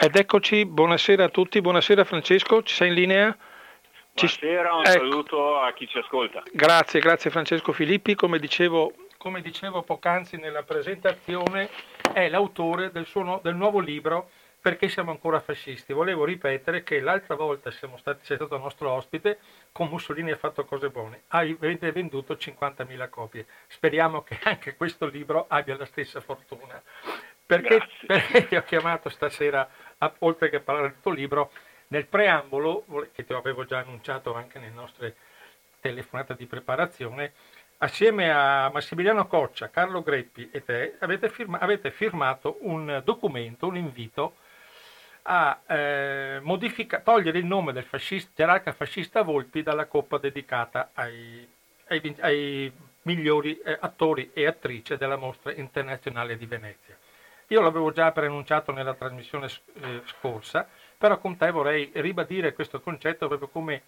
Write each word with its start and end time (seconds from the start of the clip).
Ed 0.00 0.14
eccoci, 0.14 0.64
buonasera 0.64 1.24
a 1.24 1.28
tutti, 1.28 1.60
buonasera 1.60 2.04
Francesco, 2.04 2.62
ci 2.62 2.72
sei 2.72 2.86
in 2.86 2.94
linea? 2.94 3.36
Buonasera, 4.12 4.72
un 4.72 4.82
ecco. 4.82 4.90
saluto 4.90 5.58
a 5.58 5.72
chi 5.72 5.88
ci 5.88 5.98
ascolta. 5.98 6.40
Grazie, 6.52 7.00
grazie 7.00 7.32
Francesco 7.32 7.72
Filippi, 7.72 8.14
come 8.14 8.38
dicevo, 8.38 8.92
come 9.16 9.40
dicevo 9.40 9.82
poc'anzi 9.82 10.36
nella 10.36 10.62
presentazione, 10.62 11.68
è 12.12 12.28
l'autore 12.28 12.92
del, 12.92 13.06
suo, 13.06 13.40
del 13.42 13.56
nuovo 13.56 13.80
libro 13.80 14.30
perché 14.60 14.88
siamo 14.88 15.10
ancora 15.10 15.40
fascisti. 15.40 15.92
Volevo 15.92 16.24
ripetere 16.24 16.84
che 16.84 17.00
l'altra 17.00 17.34
volta 17.34 17.72
siamo 17.72 17.96
stati, 17.96 18.24
sei 18.24 18.36
stato 18.36 18.56
nostro 18.56 18.92
ospite, 18.92 19.40
con 19.72 19.88
Mussolini 19.88 20.30
ha 20.30 20.36
fatto 20.36 20.64
cose 20.64 20.90
buone, 20.90 21.22
avete 21.26 21.90
venduto 21.90 22.34
50.000 22.34 23.08
copie. 23.08 23.46
Speriamo 23.66 24.22
che 24.22 24.38
anche 24.44 24.76
questo 24.76 25.06
libro 25.06 25.46
abbia 25.48 25.76
la 25.76 25.86
stessa 25.86 26.20
fortuna. 26.20 26.80
Perché, 27.48 27.80
perché 28.06 28.46
ti 28.46 28.56
ho 28.56 28.62
chiamato 28.62 29.08
stasera, 29.08 29.66
oltre 30.18 30.50
che 30.50 30.60
parlare 30.60 30.88
del 30.88 31.00
tuo 31.00 31.12
libro, 31.12 31.50
nel 31.88 32.06
preambolo, 32.06 32.84
che 33.12 33.24
ti 33.24 33.32
avevo 33.32 33.64
già 33.64 33.78
annunciato 33.78 34.34
anche 34.34 34.58
nelle 34.58 34.74
nostre 34.74 35.16
telefonate 35.80 36.34
di 36.36 36.46
preparazione, 36.46 37.32
assieme 37.78 38.30
a 38.30 38.70
Massimiliano 38.72 39.26
Coccia, 39.26 39.70
Carlo 39.70 40.02
Greppi 40.02 40.50
e 40.50 40.64
te 40.64 40.96
avete, 40.98 41.28
firma, 41.28 41.58
avete 41.58 41.90
firmato 41.90 42.58
un 42.60 43.00
documento, 43.04 43.66
un 43.66 43.76
invito 43.76 44.34
a 45.22 45.60
eh, 45.66 46.40
modifica, 46.42 47.00
togliere 47.00 47.38
il 47.38 47.44
nome 47.44 47.72
del 47.72 47.84
fascista, 47.84 48.30
gerarca 48.34 48.72
fascista 48.72 49.22
Volpi 49.22 49.62
dalla 49.62 49.86
coppa 49.86 50.18
dedicata 50.18 50.90
ai, 50.94 51.46
ai, 51.88 52.16
ai 52.20 52.72
migliori 53.02 53.58
eh, 53.58 53.76
attori 53.78 54.30
e 54.32 54.46
attrici 54.46 54.96
della 54.96 55.16
mostra 55.16 55.52
internazionale 55.52 56.36
di 56.36 56.46
Venezia. 56.46 56.96
Io 57.48 57.62
l'avevo 57.62 57.92
già 57.92 58.12
preannunciato 58.12 58.72
nella 58.72 58.94
trasmissione 58.94 59.48
eh, 59.80 60.02
scorsa, 60.04 60.68
però 60.98 61.18
con 61.18 61.36
te 61.36 61.50
vorrei 61.50 61.90
ribadire 61.94 62.52
questo 62.52 62.80
concetto 62.80 63.26
proprio 63.26 63.48
come 63.48 63.82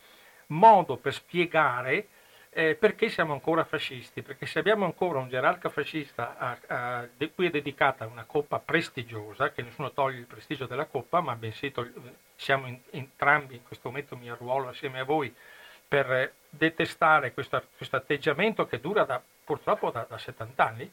modo 0.47 0.97
per 0.97 1.13
spiegare 1.13 2.09
eh, 2.53 2.75
perché 2.75 3.09
siamo 3.09 3.33
ancora 3.33 3.65
fascisti, 3.65 4.23
perché 4.23 4.47
se 4.47 4.59
abbiamo 4.59 4.85
ancora 4.85 5.19
un 5.19 5.29
gerarca 5.29 5.69
fascista 5.69 6.37
a, 6.37 6.59
a, 6.67 7.09
de, 7.17 7.33
cui 7.33 7.47
è 7.47 7.51
dedicata 7.51 8.07
una 8.07 8.25
coppa 8.25 8.59
prestigiosa, 8.59 9.53
che 9.53 9.63
nessuno 9.63 9.93
toglie 9.93 10.19
il 10.19 10.27
prestigio 10.27 10.67
della 10.67 10.87
coppa, 10.87 11.21
ma 11.21 11.37
bensì 11.37 11.71
togli, 11.71 11.93
siamo 12.35 12.67
in, 12.67 12.79
entrambi 12.91 13.57
in 13.57 13.63
questo 13.63 13.89
momento 13.89 14.17
mi 14.17 14.29
arruolo 14.29 14.69
assieme 14.69 15.01
a 15.01 15.05
voi 15.05 15.33
per 15.87 16.33
detestare 16.49 17.33
questo, 17.33 17.63
questo, 17.77 17.97
atteggiamento 17.97 18.67
che 18.67 18.81
dura 18.81 19.05
da, 19.05 19.23
purtroppo 19.45 19.91
da, 19.91 20.07
da 20.09 20.19
70 20.19 20.67
anni, 20.67 20.93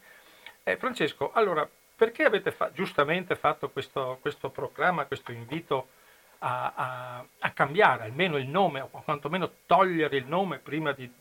eh, 0.63 0.77
Francesco, 0.77 1.31
allora 1.31 1.67
perché 1.97 2.23
avete 2.23 2.51
fa- 2.51 2.71
giustamente 2.71 3.35
fatto 3.35 3.71
questo, 3.71 4.19
questo, 4.21 4.51
proclama, 4.51 5.05
questo 5.05 5.31
invito 5.31 5.87
a, 6.39 6.73
a, 6.75 7.25
a, 7.39 7.51
cambiare 7.51 8.03
almeno 8.03 8.37
il 8.37 8.47
nome, 8.47 8.81
o 8.81 8.87
quantomeno 8.87 9.51
togliere 9.65 10.15
il 10.15 10.27
nome 10.27 10.59
prima 10.59 10.91
di 10.91 11.11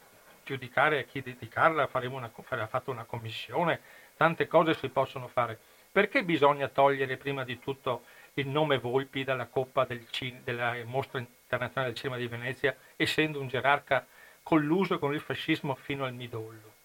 giudicare 0.45 0.99
a 0.99 1.03
chi 1.05 1.23
dedicarla? 1.23 1.87
Faremo 1.87 2.19
una, 2.19 2.31
farà 2.43 2.67
fatto 2.67 2.91
una 2.91 3.05
commissione, 3.05 3.81
tante 4.19 4.47
cose 4.47 4.75
si 4.75 4.91
possono 4.91 5.29
fare. 5.29 5.59
Perché 5.91 6.23
bisogna 6.23 6.69
togliere 6.69 7.17
prima 7.17 7.43
di 7.43 7.59
tutto 7.59 8.05
il 8.35 8.47
nome 8.47 8.77
Volpi 8.79 9.25
dalla 9.25 9.47
Coppa 9.47 9.87
del 9.87 10.07
Cin- 10.11 10.43
della 10.45 10.77
Mostra 10.85 11.19
Internazionale 11.19 11.95
del 11.95 11.99
Cinema 11.99 12.19
di 12.19 12.27
Venezia, 12.27 12.77
essendo 12.97 13.41
un 13.41 13.49
gerarca 13.49 14.07
colluso 14.43 14.99
con 14.99 15.15
il 15.15 15.21
fascismo 15.21 15.75
fino 15.75 16.05
al 16.05 16.13
midollo? 16.13 16.76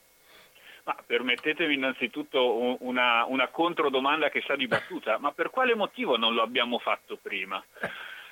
Ma 0.84 0.96
permettetemi 1.06 1.76
innanzitutto 1.76 2.78
una, 2.84 3.26
una 3.26 3.48
controdomanda 3.50 4.30
che 4.30 4.42
sta 4.42 4.56
dibattuta, 4.56 5.20
ma 5.20 5.32
per 5.32 5.50
quale 5.50 5.76
motivo 5.76 6.18
non 6.18 6.34
lo 6.34 6.42
abbiamo 6.42 6.80
fatto 6.80 7.18
prima? 7.22 7.64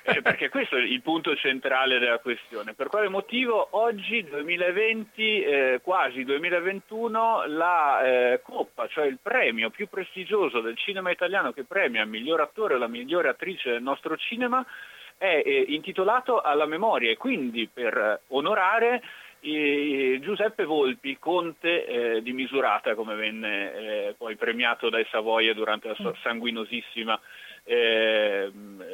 Eh, 0.02 0.22
perché 0.22 0.48
questo 0.48 0.76
è 0.76 0.80
il 0.80 1.02
punto 1.02 1.36
centrale 1.36 1.98
della 1.98 2.18
questione. 2.18 2.72
Per 2.72 2.88
quale 2.88 3.08
motivo 3.08 3.68
oggi, 3.72 4.24
2020, 4.24 5.42
eh, 5.42 5.80
quasi 5.82 6.24
2021, 6.24 7.44
la 7.46 8.02
eh, 8.02 8.40
Coppa, 8.42 8.88
cioè 8.88 9.06
il 9.06 9.18
premio 9.22 9.68
più 9.68 9.88
prestigioso 9.88 10.60
del 10.60 10.76
cinema 10.76 11.10
italiano 11.10 11.52
che 11.52 11.64
premia 11.64 12.02
il 12.02 12.08
miglior 12.08 12.40
attore 12.40 12.74
o 12.74 12.78
la 12.78 12.88
migliore 12.88 13.28
attrice 13.28 13.72
del 13.72 13.82
nostro 13.82 14.16
cinema, 14.16 14.64
è 15.18 15.42
eh, 15.44 15.64
intitolato 15.68 16.40
alla 16.40 16.64
memoria 16.64 17.10
e 17.10 17.18
quindi 17.18 17.68
per 17.70 18.22
onorare 18.28 19.02
Giuseppe 19.40 20.64
Volpi, 20.64 21.18
conte 21.18 21.86
eh, 21.86 22.22
di 22.22 22.32
Misurata, 22.32 22.94
come 22.94 23.14
venne 23.14 23.74
eh, 23.74 24.14
poi 24.16 24.36
premiato 24.36 24.90
dai 24.90 25.06
Savoia 25.10 25.54
durante 25.54 25.88
la 25.88 25.94
sua 25.94 26.10
mm. 26.10 26.22
sanguinosissima, 26.22 27.20
eh, 27.64 28.50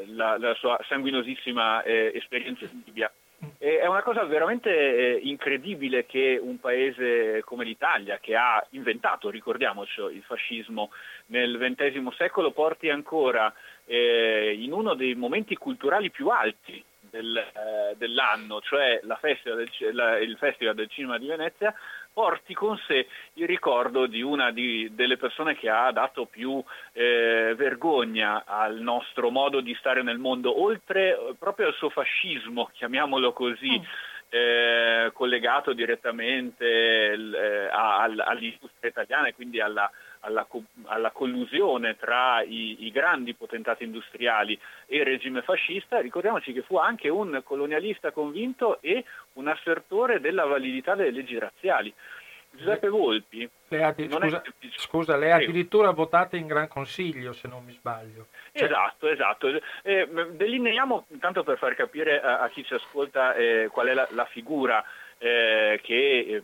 la, 0.06 0.38
la 0.38 0.54
sua 0.54 0.78
sanguinosissima 0.86 1.82
eh, 1.82 2.12
esperienza 2.14 2.64
in 2.64 2.82
Libia. 2.84 3.10
è 3.58 3.86
una 3.86 4.02
cosa 4.02 4.24
veramente 4.24 4.70
eh, 4.70 5.20
incredibile 5.22 6.06
che 6.06 6.38
un 6.40 6.60
paese 6.60 7.42
come 7.44 7.64
l'Italia, 7.64 8.18
che 8.20 8.36
ha 8.36 8.64
inventato, 8.70 9.30
ricordiamoci, 9.30 10.00
il 10.00 10.22
fascismo 10.22 10.90
nel 11.26 11.58
XX 11.58 12.14
secolo, 12.14 12.52
porti 12.52 12.88
ancora 12.88 13.52
eh, 13.84 14.56
in 14.56 14.72
uno 14.72 14.94
dei 14.94 15.14
momenti 15.16 15.56
culturali 15.56 16.10
più 16.10 16.28
alti 16.28 16.84
del, 17.16 17.36
eh, 17.36 17.96
dell'anno, 17.96 18.60
cioè 18.60 19.00
festival 19.20 19.58
del, 19.58 19.94
la, 19.94 20.18
il 20.18 20.36
Festival 20.36 20.74
del 20.74 20.88
Cinema 20.88 21.18
di 21.18 21.26
Venezia, 21.26 21.74
porti 22.12 22.54
con 22.54 22.78
sé 22.86 23.06
il 23.34 23.46
ricordo 23.46 24.06
di 24.06 24.22
una 24.22 24.50
di, 24.50 24.94
delle 24.94 25.16
persone 25.16 25.56
che 25.56 25.68
ha 25.68 25.90
dato 25.92 26.26
più 26.26 26.62
eh, 26.92 27.54
vergogna 27.56 28.44
al 28.46 28.78
nostro 28.80 29.30
modo 29.30 29.60
di 29.60 29.74
stare 29.78 30.02
nel 30.02 30.18
mondo, 30.18 30.62
oltre 30.62 31.10
eh, 31.10 31.34
proprio 31.38 31.68
al 31.68 31.74
suo 31.74 31.90
fascismo, 31.90 32.70
chiamiamolo 32.72 33.32
così. 33.32 33.78
Mm. 33.78 34.14
Eh, 34.28 35.10
collegato 35.12 35.72
direttamente 35.72 36.64
eh, 36.66 37.68
all'industria 37.70 38.90
italiana 38.90 39.28
e 39.28 39.34
quindi 39.34 39.60
alla, 39.60 39.88
alla, 40.26 40.46
alla 40.84 41.10
collusione 41.10 41.96
tra 41.96 42.42
i, 42.42 42.84
i, 42.84 42.90
grandi 42.90 43.34
potentati 43.34 43.84
industriali 43.84 44.58
e 44.86 44.98
il 44.98 45.04
regime 45.04 45.42
fascista, 45.42 46.00
ricordiamoci 46.00 46.52
che 46.52 46.62
fu 46.62 46.76
anche 46.76 47.08
un 47.08 47.40
colonialista 47.44 48.10
convinto 48.10 48.78
e 48.80 49.04
un 49.34 49.46
assertore 49.46 50.20
della 50.20 50.44
validità 50.44 50.94
delle 50.94 51.12
leggi 51.12 51.38
razziali. 51.38 51.92
Giuseppe 52.56 52.88
Volpi. 52.88 53.48
Lei 53.68 53.82
ha, 53.82 53.94
scusa, 53.94 54.42
scusa, 54.76 55.16
lei 55.16 55.30
ha 55.30 55.36
addirittura 55.36 55.90
votato 55.90 56.36
in 56.36 56.46
Gran 56.46 56.68
Consiglio, 56.68 57.34
se 57.34 57.48
non 57.48 57.62
mi 57.64 57.72
sbaglio. 57.72 58.28
Cioè... 58.52 58.64
Esatto, 58.64 59.08
esatto. 59.08 59.60
Eh, 59.82 60.08
delineiamo, 60.32 61.06
tanto 61.20 61.44
per 61.44 61.58
far 61.58 61.74
capire 61.74 62.20
a, 62.20 62.40
a 62.40 62.48
chi 62.48 62.64
ci 62.64 62.72
ascolta 62.72 63.34
eh, 63.34 63.68
qual 63.70 63.88
è 63.88 63.94
la, 63.94 64.08
la 64.12 64.24
figura 64.24 64.82
eh, 65.18 65.80
che 65.82 65.94
eh, 65.94 66.42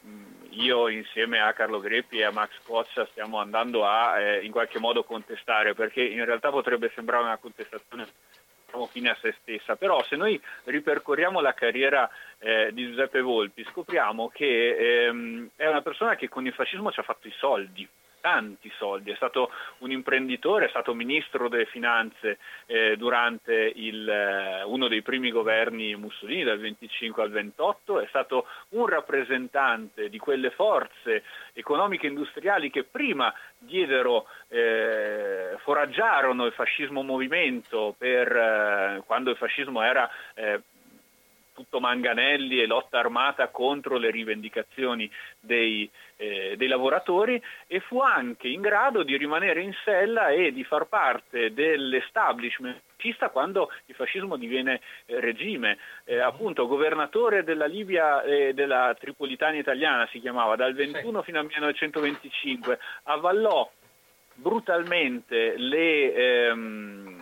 io 0.53 0.89
insieme 0.89 1.41
a 1.41 1.53
Carlo 1.53 1.81
Greppi 1.81 2.19
e 2.19 2.25
a 2.25 2.31
Max 2.31 2.51
Cozza 2.65 3.07
stiamo 3.07 3.39
andando 3.39 3.87
a 3.87 4.19
eh, 4.21 4.45
in 4.45 4.51
qualche 4.51 4.79
modo 4.79 5.05
contestare, 5.05 5.75
perché 5.75 6.03
in 6.03 6.25
realtà 6.25 6.51
potrebbe 6.51 6.91
sembrare 6.95 7.25
una 7.25 7.37
contestazione 7.37 8.07
fine 8.91 9.11
a 9.11 9.17
se 9.21 9.35
stessa, 9.43 9.77
però 9.77 10.03
se 10.05 10.17
noi 10.17 10.41
ripercorriamo 10.65 11.41
la 11.41 11.53
carriera 11.53 12.09
eh, 12.39 12.71
di 12.73 12.87
Giuseppe 12.87 13.21
Volpi 13.21 13.65
scopriamo 13.71 14.31
che 14.31 15.05
ehm, 15.05 15.51
è 15.57 15.67
una 15.67 15.83
persona 15.83 16.17
che 16.17 16.31
con 16.31 16.47
il 16.47 16.55
fascismo 16.55 16.91
ci 16.91 17.01
ha 17.01 17.03
fatto 17.03 17.29
i 17.29 17.35
soldi, 17.37 17.87
tanti 18.23 18.73
soldi, 18.79 19.11
è 19.11 19.17
stato 19.17 19.51
un 19.79 19.91
imprenditore, 19.91 20.67
è 20.67 20.69
stato 20.69 20.95
ministro 20.95 21.49
delle 21.49 21.67
finanze 21.67 22.39
eh, 22.67 22.97
durante 22.97 23.53
il, 23.75 24.09
eh, 24.09 24.63
uno 24.63 24.87
dei 24.89 25.03
primi 25.03 25.31
governi 25.31 25.95
Mussolini 25.97 26.45
dal 26.45 26.61
25 26.61 27.23
al 27.23 27.31
28, 27.31 28.01
è 28.01 28.07
stato 28.07 28.47
un 28.71 28.87
rappresentante 28.87 30.09
di 30.09 30.19
quelle 30.19 30.51
forze 30.51 31.25
economiche 31.53 32.07
e 32.07 32.11
industriali 32.11 32.71
che 32.71 32.85
prima 32.85 33.35
diedero, 33.59 34.27
eh, 34.49 35.57
foraggiarono 35.59 36.47
il 36.47 36.53
fascismo 36.53 37.03
movimento 37.03 37.95
per, 37.99 38.35
eh, 38.35 39.03
quando 39.05 39.31
il 39.31 39.37
fascismo 39.37 39.83
era 39.83 40.09
eh, 40.35 40.61
tutto 41.55 41.81
manganelli 41.81 42.61
e 42.61 42.67
lotta 42.67 42.99
armata 42.99 43.49
contro 43.49 43.97
le 43.97 44.11
rivendicazioni 44.11 45.11
dei, 45.39 45.89
eh, 46.17 46.55
dei, 46.57 46.69
lavoratori 46.69 47.41
e 47.67 47.81
fu 47.81 48.01
anche 48.01 48.49
in 48.49 48.61
grado 48.61 49.03
di 49.03 49.17
rimanere 49.17 49.61
in 49.61 49.73
sella 49.85 50.31
e 50.31 50.53
di 50.53 50.65
far 50.65 50.87
parte 50.87 51.53
dell'establishment 51.53 52.81
fascista 53.03 53.31
quando 53.31 53.69
il 53.87 53.97
fascismo 53.97 54.37
diviene 54.37 54.81
eh, 55.07 55.19
regime. 55.19 55.79
Eh, 56.05 56.21
appunto, 56.21 56.69
governatore 56.69 57.43
della 57.43 57.67
Libia 57.67 58.23
e 58.23 58.55
della 58.55 58.95
Tripolitania 58.99 59.61
italiana 59.61 60.09
si 60.13 60.21
chiamava, 60.21 60.55
dal 60.55 60.73
21 60.73 61.19
sì. 61.19 61.25
fino 61.25 61.39
al 61.41 61.47
1925, 61.47 62.79
avvallò 63.05 63.69
brutalmente 64.35 65.57
le, 65.57 66.15
ehm, 66.15 67.22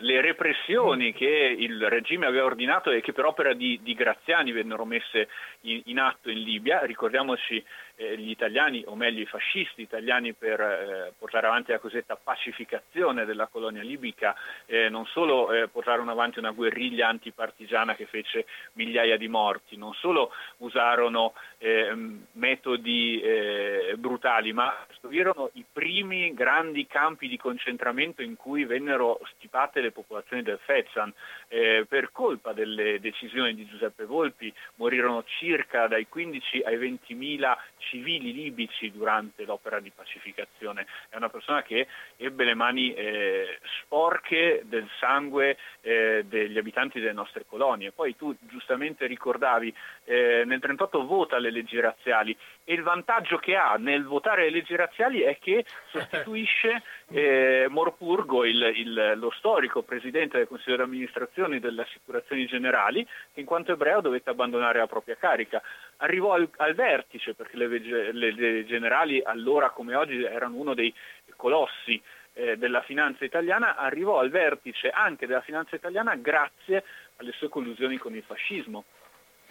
le 0.00 0.20
repressioni 0.20 1.12
che 1.12 1.56
il 1.58 1.88
regime 1.88 2.26
aveva 2.26 2.44
ordinato 2.44 2.90
e 2.90 3.00
che 3.00 3.12
per 3.12 3.24
opera 3.24 3.52
di, 3.54 3.80
di 3.82 3.94
Graziani 3.94 4.52
vennero 4.52 4.84
messe 4.84 5.28
in, 5.62 5.82
in 5.86 5.98
atto 5.98 6.30
in 6.30 6.42
Libia. 6.42 6.80
Ricordiamoci 6.84 7.62
eh, 7.96 8.16
gli 8.18 8.30
italiani, 8.30 8.82
o 8.86 8.94
meglio 8.94 9.22
i 9.22 9.26
fascisti 9.26 9.82
italiani, 9.82 10.34
per 10.34 10.60
eh, 10.60 11.12
portare 11.18 11.46
avanti 11.46 11.72
la 11.72 11.78
cosiddetta 11.78 12.16
pacificazione 12.16 13.24
della 13.24 13.46
colonia 13.46 13.82
libica, 13.82 14.34
eh, 14.66 14.88
non 14.88 15.06
solo 15.06 15.52
eh, 15.52 15.68
portarono 15.68 16.10
avanti 16.10 16.38
una 16.38 16.50
guerriglia 16.50 17.08
antipartigiana 17.08 17.94
che 17.94 18.06
fece 18.06 18.46
migliaia 18.74 19.16
di 19.16 19.28
morti, 19.28 19.76
non 19.76 19.94
solo 19.94 20.30
usarono 20.58 21.32
eh, 21.58 21.94
metodi 22.32 23.20
eh, 23.20 23.94
brutali, 23.96 24.52
ma 24.52 24.74
costruirono 24.86 25.50
i 25.54 25.64
primi 25.70 26.34
grandi 26.34 26.86
campi 26.86 27.28
di 27.28 27.36
concentramento 27.38 28.22
in 28.22 28.36
cui 28.36 28.64
vennero 28.64 29.20
stipate 29.34 29.80
le 29.80 29.90
popolazioni 29.90 30.42
del 30.42 30.58
Fezzan. 30.62 31.12
per 31.48 32.10
colpa 32.12 32.52
delle 32.52 33.00
decisioni 33.00 33.54
di 33.54 33.66
Giuseppe 33.66 34.04
Volpi 34.04 34.52
morirono 34.76 35.24
circa 35.24 35.86
dai 35.86 36.06
15 36.08 36.62
ai 36.62 36.76
20 36.76 37.14
mila 37.14 37.56
civili 37.88 38.32
libici 38.32 38.90
durante 38.90 39.44
l'opera 39.44 39.80
di 39.80 39.90
pacificazione. 39.90 40.86
È 41.08 41.16
una 41.16 41.28
persona 41.28 41.62
che 41.62 41.86
ebbe 42.16 42.44
le 42.44 42.54
mani 42.54 42.94
eh, 42.94 43.58
sporche 43.80 44.62
del 44.64 44.88
sangue 44.98 45.56
eh, 45.80 46.24
degli 46.26 46.58
abitanti 46.58 47.00
delle 47.00 47.12
nostre 47.12 47.44
colonie. 47.46 47.92
Poi 47.92 48.16
tu 48.16 48.34
giustamente 48.40 49.06
ricordavi, 49.06 49.74
eh, 50.06 50.44
nel 50.44 50.60
1938 50.60 51.04
vota 51.04 51.38
le 51.38 51.50
leggi 51.50 51.78
razziali 51.80 52.36
e 52.64 52.74
il 52.74 52.82
vantaggio 52.82 53.38
che 53.38 53.56
ha 53.56 53.74
nel 53.76 54.04
votare 54.04 54.44
le 54.44 54.50
leggi 54.50 54.74
razziali 54.76 55.20
è 55.20 55.38
che 55.38 55.64
sostituisce 55.90 56.82
eh, 57.10 57.66
Morpurgo, 57.68 58.44
il, 58.44 58.72
il, 58.74 59.12
lo 59.16 59.30
storico 59.30 59.82
presidente 59.82 60.38
del 60.38 60.48
Consiglio 60.48 60.76
di 60.76 60.82
amministrazione 60.82 61.60
delle 61.60 61.82
assicurazioni 61.82 62.46
generali, 62.46 63.04
che 63.32 63.40
in 63.40 63.46
quanto 63.46 63.72
ebreo 63.72 64.00
dovette 64.00 64.30
abbandonare 64.30 64.78
la 64.78 64.86
propria 64.86 65.16
carica. 65.16 65.62
Arrivò 65.98 66.32
al, 66.32 66.48
al 66.56 66.74
vertice, 66.74 67.34
perché 67.34 67.56
le, 67.56 67.66
le, 68.12 68.32
le, 68.32 68.64
generali 68.66 69.20
allora 69.22 69.70
come 69.70 69.94
oggi 69.94 70.22
erano 70.22 70.56
uno 70.56 70.74
dei 70.74 70.92
colossi 71.36 72.00
eh, 72.34 72.56
della 72.56 72.82
finanza 72.82 73.24
italiana, 73.24 73.76
arrivò 73.76 74.18
al 74.18 74.30
vertice 74.30 74.90
anche 74.90 75.26
della 75.26 75.40
finanza 75.40 75.74
italiana 75.74 76.14
grazie 76.16 76.84
alle 77.16 77.32
sue 77.32 77.48
collusioni 77.48 77.96
con 77.96 78.14
il 78.14 78.22
fascismo. 78.22 78.84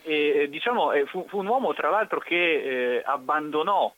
E, 0.06 0.48
diciamo, 0.50 0.92
fu, 1.08 1.26
fu, 1.28 1.40
un 1.40 1.48
uomo 1.48 1.74
tra 1.74 1.90
l'altro 1.90 2.20
che 2.20 2.36
eh, 2.98 3.04
abbandonò 3.04 3.92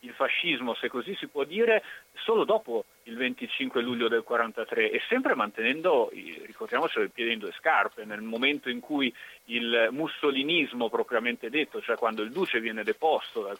il 0.00 0.12
fascismo, 0.12 0.74
se 0.74 0.88
così 0.88 1.14
si 1.14 1.28
può 1.28 1.44
dire, 1.44 1.82
solo 2.14 2.44
dopo 2.44 2.84
il 3.04 3.16
25 3.16 3.82
luglio 3.82 4.08
del 4.08 4.22
43 4.22 4.90
e 4.90 5.00
sempre 5.08 5.34
mantenendo, 5.34 6.10
ricordiamoci, 6.12 7.00
il 7.00 7.10
piede 7.10 7.32
in 7.32 7.38
due 7.38 7.52
scarpe, 7.58 8.04
nel 8.04 8.20
momento 8.20 8.68
in 8.68 8.80
cui 8.80 9.12
il 9.46 9.88
mussolinismo 9.90 10.88
propriamente 10.88 11.50
detto, 11.50 11.80
cioè 11.82 11.96
quando 11.96 12.22
il 12.22 12.30
duce 12.30 12.60
viene 12.60 12.84
deposto 12.84 13.42
dal, 13.42 13.58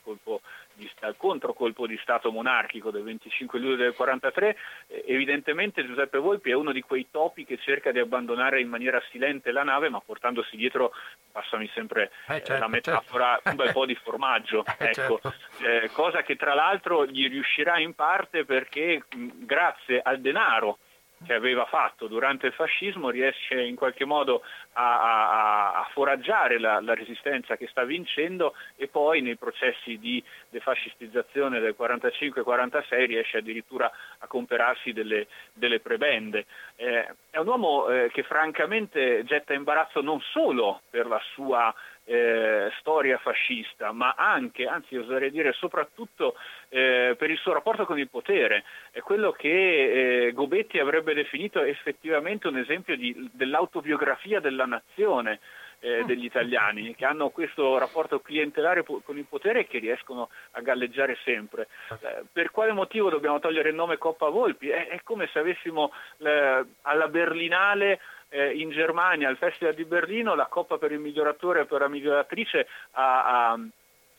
di, 0.75 0.89
dal 1.01 1.17
controcolpo 1.17 1.87
di 1.87 1.99
Stato 2.03 2.31
monarchico 2.31 2.91
del 2.91 3.03
25 3.03 3.59
luglio 3.59 3.77
del 3.77 3.95
43, 3.95 4.57
eh, 4.87 5.05
evidentemente 5.09 5.85
Giuseppe 5.85 6.19
Volpi 6.19 6.51
è 6.51 6.55
uno 6.55 6.73
di 6.73 6.83
quei 6.83 7.09
topi 7.11 7.45
che 7.45 7.59
cerca 7.59 7.91
di 7.91 7.99
abbandonare 7.99 8.61
in 8.61 8.69
maniera 8.69 9.03
silente 9.11 9.51
la 9.51 9.65
nave 9.65 9.89
ma 9.89 10.01
portandosi 10.01 10.57
dietro, 10.57 10.93
passami 11.33 11.69
sempre 11.75 12.13
eh, 12.29 12.43
certo, 12.45 12.59
la 12.59 12.69
metafora, 12.69 13.33
certo. 13.35 13.51
un 13.51 13.57
bel 13.57 13.73
po' 13.73 13.87
di 13.87 13.95
formaggio, 13.97 14.65
eh, 14.79 14.85
ecco. 14.85 15.21
certo. 15.21 15.35
Eh, 15.63 15.91
cosa 15.93 16.23
che 16.23 16.37
tra 16.37 16.55
l'altro 16.55 17.07
gli 17.07 17.29
riuscirà 17.29 17.79
in 17.81 17.95
parte 17.95 18.42
perché 18.45 19.03
grazie 19.09 20.01
al 20.03 20.21
denaro 20.21 20.79
che 21.25 21.35
aveva 21.35 21.65
fatto 21.67 22.07
durante 22.07 22.49
il 22.49 22.53
fascismo 22.53 23.11
riesce 23.11 23.61
in 23.61 23.77
qualche 23.77 24.05
modo 24.05 24.43
a, 24.73 25.01
a, 25.01 25.73
a 25.81 25.89
foraggiare 25.93 26.59
la, 26.59 26.81
la, 26.81 26.95
resistenza 26.95 27.57
che 27.57 27.69
sta 27.69 27.85
vincendo 27.85 28.55
e 28.77 28.89
poi 28.89 29.21
nei 29.21 29.37
processi 29.37 29.99
di 29.99 30.23
defascistizzazione 30.51 31.61
del 31.61 31.77
45-46 31.79 33.07
riesce 33.07 33.39
addirittura 33.39 33.91
a 34.19 34.27
comperarsi 34.27 34.93
delle, 34.93 35.27
delle 35.53 35.81
prebende. 35.81 36.47
Eh, 36.77 37.15
è 37.31 37.39
un 37.39 37.47
uomo 37.47 37.89
eh, 37.89 38.11
che 38.13 38.23
francamente 38.23 39.25
getta 39.25 39.55
imbarazzo 39.55 40.01
non 40.01 40.21
solo 40.21 40.83
per 40.91 41.07
la 41.07 41.21
sua 41.35 41.73
eh, 42.05 42.71
storia 42.79 43.19
fascista, 43.19 43.93
ma 43.93 44.15
anche, 44.17 44.67
anzi 44.67 44.97
oserei 44.97 45.31
dire 45.31 45.53
soprattutto 45.53 46.35
eh, 46.69 47.15
per 47.17 47.31
il 47.31 47.39
suo 47.39 47.53
rapporto 47.53 47.87
con 47.87 47.99
il 47.99 48.09
potere. 48.09 48.65
È 48.91 49.01
quello 49.01 49.33
che 49.33 50.27
eh, 50.27 50.33
Gobetti 50.33 50.79
avrebbe 50.79 51.15
definito 51.15 51.63
effettivamente 51.63 52.49
un 52.49 52.59
esempio 52.59 52.97
di, 52.97 53.31
dell'autobiografia 53.33 54.41
della 54.41 54.67
nazione 54.67 55.41
eh, 55.83 56.03
mm. 56.03 56.07
degli 56.07 56.25
italiani, 56.25 56.95
che 56.95 57.05
hanno 57.05 57.31
questo 57.31 57.77
rapporto 57.77 58.21
clientelare 58.21 58.85
con 58.85 59.19
il 59.19 59.27
potere 59.29 59.61
e 59.61 59.67
che 59.67 59.79
riescono 59.79 60.31
a 60.53 60.61
galleggiare 60.61 61.19
sempre. 61.25 61.69
Eh, 62.01 62.23
per 62.33 62.51
quale 62.51 62.73
motivo 62.73 63.11
dobbiamo 63.11 63.41
togliere 63.41 63.71
il 63.71 63.75
nome 63.75 63.99
Coppa 63.99 64.29
Volpi? 64.29 64.69
È, 64.69 64.89
è 64.89 65.01
come 65.03 65.29
se 65.33 65.41
avessimo 65.41 65.93
eh, 66.19 66.65
alla 66.83 67.09
Berlinale 67.09 68.01
eh, 68.33 68.53
in 68.53 68.71
Germania 68.71 69.29
al 69.29 69.37
Festival 69.37 69.75
di 69.75 69.85
Berlino 69.85 70.35
la 70.35 70.47
Coppa 70.47 70.79
per 70.79 70.91
il 70.91 70.99
miglioratore 70.99 71.61
e 71.61 71.65
per 71.67 71.81
la 71.81 71.89
miglioratrice 71.89 72.67
a, 72.93 73.51
a 73.51 73.61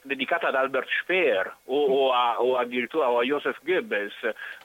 dedicata 0.04 0.48
ad 0.48 0.56
Albert 0.56 0.88
Speer 1.02 1.56
o, 1.66 1.86
o, 1.86 2.14
a, 2.14 2.42
o 2.42 2.58
addirittura 2.58 3.08
a 3.08 3.24
Joseph 3.24 3.60
Goebbels. 3.64 4.14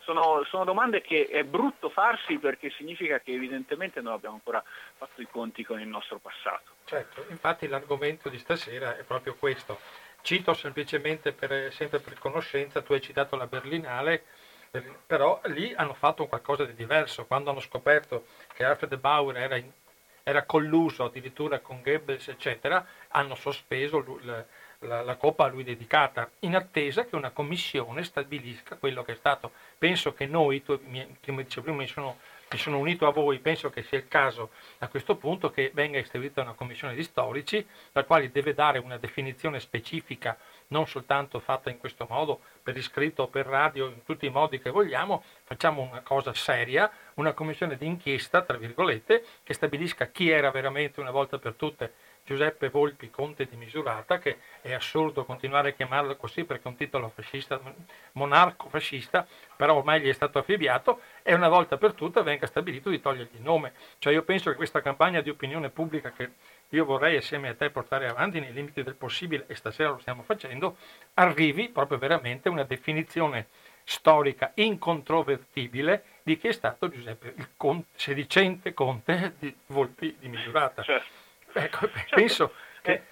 Sono, 0.01 0.45
sono, 0.45 0.65
domande 0.65 1.01
che 1.01 1.27
è 1.27 1.45
brutto 1.45 1.89
farsi 1.89 2.39
perché 2.39 2.71
significa 2.71 3.21
che 3.21 3.33
evidentemente 3.33 4.01
non 4.01 4.13
abbiamo 4.13 4.37
ancora 4.37 4.63
fatto 4.97 5.23
i 5.23 5.29
conti 5.31 5.65
con 5.65 5.81
il 5.81 5.89
nostro 5.89 6.19
passato. 6.19 6.73
Certo, 6.85 7.25
infatti 7.29 7.67
l'argomento 7.69 8.29
di 8.29 8.39
stasera 8.39 8.97
è 8.97 9.05
proprio 9.05 9.35
questo. 9.39 9.79
Cito 10.21 10.53
semplicemente 10.53 11.33
per, 11.33 11.73
sempre 11.73 12.01
per 12.01 12.19
conoscenza, 12.19 12.83
tu 12.83 12.93
hai 12.93 13.01
citato 13.01 13.37
la 13.37 13.47
Berlinale, 13.47 14.25
però 15.07 15.41
lì 15.45 15.73
hanno 15.75 15.95
fatto 15.95 16.27
qualcosa 16.27 16.65
di 16.65 16.75
diverso. 16.75 17.27
Quando 17.27 17.51
hanno 17.51 17.61
scoperto 17.61 18.27
che 18.53 18.65
Alfred 18.65 18.97
Bauer 18.97 19.37
era, 19.37 19.57
in, 19.57 19.71
era 20.23 20.45
colluso 20.45 21.05
addirittura 21.05 21.61
con 21.61 21.81
Goebbels, 21.83 22.29
eccetera, 22.29 22.87
hanno 23.09 23.35
sospeso 23.35 24.19
la, 24.23 24.45
la, 24.81 25.03
la, 25.03 25.17
coppa 25.17 25.45
a 25.45 25.49
lui 25.49 25.65
dedicata, 25.65 26.31
in 26.41 26.55
attesa 26.55 27.07
che 27.07 27.17
una 27.17 27.31
commissione 27.31 28.05
stabilisca 28.05 28.77
quello 28.77 29.03
che 29.03 29.13
è 29.13 29.17
stato. 29.17 29.53
Penso 29.79 30.13
che 30.13 30.27
noi, 30.27 30.63
tu, 30.63 30.79
come 31.25 31.43
dicevo 31.43 31.63
prima, 31.63 31.79
mi 31.79 31.87
sono, 31.87 32.19
mi 32.51 32.59
sono 32.59 32.79
unito 32.79 33.07
a 33.07 33.11
voi, 33.11 33.39
penso 33.39 33.71
che 33.71 33.83
sia 33.83 33.99
il 33.99 34.09
caso 34.09 34.51
a 34.79 34.89
questo 34.89 35.17
punto 35.17 35.51
che 35.51 35.71
venga 35.73 35.99
istituita 35.99 36.43
una 36.43 36.53
commissione 36.53 36.95
di 36.95 37.03
storici, 37.03 37.67
la 37.93 38.05
quale 38.05 38.31
deve 38.31 38.55
dare 38.55 38.79
una 38.79 38.99
definizione 38.99 39.61
specifica 39.61 40.37
non 40.69 40.87
soltanto 40.87 41.41
fatta 41.41 41.71
in 41.71 41.79
questo 41.79 42.07
modo, 42.09 42.41
per 42.63 42.77
iscritto 42.77 43.27
per 43.29 43.47
radio, 43.47 43.87
in 43.87 44.05
tutti 44.05 44.27
i 44.27 44.31
modi 44.31 44.61
che 44.61 44.71
vogliamo, 44.71 45.23
facciamo 45.45 45.83
una 45.83 46.01
cosa 46.01 46.35
seria, 46.35 46.91
una 47.15 47.33
commissione 47.33 47.77
d'inchiesta, 47.77 48.43
tra 48.43 48.57
virgolette, 48.57 49.25
che 49.43 49.55
stabilisca 49.55 50.07
chi 50.07 50.31
era 50.31 50.51
veramente 50.51 51.01
una 51.01 51.11
volta 51.11 51.39
per 51.39 51.55
tutte 51.55 51.93
Giuseppe 52.29 52.69
Volpi, 52.69 53.09
conte 53.09 53.47
di 53.47 53.57
Misurata, 53.57 54.19
che 54.19 54.37
è 54.61 54.75
assurdo 54.75 55.25
continuare 55.25 55.71
a 55.71 55.73
chiamarlo 55.73 56.15
così 56.17 56.45
perché 56.45 56.65
è 56.65 56.69
un 56.69 56.77
titolo 56.77 57.09
fascista, 57.09 57.59
monarco 58.13 58.69
fascista, 58.69 59.27
però 59.57 59.77
ormai 59.77 60.03
gli 60.03 60.09
è 60.11 60.13
stato 60.13 60.39
affibbiato, 60.39 61.01
e 61.23 61.33
una 61.33 61.49
volta 61.49 61.79
per 61.79 61.95
tutte 61.95 62.23
venga 62.23 62.47
stabilito 62.47 62.91
di 62.91 63.01
togliergli 63.01 63.37
il 63.37 63.41
nome. 63.41 63.73
Cioè 63.99 64.13
io 64.13 64.25
penso 64.25 64.51
che 64.51 64.57
questa 64.57 64.83
campagna 64.83 65.23
di 65.23 65.31
opinione 65.31 65.71
pubblica 65.71 66.11
che 66.11 66.33
io 66.71 66.85
vorrei 66.85 67.17
assieme 67.17 67.49
a 67.49 67.55
te 67.55 67.71
portare 67.71 68.09
avanti 68.09 68.41
nei 68.41 68.53
limiti 68.53 68.83
del 68.83 68.95
possibile, 68.95 69.45
e 69.47 69.55
stasera 69.55 69.91
lo 69.91 69.99
stiamo 69.99 70.23
facendo, 70.23 70.77
arrivi 71.15 71.69
proprio 71.69 71.99
veramente 71.99 72.49
a 72.49 72.53
una 72.53 72.65
definizione 72.65 73.47
storica 73.85 74.53
incontrovertibile 74.55 76.05
di 76.23 76.37
chi 76.37 76.49
è 76.49 76.53
stato 76.53 76.89
Giuseppe, 76.89 77.33
il 77.37 77.49
conte, 77.57 77.89
sedicente 77.95 78.75
conte 78.75 79.35
di 79.39 79.55
Volpi 79.67 80.15
di 80.19 80.29
Misurata. 80.29 80.83
Certo. 80.83 81.09
Ecco, 81.53 81.89
certo. 81.89 82.15
penso 82.15 82.53
che... 82.83 83.03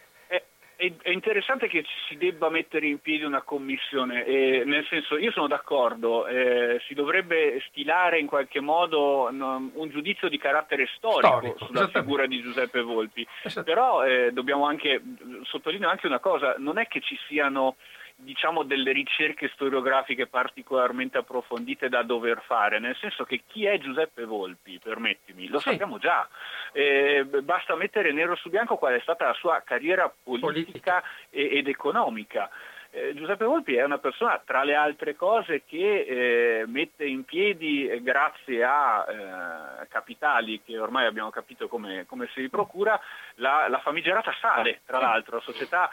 È, 0.77 1.09
interessante 1.09 1.69
che 1.69 1.85
si 2.07 2.19
debba 2.19 2.51
mettere 2.51 2.87
in 2.87 2.99
piedi 3.01 3.25
una 3.25 3.41
commissione, 3.41 4.27
eh, 4.27 4.63
nel 4.67 4.85
senso 4.91 5.17
io 5.17 5.33
sono 5.33 5.47
d'accordo, 5.47 6.27
eh, 6.27 6.83
si 6.87 6.93
dovrebbe 6.93 7.63
stilare 7.69 8.19
in 8.19 8.27
qualche 8.27 8.61
modo 8.61 9.31
no, 9.31 9.71
un 9.73 9.89
giudizio 9.89 10.29
di 10.29 10.37
carattere 10.37 10.87
storico, 10.95 11.39
storico 11.39 11.65
sulla 11.65 11.89
figura 11.89 12.27
di 12.27 12.43
Giuseppe 12.43 12.83
Volpi, 12.83 13.27
però 13.65 14.05
eh, 14.05 14.33
dobbiamo 14.33 14.67
anche 14.67 15.01
sottolineare 15.45 15.95
anche 15.95 16.07
una 16.07 16.21
cosa, 16.21 16.57
non 16.59 16.77
è 16.77 16.87
che 16.89 17.01
ci 17.01 17.19
siano 17.27 17.77
diciamo 18.19 18.63
delle 18.63 18.93
ricerche 18.93 19.51
storiografiche 19.53 20.27
particolarmente 20.27 21.19
approfondite 21.19 21.89
da 21.89 22.03
dover 22.03 22.43
fare, 22.47 22.79
nel 22.79 22.97
senso 22.97 23.25
che 23.25 23.43
chi 23.47 23.67
è 23.67 23.79
Giuseppe 23.79 24.25
Volpi, 24.25 24.81
permettimi, 24.83 25.49
lo 25.49 25.59
sì. 25.59 25.71
sappiamo 25.71 25.99
già, 25.99 26.27
eh, 26.73 27.25
basta 27.43 27.77
mettere 27.77 28.13
nero 28.13 28.35
su 28.35 28.49
bianco 28.49 28.77
qual 28.77 28.95
è 28.95 29.01
stata 29.01 29.27
la 29.27 29.35
sua 29.35 29.63
carriera 29.65 30.13
politica, 30.23 30.51
politica. 30.51 31.03
ed 31.31 31.69
economica. 31.69 32.51
Eh, 32.97 33.15
Giuseppe 33.15 33.45
Volpi 33.45 33.75
è 33.75 33.85
una 33.85 33.99
persona, 33.99 34.41
tra 34.43 34.65
le 34.65 34.75
altre 34.75 35.15
cose, 35.15 35.65
che 35.67 36.61
eh, 36.61 36.67
mette 36.67 37.05
in 37.05 37.25
piedi, 37.25 37.87
eh, 37.87 38.03
grazie 38.03 38.65
a 38.65 39.05
eh, 39.07 39.87
capitali 39.89 40.63
che 40.65 40.79
ormai 40.79 41.05
abbiamo 41.05 41.29
capito 41.29 41.69
come, 41.69 42.07
come 42.07 42.27
si 42.33 42.49
procura, 42.49 42.99
la, 43.35 43.69
la, 43.69 43.81
famigerata 43.81 44.35
Sale, 44.41 44.81
tra 44.87 44.99
l'altro, 44.99 45.37
la 45.37 45.43
società 45.43 45.91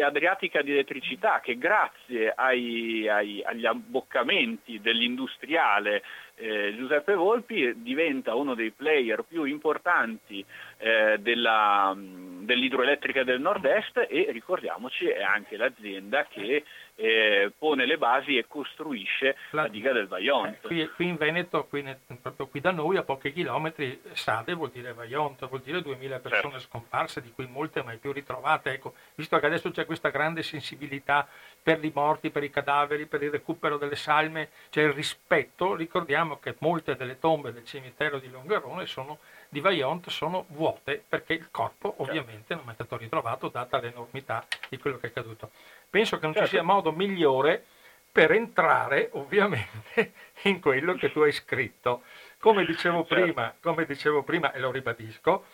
adriatica 0.00 0.62
di 0.62 0.70
elettricità, 0.70 1.40
che 1.40 1.58
grazie 1.58 2.32
ai, 2.32 3.08
ai, 3.08 3.42
agli 3.44 3.66
abboccamenti 3.66 4.80
dell'industriale 4.80 6.02
Giuseppe 6.36 7.14
Volpi 7.14 7.80
diventa 7.82 8.34
uno 8.34 8.54
dei 8.54 8.72
player 8.72 9.22
più 9.22 9.44
importanti 9.44 10.44
eh, 10.84 11.16
della, 11.18 11.96
dell'idroelettrica 11.96 13.24
del 13.24 13.40
nord-est 13.40 14.06
e 14.06 14.28
ricordiamoci 14.30 15.06
è 15.06 15.22
anche 15.22 15.56
l'azienda 15.56 16.26
che 16.26 16.62
eh, 16.96 17.50
pone 17.56 17.86
le 17.86 17.96
basi 17.96 18.36
e 18.36 18.46
costruisce 18.46 19.34
la, 19.52 19.62
la 19.62 19.68
diga 19.68 19.92
del 19.92 20.06
Vajont. 20.06 20.56
Eh, 20.56 20.66
qui, 20.66 20.90
qui, 20.94 21.08
in 21.08 21.16
Veneto, 21.16 21.64
qui, 21.64 21.82
proprio 22.20 22.46
qui 22.48 22.60
da 22.60 22.70
noi, 22.70 22.98
a 22.98 23.02
pochi 23.02 23.32
chilometri, 23.32 23.98
Sade 24.12 24.52
vuol 24.52 24.70
dire 24.70 24.92
Vajont, 24.92 25.48
vuol 25.48 25.62
dire 25.62 25.80
2000 25.80 26.18
persone 26.18 26.42
certo. 26.42 26.66
scomparse, 26.66 27.22
di 27.22 27.32
cui 27.32 27.46
molte 27.46 27.82
mai 27.82 27.96
più 27.96 28.12
ritrovate. 28.12 28.72
Ecco, 28.72 28.92
visto 29.14 29.38
che 29.38 29.46
adesso 29.46 29.70
c'è 29.70 29.86
questa 29.86 30.10
grande 30.10 30.42
sensibilità 30.42 31.26
per 31.62 31.82
i 31.82 31.90
morti, 31.94 32.30
per 32.30 32.44
i 32.44 32.50
cadaveri, 32.50 33.06
per 33.06 33.22
il 33.22 33.30
recupero 33.30 33.78
delle 33.78 33.96
salme, 33.96 34.50
c'è 34.68 34.82
il 34.82 34.92
rispetto, 34.92 35.74
ricordiamo 35.74 36.38
che 36.38 36.56
molte 36.58 36.94
delle 36.94 37.18
tombe 37.18 37.54
del 37.54 37.64
cimitero 37.64 38.18
di 38.18 38.28
Longarone 38.28 38.84
sono 38.84 39.18
di 39.54 39.60
Vaillant 39.60 40.08
sono 40.08 40.46
vuote 40.48 41.00
perché 41.08 41.32
il 41.32 41.48
corpo 41.52 41.90
certo. 41.90 42.02
ovviamente 42.02 42.54
non 42.56 42.68
è 42.70 42.74
stato 42.74 42.96
ritrovato 42.96 43.46
data 43.48 43.78
l'enormità 43.78 44.44
di 44.68 44.78
quello 44.78 44.98
che 44.98 45.06
è 45.06 45.10
accaduto. 45.10 45.52
Penso 45.88 46.18
che 46.18 46.24
non 46.24 46.32
certo. 46.32 46.48
ci 46.48 46.56
sia 46.56 46.64
modo 46.64 46.90
migliore 46.90 47.64
per 48.10 48.32
entrare 48.32 49.10
ovviamente 49.12 50.12
in 50.42 50.58
quello 50.58 50.94
che 50.94 51.12
tu 51.12 51.20
hai 51.20 51.30
scritto. 51.30 52.02
Come 52.38 52.64
dicevo, 52.64 53.06
certo. 53.06 53.14
prima, 53.14 53.54
come 53.60 53.86
dicevo 53.86 54.24
prima, 54.24 54.52
e 54.52 54.58
lo 54.58 54.72
ribadisco, 54.72 55.44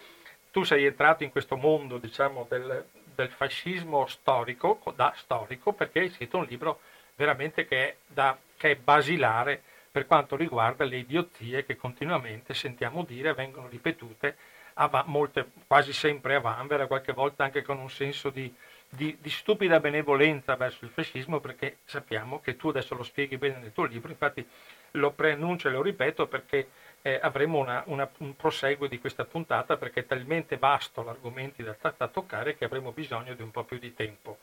tu 0.51 0.63
sei 0.63 0.87
entrato 0.87 1.23
in 1.23 1.31
questo 1.31 1.57
mondo 1.57 1.99
diciamo, 1.99 2.47
del, 2.49 2.87
del 3.15 3.29
fascismo 3.29 4.07
storico, 4.07 4.81
da 4.97 5.13
storico, 5.15 5.75
perché 5.75 6.01
hai 6.01 6.09
scritto 6.09 6.39
un 6.39 6.47
libro 6.47 6.81
veramente 7.17 7.67
che 7.67 7.87
è, 7.87 7.97
da, 8.07 8.35
che 8.57 8.71
è 8.71 8.77
basilare 8.77 9.63
per 9.91 10.07
quanto 10.07 10.37
riguarda 10.37 10.85
le 10.85 10.99
idiozie 10.99 11.65
che 11.65 11.77
continuamente 11.77 12.55
sentiamo 12.55 13.05
dire, 13.05 13.35
vengono 13.35 13.69
ripetute 13.69 14.37
a, 14.75 15.05
molte, 15.07 15.51
quasi 15.67 15.93
sempre 15.93 16.37
a 16.37 16.41
vanvera, 16.41 16.87
qualche 16.87 17.13
volta 17.13 17.45
anche 17.45 17.63
con 17.63 17.79
un 17.79 17.91
senso 17.91 18.31
di, 18.31 18.53
di, 18.89 19.17
di, 19.21 19.31
stupida 19.31 19.81
benevolenza 19.81 20.55
verso 20.57 20.85
il 20.85 20.91
fascismo, 20.91 21.41
perché 21.41 21.79
sappiamo 21.85 22.41
che 22.41 22.57
tu 22.57 22.69
adesso 22.69 22.95
lo 22.95 23.03
spieghi 23.03 23.37
bene 23.37 23.59
nel 23.59 23.73
tuo 23.73 23.85
libro, 23.85 24.11
infatti 24.11 24.47
lo 24.93 25.11
preannuncio 25.11 25.69
e 25.69 25.73
lo 25.73 25.83
ripeto 25.83 26.27
perché 26.29 26.69
eh, 27.03 27.19
avremo 27.21 27.59
una, 27.59 27.83
una, 27.87 28.09
un 28.19 28.37
proseguo 28.37 28.87
di 28.87 28.99
questa 28.99 29.25
puntata, 29.25 29.77
perché 29.77 30.01
è 30.01 30.07
talmente 30.07 30.57
vasto 30.57 31.03
l'argomento 31.03 31.63
da, 31.63 31.95
da 31.97 32.09
toccare 32.09 32.57
che 32.57 32.65
avremo 32.65 32.93
bisogno 32.93 33.35
di 33.35 33.43
un 33.43 33.51
po' 33.51 33.65
più 33.65 33.79
di 33.79 33.95
tempo. 33.95 34.39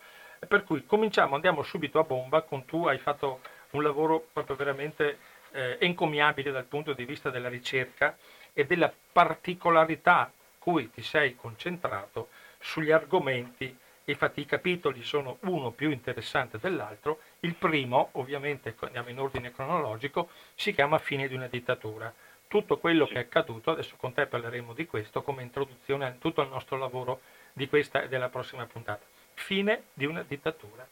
Per 0.48 0.64
cui 0.64 0.86
cominciamo, 0.86 1.36
andiamo 1.36 1.64
subito 1.64 2.00
a 2.00 2.04
bomba, 2.04 2.42
con 2.42 2.66
tu 2.66 2.86
hai 2.86 3.00
fatto 3.00 3.42
un 3.72 3.84
lavoro 3.84 4.28
proprio 4.32 4.56
veramente 4.56 5.18
eh, 5.52 5.78
encomiabile 5.80 6.52
dal 6.52 6.66
punto 6.66 6.94
di 6.94 7.06
vista 7.06 7.30
della 7.30 7.50
ricerca 7.50 8.18
e 8.54 8.66
della 8.66 8.92
particolarità 9.12 10.32
cui 10.60 10.90
ti 10.90 11.02
sei 11.02 11.36
concentrato 11.36 12.30
sugli 12.60 12.92
argomenti 12.92 13.78
infatti 14.12 14.42
i 14.42 14.46
capitoli 14.46 15.04
sono 15.04 15.38
uno 15.42 15.72
più 15.72 15.90
interessante 15.90 16.58
dell'altro, 16.60 17.20
il 17.42 17.56
primo, 17.56 18.10
ovviamente 18.14 18.76
andiamo 18.80 19.10
in 19.10 19.20
ordine 19.20 19.52
cronologico, 19.52 20.30
si 20.56 20.74
chiama 20.74 20.98
Fine 20.98 21.28
di 21.28 21.36
una 21.36 21.48
dittatura. 21.48 22.14
Tutto 22.48 22.78
quello 22.78 23.06
che 23.06 23.16
è 23.16 23.20
accaduto, 23.20 23.72
adesso 23.72 23.96
con 23.98 24.14
te 24.14 24.26
parleremo 24.26 24.74
di 24.74 24.86
questo 24.86 25.22
come 25.22 25.44
introduzione 25.44 26.06
a 26.06 26.16
tutto 26.18 26.42
il 26.42 26.48
nostro 26.48 26.78
lavoro 26.78 27.20
di 27.52 27.68
questa 27.68 28.02
e 28.02 28.08
della 28.08 28.30
prossima 28.30 28.66
puntata. 28.66 29.06
Fine 29.34 29.84
di 29.94 30.06
una 30.06 30.24
dittatura. 30.24 30.88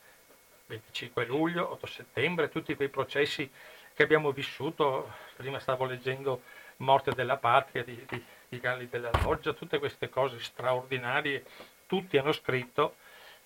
25 0.68 1.26
luglio, 1.26 1.72
8 1.72 1.86
settembre, 1.86 2.50
tutti 2.50 2.76
quei 2.76 2.90
processi 2.90 3.50
che 3.96 4.04
abbiamo 4.04 4.32
vissuto, 4.32 5.14
prima 5.38 5.58
stavo 5.60 5.86
leggendo 5.86 6.42
Morte 6.78 7.12
della 7.14 7.38
Patria 7.38 7.84
di, 7.84 8.06
di, 8.08 8.24
di 8.50 8.60
Galli 8.60 8.90
della 8.90 9.10
Loggia, 9.24 9.54
tutte 9.54 9.80
queste 9.80 10.10
cose 10.10 10.40
straordinarie, 10.40 11.46
tutti 11.88 12.18
hanno 12.18 12.34
scritto, 12.34 12.96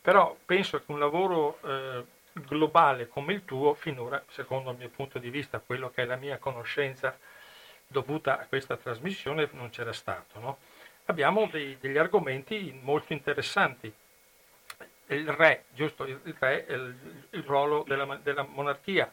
però 0.01 0.35
penso 0.45 0.79
che 0.79 0.91
un 0.91 0.97
lavoro 0.97 1.59
eh, 1.61 2.03
globale 2.33 3.07
come 3.07 3.33
il 3.33 3.45
tuo, 3.45 3.75
finora, 3.75 4.23
secondo 4.29 4.71
il 4.71 4.77
mio 4.77 4.89
punto 4.89 5.19
di 5.19 5.29
vista, 5.29 5.59
quello 5.59 5.91
che 5.91 6.01
è 6.01 6.05
la 6.05 6.15
mia 6.15 6.39
conoscenza 6.39 7.15
dovuta 7.85 8.39
a 8.39 8.45
questa 8.47 8.75
trasmissione, 8.75 9.47
non 9.51 9.69
c'era 9.69 9.93
stato. 9.93 10.39
No? 10.39 10.57
Abbiamo 11.05 11.47
dei, 11.51 11.77
degli 11.79 11.97
argomenti 11.97 12.75
molto 12.81 13.13
interessanti. 13.13 13.93
Il 15.07 15.27
re, 15.27 15.65
giusto, 15.73 16.05
il 16.05 16.35
re, 16.39 16.65
il, 16.69 16.95
il 17.31 17.43
ruolo 17.43 17.83
della, 17.87 18.19
della 18.21 18.43
monarchia, 18.43 19.11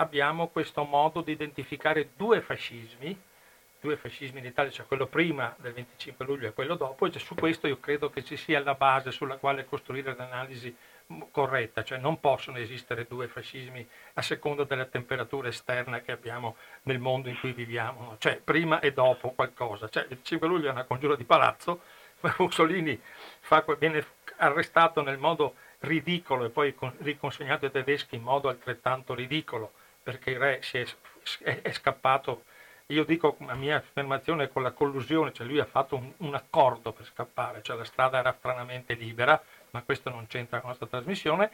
abbiamo 0.00 0.48
questo 0.48 0.84
modo 0.84 1.20
di 1.20 1.32
identificare 1.32 2.10
due 2.16 2.40
fascismi, 2.40 3.20
due 3.80 3.96
fascismi 3.96 4.40
in 4.40 4.46
Italia, 4.46 4.70
cioè 4.70 4.86
quello 4.86 5.06
prima 5.06 5.54
del 5.58 5.72
25 5.72 6.24
luglio 6.24 6.48
e 6.48 6.52
quello 6.52 6.74
dopo, 6.74 7.06
e 7.06 7.18
su 7.18 7.34
questo 7.34 7.66
io 7.66 7.78
credo 7.78 8.10
che 8.10 8.24
ci 8.24 8.36
sia 8.36 8.60
la 8.60 8.74
base 8.74 9.10
sulla 9.10 9.36
quale 9.36 9.64
costruire 9.64 10.14
l'analisi 10.16 10.74
corretta, 11.30 11.82
cioè 11.82 11.98
non 11.98 12.20
possono 12.20 12.58
esistere 12.58 13.06
due 13.08 13.28
fascismi 13.28 13.86
a 14.14 14.22
seconda 14.22 14.64
della 14.64 14.84
temperatura 14.84 15.48
esterna 15.48 16.00
che 16.00 16.12
abbiamo 16.12 16.56
nel 16.82 16.98
mondo 16.98 17.28
in 17.28 17.38
cui 17.38 17.52
viviamo, 17.52 18.16
cioè 18.18 18.40
prima 18.42 18.80
e 18.80 18.92
dopo 18.92 19.30
qualcosa. 19.30 19.88
Cioè, 19.88 20.06
il 20.10 20.18
5 20.22 20.46
luglio 20.46 20.68
è 20.68 20.72
una 20.72 20.84
congiura 20.84 21.16
di 21.16 21.24
palazzo, 21.24 21.80
Mussolini 22.38 23.00
fa, 23.40 23.64
viene 23.78 24.04
arrestato 24.36 25.02
nel 25.02 25.18
modo 25.18 25.54
ridicolo 25.80 26.44
e 26.44 26.50
poi 26.50 26.74
riconsegnato 26.98 27.64
ai 27.64 27.70
tedeschi 27.70 28.16
in 28.16 28.22
modo 28.22 28.48
altrettanto 28.48 29.14
ridicolo 29.14 29.72
perché 30.08 30.30
il 30.30 30.38
re 30.38 30.58
è, 30.58 30.86
è, 31.42 31.60
è, 31.60 31.72
scappato. 31.72 32.44
Io 32.86 33.04
dico 33.04 33.36
la 33.40 33.54
mia 33.54 33.76
affermazione 33.76 34.48
con 34.48 34.62
la 34.62 34.70
collusione, 34.70 35.34
cioè 35.34 35.46
lui 35.46 35.58
ha 35.58 35.66
fatto 35.66 35.96
un, 35.96 36.10
un, 36.16 36.34
accordo 36.34 36.92
per 36.92 37.04
scappare, 37.04 37.60
cioè 37.60 37.76
la 37.76 37.84
strada 37.84 38.18
era 38.18 38.32
stranamente 38.32 38.94
libera, 38.94 39.38
ma 39.72 39.82
questo 39.82 40.08
non 40.08 40.26
c'entra 40.26 40.60
con 40.60 40.70
la 40.70 40.76
nostra 40.78 40.98
trasmissione. 40.98 41.50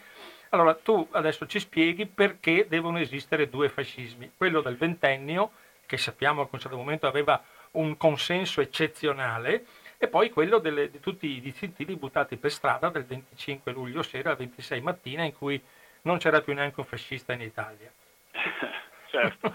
Allora 0.50 0.72
tu 0.76 1.04
adesso 1.10 1.48
ci 1.48 1.58
spieghi 1.58 2.06
perché 2.06 2.68
devono 2.68 3.00
esistere 3.00 3.50
due 3.50 3.68
fascismi, 3.68 4.30
quello 4.36 4.60
del 4.60 4.76
ventennio, 4.76 5.50
che 5.84 5.96
sappiamo 5.96 6.42
che 6.42 6.50
a 6.52 6.54
un 6.54 6.60
certo 6.60 6.76
momento 6.76 7.08
aveva 7.08 7.42
un 7.72 7.96
consenso 7.96 8.60
eccezionale, 8.60 9.64
e 9.98 10.06
poi 10.06 10.30
quello 10.30 10.58
delle, 10.58 10.92
di 10.92 11.00
tutti 11.00 11.26
i 11.26 11.40
distintivi 11.40 11.96
buttati 11.96 12.36
per 12.36 12.52
strada 12.52 12.88
del 12.88 13.04
25 13.04 13.72
luglio 13.72 14.04
sera 14.04 14.30
al 14.30 14.36
26 14.36 14.80
mattina 14.80 15.24
in 15.24 15.36
cui 15.36 15.60
non 16.02 16.18
c'era 16.18 16.40
più 16.40 16.54
neanche 16.54 16.78
un 16.78 16.86
fascista 16.86 17.32
in 17.32 17.40
Italia. 17.40 17.90
certo. 19.10 19.54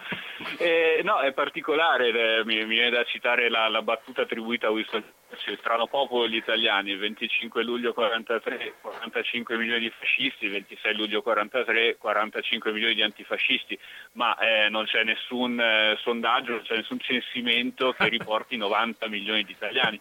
Eh, 0.57 1.01
no, 1.03 1.19
è 1.19 1.33
particolare, 1.33 2.09
eh, 2.09 2.45
mi, 2.45 2.55
mi, 2.65 2.75
viene 2.75 2.89
da 2.89 3.03
citare 3.03 3.50
la, 3.50 3.67
la, 3.67 3.81
battuta 3.81 4.21
attribuita 4.21 4.67
a 4.67 4.71
Winston 4.71 5.03
Churchill, 5.27 5.57
strano 5.57 5.88
popolo 5.88 6.27
gli 6.27 6.36
italiani, 6.36 6.91
il 6.91 7.00
25 7.00 7.63
luglio 7.63 7.93
43, 7.93 8.75
45 8.81 9.57
milioni 9.57 9.81
di 9.81 9.93
fascisti, 9.98 10.45
il 10.45 10.51
26 10.51 10.95
luglio 10.95 11.21
43, 11.21 11.98
45 11.98 12.71
milioni 12.71 12.95
di 12.95 13.01
antifascisti, 13.01 13.77
ma 14.13 14.38
eh, 14.38 14.69
non 14.69 14.86
c'è 14.86 15.03
nessun 15.03 15.59
eh, 15.59 15.98
sondaggio, 16.01 16.51
non 16.51 16.62
c'è 16.63 16.75
nessun 16.75 17.00
censimento 17.00 17.91
che 17.91 18.07
riporti 18.07 18.57
90 18.57 19.07
milioni 19.07 19.43
di 19.43 19.51
italiani 19.51 20.00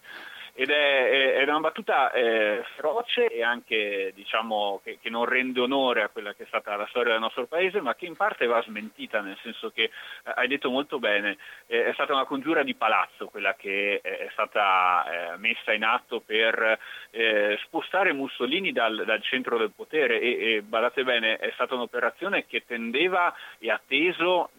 ed 0.58 0.70
è, 0.70 1.34
è, 1.34 1.42
una 1.44 1.60
battuta 1.60 2.10
eh, 2.10 2.64
feroce 2.74 3.28
e 3.28 3.44
anche 3.44 4.10
diciamo, 4.12 4.80
che, 4.82 4.98
che, 5.00 5.08
non 5.08 5.24
rende 5.24 5.60
onore 5.60 6.02
a 6.02 6.08
quella 6.08 6.34
che 6.34 6.42
è 6.42 6.46
stata 6.48 6.74
la 6.74 6.88
storia 6.88 7.12
del 7.12 7.20
nostro 7.20 7.46
paese, 7.46 7.80
ma 7.80 7.94
che 7.94 8.06
in 8.06 8.16
parte 8.16 8.44
va 8.46 8.60
smentita, 8.62 9.20
nel 9.20 9.38
senso 9.40 9.70
che 9.70 9.84
eh, 9.84 9.90
hai 10.34 10.48
detto 10.48 10.68
molto 10.68 10.98
bene, 10.98 11.36
eh, 11.68 11.84
è 11.84 11.92
stata 11.92 12.12
una 12.12 12.24
congiura 12.24 12.64
di 12.64 12.74
palazzo 12.74 13.26
quella 13.26 13.54
che 13.54 14.00
è 14.02 14.28
stata 14.32 15.04
eh, 15.04 15.36
messa 15.36 15.72
in 15.72 15.84
atto 15.84 16.22
per 16.26 16.76
eh, 17.10 17.56
spostare 17.62 18.12
Mussolini 18.12 18.72
dal, 18.72 19.04
dal, 19.06 19.22
centro 19.22 19.58
del 19.58 19.70
potere. 19.70 20.20
E, 20.20 20.54
e 20.54 20.62
badate 20.62 21.04
bene, 21.04 21.36
è 21.36 21.52
stata 21.54 21.74
un'operazione 21.74 22.46
che 22.46 22.64
tendeva 22.66 23.32
e 23.60 23.70
ha 23.70 23.80
teso, 23.86 24.50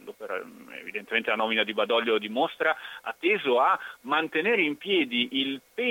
evidentemente 0.80 1.30
la 1.30 1.36
nomina 1.36 1.66
di 1.66 1.74
Badoglio 1.74 2.18
dimostra, 2.18 2.74
ha 3.02 3.14
teso 3.20 3.60
a 3.60 3.78
mantenere 4.04 4.62
in 4.62 4.78
piedi 4.78 5.28
il 5.42 5.60
peso 5.74 5.88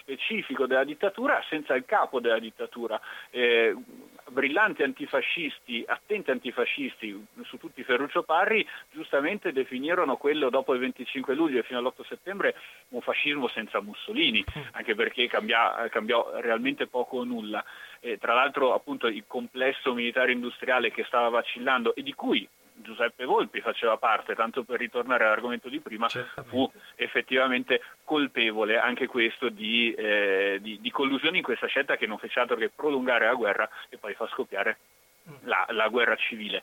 specifico 0.00 0.66
della 0.66 0.84
dittatura 0.84 1.42
senza 1.48 1.74
il 1.74 1.84
capo 1.84 2.20
della 2.20 2.38
dittatura. 2.38 3.00
Eh, 3.30 3.74
brillanti 4.28 4.82
antifascisti, 4.82 5.84
attenti 5.86 6.30
antifascisti, 6.30 7.26
su 7.42 7.58
tutti 7.58 7.84
Ferruccio 7.84 8.22
Parri, 8.22 8.66
giustamente 8.90 9.52
definirono 9.52 10.16
quello 10.16 10.50
dopo 10.50 10.74
il 10.74 10.80
25 10.80 11.34
luglio 11.34 11.58
e 11.58 11.62
fino 11.62 11.78
all'8 11.78 12.06
settembre 12.06 12.54
un 12.90 13.00
fascismo 13.00 13.48
senza 13.48 13.80
Mussolini, 13.80 14.44
anche 14.72 14.94
perché 14.94 15.26
cambiò, 15.28 15.88
cambiò 15.90 16.30
realmente 16.40 16.86
poco 16.86 17.18
o 17.18 17.24
nulla. 17.24 17.64
E, 18.00 18.18
tra 18.18 18.34
l'altro 18.34 18.74
appunto 18.74 19.06
il 19.06 19.24
complesso 19.26 19.94
militare 19.94 20.32
industriale 20.32 20.90
che 20.90 21.04
stava 21.04 21.28
vacillando 21.28 21.94
e 21.94 22.02
di 22.02 22.12
cui 22.14 22.46
Giuseppe 22.76 23.24
Volpi 23.24 23.60
faceva 23.60 23.96
parte, 23.96 24.34
tanto 24.34 24.64
per 24.64 24.78
ritornare 24.78 25.24
all'argomento 25.24 25.68
di 25.68 25.80
prima, 25.80 26.08
Certamente. 26.08 26.50
fu 26.50 26.70
effettivamente 26.96 27.80
colpevole 28.04 28.78
anche 28.78 29.06
questo 29.06 29.48
di, 29.48 29.92
eh, 29.94 30.58
di, 30.60 30.80
di, 30.80 30.90
collusione 30.90 31.36
in 31.36 31.42
questa 31.42 31.66
scelta 31.66 31.96
che 31.96 32.06
non 32.06 32.18
fece 32.18 32.40
altro 32.40 32.56
che 32.56 32.70
prolungare 32.70 33.26
la 33.26 33.34
guerra 33.34 33.68
e 33.88 33.96
poi 33.96 34.14
fa 34.14 34.26
scoppiare 34.28 34.78
la, 35.42 35.64
la 35.70 35.88
guerra 35.88 36.16
civile. 36.16 36.62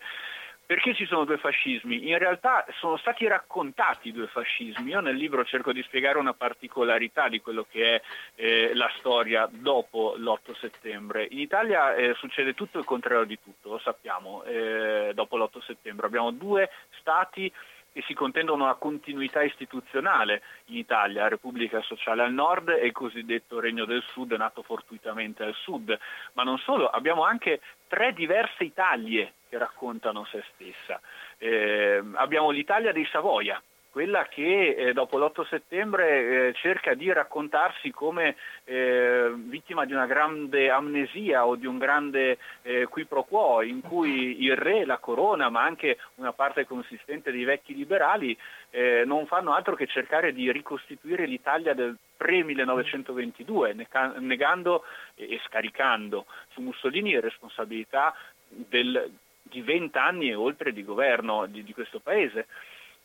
Perché 0.72 0.94
ci 0.94 1.06
sono 1.06 1.26
due 1.26 1.38
fascismi? 1.38 2.08
In 2.08 2.18
realtà 2.18 2.66
sono 2.80 2.96
stati 2.96 3.28
raccontati 3.28 4.14
due 4.14 4.28
fascismi. 4.28 4.92
Io 4.92 5.02
nel 5.02 5.18
libro 5.18 5.44
cerco 5.44 5.74
di 5.74 5.84
spiegare 5.84 6.18
una 6.18 6.32
particolarità 6.32 7.28
di 7.28 7.42
quello 7.42 7.66
che 7.70 7.96
è 7.96 8.02
eh, 8.36 8.74
la 8.74 8.90
storia 8.98 9.50
dopo 9.52 10.16
l'8 10.16 10.56
settembre. 10.62 11.28
In 11.30 11.40
Italia 11.40 11.94
eh, 11.96 12.14
succede 12.14 12.54
tutto 12.54 12.80
il 12.80 12.86
contrario 12.86 13.26
di 13.26 13.38
tutto, 13.44 13.72
lo 13.72 13.80
sappiamo, 13.80 14.44
eh, 14.44 15.12
dopo 15.14 15.36
l'8 15.36 15.62
settembre. 15.62 16.06
Abbiamo 16.06 16.32
due 16.32 16.70
stati 17.00 17.52
che 17.92 18.02
si 18.04 18.14
contendono 18.14 18.64
una 18.64 18.76
continuità 18.76 19.42
istituzionale 19.44 20.42
in 20.68 20.78
Italia, 20.78 21.28
Repubblica 21.28 21.82
Sociale 21.82 22.24
al 22.24 22.32
nord 22.32 22.70
e 22.70 22.86
il 22.86 22.94
cosiddetto 22.94 23.60
Regno 23.60 23.84
del 23.84 24.04
Sud 24.14 24.32
nato 24.32 24.62
fortuitamente 24.62 25.44
al 25.44 25.54
sud. 25.54 26.00
Ma 26.32 26.44
non 26.44 26.58
solo, 26.60 26.88
abbiamo 26.88 27.26
anche 27.26 27.60
tre 27.90 28.14
diverse 28.14 28.64
Italie 28.64 29.34
che 29.52 29.58
raccontano 29.58 30.26
se 30.32 30.42
stessa. 30.54 31.02
Eh, 31.38 32.02
abbiamo 32.14 32.52
l'Italia 32.52 32.94
dei 32.94 33.06
Savoia, 33.12 33.62
quella 33.92 34.26
che 34.30 34.70
eh, 34.70 34.94
dopo 34.94 35.18
l'8 35.18 35.46
settembre 35.48 36.48
eh, 36.48 36.54
cerca 36.54 36.94
di 36.94 37.12
raccontarsi 37.12 37.92
come 37.92 38.38
eh, 38.64 39.30
vittima 39.36 39.84
di 39.84 39.92
una 39.92 40.06
grande 40.06 40.70
amnesia 40.70 41.46
o 41.46 41.58
di 41.58 41.66
un 41.66 41.78
grande 41.78 42.38
eh, 42.62 42.86
qui 42.86 43.04
pro 43.04 43.24
quo, 43.24 43.62
in 43.62 43.82
cui 43.82 44.44
il 44.44 44.56
re, 44.56 44.86
la 44.86 44.98
corona, 44.98 45.50
ma 45.50 45.64
anche 45.64 45.98
una 46.16 46.32
parte 46.32 46.66
consistente 46.66 47.32
dei 47.32 47.44
vecchi 47.44 47.76
liberali 47.76 48.38
eh, 48.70 49.04
non 49.06 49.26
fanno 49.26 49.54
altro 49.54 49.76
che 49.76 49.88
cercare 49.88 50.32
di 50.32 50.50
ricostituire 50.54 51.26
l'Italia 51.26 51.74
del 51.74 51.98
pre-1922, 52.16 53.76
negando 54.20 54.86
e 55.16 55.38
scaricando 55.46 56.28
su 56.54 56.62
Mussolini 56.62 57.12
le 57.12 57.20
responsabilità 57.20 58.16
del, 58.48 59.12
di 59.52 59.62
vent'anni 59.62 60.30
e 60.30 60.36
oltre 60.36 60.72
di 60.72 60.84
governo 60.84 61.46
di, 61.46 61.64
di 61.64 61.74
questo 61.74 62.00
paese. 62.00 62.48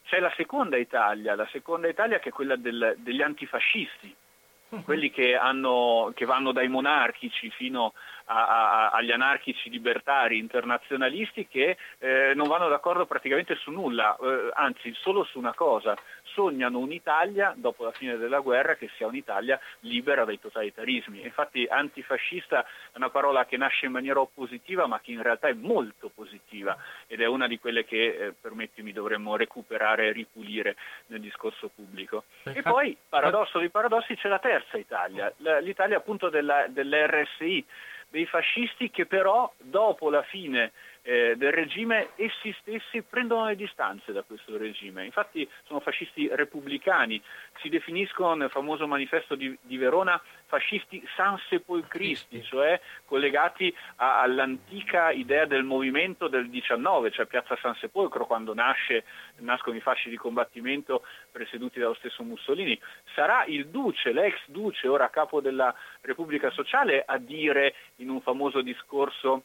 C'è 0.04 0.20
la 0.20 0.32
seconda 0.36 0.76
Italia, 0.76 1.34
la 1.34 1.48
seconda 1.50 1.88
Italia 1.88 2.20
che 2.20 2.28
è 2.28 2.32
quella 2.32 2.54
del, 2.54 2.94
degli 2.98 3.20
antifascisti, 3.20 4.14
uh-huh. 4.68 4.84
quelli 4.84 5.10
che, 5.10 5.34
hanno, 5.34 6.12
che, 6.14 6.24
vanno 6.24 6.52
dai 6.52 6.68
monarchici 6.68 7.50
fino 7.50 7.92
a, 8.26 8.46
a, 8.46 8.90
agli 8.90 9.10
anarchici 9.10 9.68
libertari 9.68 10.38
internazionalisti 10.38 11.48
che 11.48 11.76
eh, 11.98 12.32
non 12.36 12.46
vanno 12.46 12.68
d'accordo 12.68 13.04
praticamente 13.04 13.56
su 13.56 13.72
nulla, 13.72 14.16
eh, 14.16 14.50
anzi 14.54 14.94
solo 14.94 15.24
su 15.24 15.38
una 15.38 15.54
cosa, 15.54 15.96
sognano 16.36 16.78
un'Italia 16.78 17.54
dopo 17.56 17.84
la 17.84 17.92
fine 17.92 18.18
della 18.18 18.40
guerra 18.40 18.74
che 18.74 18.90
sia 18.96 19.06
un'Italia 19.06 19.58
libera 19.80 20.26
dai 20.26 20.38
totalitarismi. 20.38 21.22
Infatti 21.22 21.64
antifascista 21.64 22.62
è 22.62 22.96
una 22.96 23.08
parola 23.08 23.46
che 23.46 23.56
nasce 23.56 23.86
in 23.86 23.92
maniera 23.92 24.20
oppositiva 24.20 24.86
ma 24.86 25.00
che 25.00 25.12
in 25.12 25.22
realtà 25.22 25.48
è 25.48 25.54
molto 25.54 26.10
positiva 26.14 26.76
ed 27.06 27.22
è 27.22 27.26
una 27.26 27.46
di 27.46 27.58
quelle 27.58 27.86
che, 27.86 28.04
eh, 28.04 28.34
permettimi, 28.38 28.92
dovremmo 28.92 29.34
recuperare 29.34 30.08
e 30.08 30.12
ripulire 30.12 30.76
nel 31.06 31.20
discorso 31.20 31.70
pubblico. 31.74 32.24
E 32.42 32.60
poi, 32.60 32.94
paradosso 33.08 33.58
di 33.58 33.70
paradossi, 33.70 34.14
c'è 34.16 34.28
la 34.28 34.38
terza 34.38 34.76
Italia, 34.76 35.32
l'Italia 35.62 35.96
appunto 35.96 36.28
della, 36.28 36.66
dell'RSI, 36.68 37.64
dei 38.10 38.26
fascisti 38.26 38.90
che 38.90 39.06
però 39.06 39.52
dopo 39.58 40.10
la 40.10 40.22
fine 40.22 40.72
eh, 41.02 41.34
del 41.36 41.52
regime 41.52 42.08
essi 42.16 42.54
stessi 42.60 43.02
prendono 43.02 43.46
le 43.46 43.56
distanze 43.56 44.12
da 44.12 44.22
questo 44.22 44.56
regime. 44.56 45.04
Infatti 45.04 45.48
sono 45.64 45.80
fascisti 45.80 46.28
repubblicani, 46.32 47.22
si 47.60 47.68
definiscono 47.68 48.34
nel 48.34 48.50
famoso 48.50 48.86
manifesto 48.86 49.34
di, 49.34 49.56
di 49.62 49.76
Verona 49.76 50.20
fascisti 50.46 51.02
sansepolcristi, 51.16 52.42
cioè 52.42 52.80
collegati 53.04 53.74
a, 53.96 54.20
all'antica 54.20 55.10
idea 55.10 55.44
del 55.44 55.64
movimento 55.64 56.28
del 56.28 56.48
19, 56.48 57.10
cioè 57.10 57.26
Piazza 57.26 57.56
San 57.60 57.74
Sepolcro, 57.74 58.26
quando 58.26 58.54
nasce, 58.54 59.04
nascono 59.38 59.76
i 59.76 59.80
fasci 59.80 60.08
di 60.08 60.16
combattimento 60.16 61.02
presieduti 61.30 61.78
dallo 61.78 61.94
stesso 61.94 62.22
Mussolini. 62.22 62.78
Sarà 63.14 63.44
il 63.46 63.68
duce, 63.68 64.12
l'ex 64.12 64.36
duce, 64.46 64.88
ora 64.88 65.10
capo 65.10 65.40
della 65.40 65.74
Repubblica 66.00 66.50
Sociale, 66.50 67.02
a 67.06 67.18
dire 67.18 67.74
in 67.96 68.08
un 68.08 68.20
famoso 68.20 68.60
discorso 68.60 69.44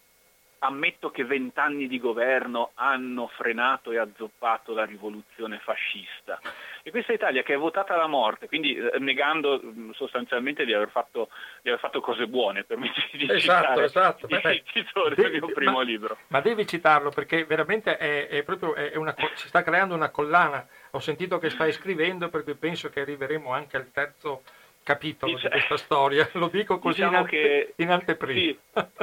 ammetto 0.64 1.10
che 1.10 1.24
vent'anni 1.24 1.88
di 1.88 2.00
governo 2.00 2.72
hanno 2.76 3.28
frenato 3.36 3.92
e 3.92 3.98
azzoppato 3.98 4.74
la 4.74 4.86
rivoluzione 4.86 5.60
fascista. 5.60 6.40
E 6.84 6.92
questa 6.92 7.14
Italia 7.14 7.42
che 7.42 7.56
è 7.56 7.58
votata 7.58 7.94
alla 7.94 8.08
morte, 8.08 8.48
quindi 8.48 8.76
eh, 8.76 9.00
negando 9.00 9.60
mm, 9.64 9.92
sostanzialmente 9.92 10.64
di 10.66 10.74
aver, 10.74 10.90
fatto, 10.90 11.30
di 11.62 11.70
aver 11.70 11.80
fatto, 11.80 12.00
cose 12.02 12.28
buone, 12.28 12.64
per 12.64 12.78
me 12.78 12.92
di 13.12 13.32
esatto, 13.32 13.82
esatto. 13.82 14.28
il 14.28 14.64
titolo 14.72 15.10
del 15.10 15.32
mio 15.32 15.48
primo 15.48 15.78
ma, 15.78 15.84
libro. 15.84 16.18
Ma 16.28 16.42
devi 16.42 16.68
citarlo 16.68 17.10
perché 17.10 17.44
veramente 17.46 17.98
è, 17.98 18.28
è 18.28 18.44
proprio, 18.44 18.76
è 18.76 18.96
una, 18.96 19.16
si 19.34 19.48
sta 19.48 19.64
creando 19.64 19.96
una 19.96 20.10
collana. 20.10 20.68
Ho 20.92 21.00
sentito 21.00 21.40
che 21.40 21.50
stai 21.50 21.72
scrivendo 21.72 22.30
perché 22.30 22.56
penso 22.56 22.90
che 22.90 23.02
arriveremo 23.02 23.52
anche 23.52 23.78
al 23.78 23.92
terzo 23.92 24.44
capitolo 24.84 25.34
Dice, 25.34 25.48
di 25.48 25.52
questa 25.52 25.78
storia, 25.78 26.30
lo 26.34 26.48
dico 26.48 26.80
così 26.80 26.96
diciamo 26.96 27.12
in, 27.12 27.18
ante, 27.18 27.30
che, 27.30 27.74
in 27.76 27.90
anteprima. 27.90 28.40
Sì, 28.40 28.58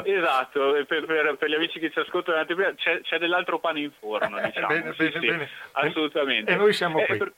esatto, 0.04 0.72
per, 0.86 1.06
per, 1.06 1.36
per, 1.36 1.48
gli 1.48 1.54
amici 1.54 1.78
che 1.78 1.90
ci 1.90 1.98
ascoltano 1.98 2.36
in 2.36 2.42
anteprima 2.42 2.74
c'è, 2.74 3.00
c'è 3.02 3.18
dell'altro 3.18 3.58
pane 3.58 3.80
in 3.80 3.92
forno, 3.98 4.40
diciamo. 4.40 4.66
bene, 4.66 4.92
sì, 4.92 4.96
bene, 4.96 5.20
sì, 5.20 5.26
bene. 5.26 5.48
Assolutamente. 5.72 6.52
E 6.52 6.56
noi 6.56 6.72
siamo 6.72 7.00
eh, 7.00 7.06
qui. 7.06 7.16
Per, 7.18 7.32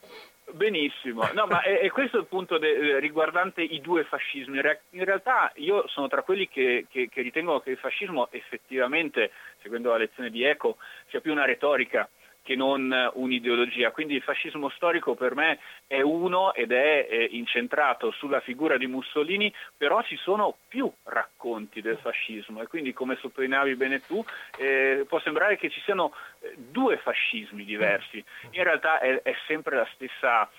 benissimo, 0.53 1.29
no, 1.33 1.47
ma 1.47 1.61
è, 1.63 1.81
è, 1.81 1.91
questo 1.91 2.19
il 2.19 2.27
punto 2.27 2.59
de, 2.59 2.99
riguardante 2.99 3.63
i 3.63 3.81
due 3.81 4.05
fascismi. 4.05 4.61
In 4.91 5.05
realtà 5.05 5.53
io 5.57 5.87
sono 5.89 6.09
tra 6.09 6.23
quelli 6.23 6.49
che, 6.49 6.87
che, 6.91 7.09
che 7.09 7.23
ritengono 7.23 7.61
che 7.61 7.71
il 7.71 7.79
fascismo 7.79 8.29
effettivamente, 8.31 9.33
seguendo 9.63 9.91
la 9.91 9.99
lezione 9.99 10.31
di 10.31 10.43
Eco, 10.45 10.77
sia 11.09 11.21
più 11.21 11.33
una 11.33 11.45
retorica 11.45 12.09
che 12.51 12.57
non 12.57 12.93
un'ideologia. 13.15 13.93
Quindi 13.93 14.17
il 14.17 14.23
fascismo 14.23 14.71
storico 14.71 15.15
per 15.15 15.37
me 15.37 15.61
è 15.87 16.01
uno 16.01 16.53
ed 16.53 16.73
è 16.73 17.07
eh, 17.09 17.29
incentrato 17.31 18.11
sulla 18.11 18.41
figura 18.41 18.77
di 18.77 18.89
Mussolini, 18.89 19.55
però 19.77 20.03
ci 20.03 20.17
sono 20.17 20.57
più 20.67 20.91
racconti 21.05 21.81
del 21.81 21.99
fascismo 21.99 22.61
e 22.61 22.67
quindi 22.67 22.93
come 22.93 23.17
sottolineavi 23.21 23.77
bene 23.77 24.05
tu 24.05 24.25
eh, 24.59 25.05
può 25.09 25.21
sembrare 25.21 25.59
che 25.59 25.71
ci 25.71 25.81
siano 25.83 26.13
eh, 26.41 26.57
due 26.57 26.97
fascismi 26.97 27.65
diversi. 27.65 28.23
In 28.51 28.65
realtà 28.65 28.99
è, 28.99 29.23
è 29.23 29.37
sempre 29.47 29.77
la 29.77 29.89
stessa 29.95 30.51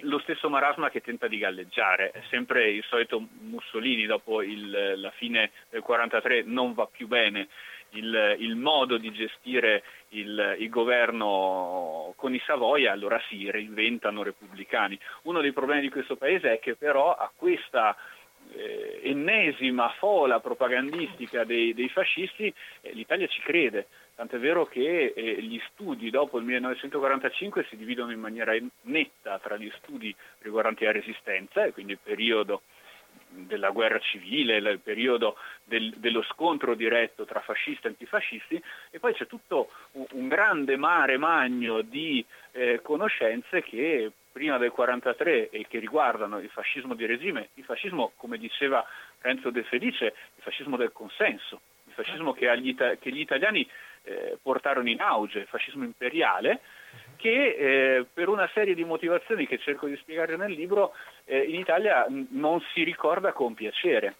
lo 0.00 0.18
stesso 0.18 0.50
marasma 0.50 0.90
che 0.90 1.00
tenta 1.00 1.28
di 1.28 1.38
galleggiare, 1.38 2.10
è 2.10 2.20
sempre 2.28 2.70
il 2.70 2.82
solito 2.88 3.24
Mussolini 3.42 4.04
dopo 4.04 4.42
il, 4.42 4.68
la 4.96 5.12
fine 5.12 5.52
del 5.68 5.84
1943 5.86 6.42
non 6.46 6.74
va 6.74 6.86
più 6.86 7.06
bene 7.06 7.46
il, 7.90 8.36
il 8.38 8.56
modo 8.56 8.98
di 8.98 9.10
gestire 9.12 9.82
il, 10.10 10.56
il, 10.58 10.68
governo 10.68 12.12
con 12.16 12.34
i 12.34 12.42
Savoia, 12.44 12.92
allora 12.92 13.20
si 13.28 13.50
reinventano 13.50 14.22
repubblicani. 14.22 14.98
Uno 15.22 15.40
dei 15.40 15.52
problemi 15.52 15.80
di 15.80 15.90
questo 15.90 16.16
paese 16.16 16.52
è 16.52 16.58
che 16.58 16.76
però 16.76 17.14
a 17.14 17.30
questa 17.34 17.96
eh, 18.52 19.00
ennesima 19.04 19.90
fola 19.98 20.40
propagandistica 20.40 21.44
dei, 21.44 21.74
dei 21.74 21.88
fascisti 21.88 22.52
eh, 22.80 22.92
l'Italia 22.92 23.26
ci 23.26 23.40
crede. 23.40 23.86
Tant'è 24.14 24.38
vero 24.38 24.66
che 24.66 25.12
eh, 25.14 25.42
gli 25.42 25.60
studi 25.70 26.10
dopo 26.10 26.38
il 26.38 26.44
1945 26.44 27.66
si 27.70 27.76
dividono 27.76 28.12
in 28.12 28.20
maniera 28.20 28.54
netta 28.82 29.38
tra 29.38 29.56
gli 29.56 29.70
studi 29.78 30.14
riguardanti 30.40 30.84
la 30.84 30.92
resistenza, 30.92 31.64
e 31.64 31.72
quindi 31.72 31.92
il 31.92 31.98
periodo 32.02 32.62
della 33.30 33.70
guerra 33.70 33.98
civile, 33.98 34.56
il 34.56 34.80
periodo 34.82 35.36
del, 35.64 35.94
dello 35.96 36.22
scontro 36.22 36.74
diretto 36.74 37.24
tra 37.24 37.40
fascisti 37.40 37.86
e 37.86 37.90
antifascisti 37.90 38.62
e 38.90 38.98
poi 38.98 39.14
c'è 39.14 39.26
tutto 39.26 39.70
un, 39.92 40.06
un 40.12 40.28
grande 40.28 40.76
mare 40.76 41.16
magno 41.16 41.82
di 41.82 42.24
eh, 42.52 42.80
conoscenze 42.82 43.62
che 43.62 44.12
prima 44.32 44.58
del 44.58 44.72
1943 44.74 45.50
e 45.50 45.66
che 45.68 45.78
riguardano 45.78 46.38
il 46.38 46.48
fascismo 46.50 46.94
di 46.94 47.06
regime, 47.06 47.48
il 47.54 47.64
fascismo 47.64 48.12
come 48.16 48.38
diceva 48.38 48.84
Renzo 49.20 49.50
De 49.50 49.62
Felice, 49.64 50.06
il 50.36 50.42
fascismo 50.42 50.76
del 50.76 50.92
consenso, 50.92 51.60
il 51.86 51.92
fascismo 51.92 52.32
che, 52.32 52.48
agli, 52.48 52.74
che 52.74 53.10
gli 53.10 53.20
italiani 53.20 53.68
eh, 54.02 54.38
portarono 54.40 54.88
in 54.88 55.00
auge, 55.00 55.40
il 55.40 55.46
fascismo 55.46 55.84
imperiale, 55.84 56.60
che 57.16 57.54
eh, 57.98 58.06
per 58.12 58.28
una 58.28 58.48
serie 58.54 58.74
di 58.74 58.84
motivazioni 58.84 59.46
che 59.46 59.58
cerco 59.58 59.86
di 59.86 59.96
spiegare 59.96 60.36
nel 60.36 60.52
libro 60.52 60.94
eh, 61.30 61.42
in 61.42 61.60
Italia 61.60 62.06
non 62.30 62.60
si 62.72 62.82
ricorda 62.82 63.32
con 63.32 63.54
piacere. 63.54 64.16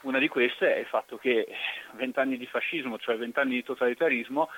Una 0.00 0.18
di 0.18 0.28
queste 0.28 0.74
è 0.74 0.78
il 0.78 0.86
fatto 0.86 1.18
che 1.18 1.46
vent'anni 1.92 2.38
di 2.38 2.46
fascismo, 2.46 2.98
cioè 2.98 3.18
vent'anni 3.18 3.56
di 3.56 3.62
totalitarismo, 3.62 4.48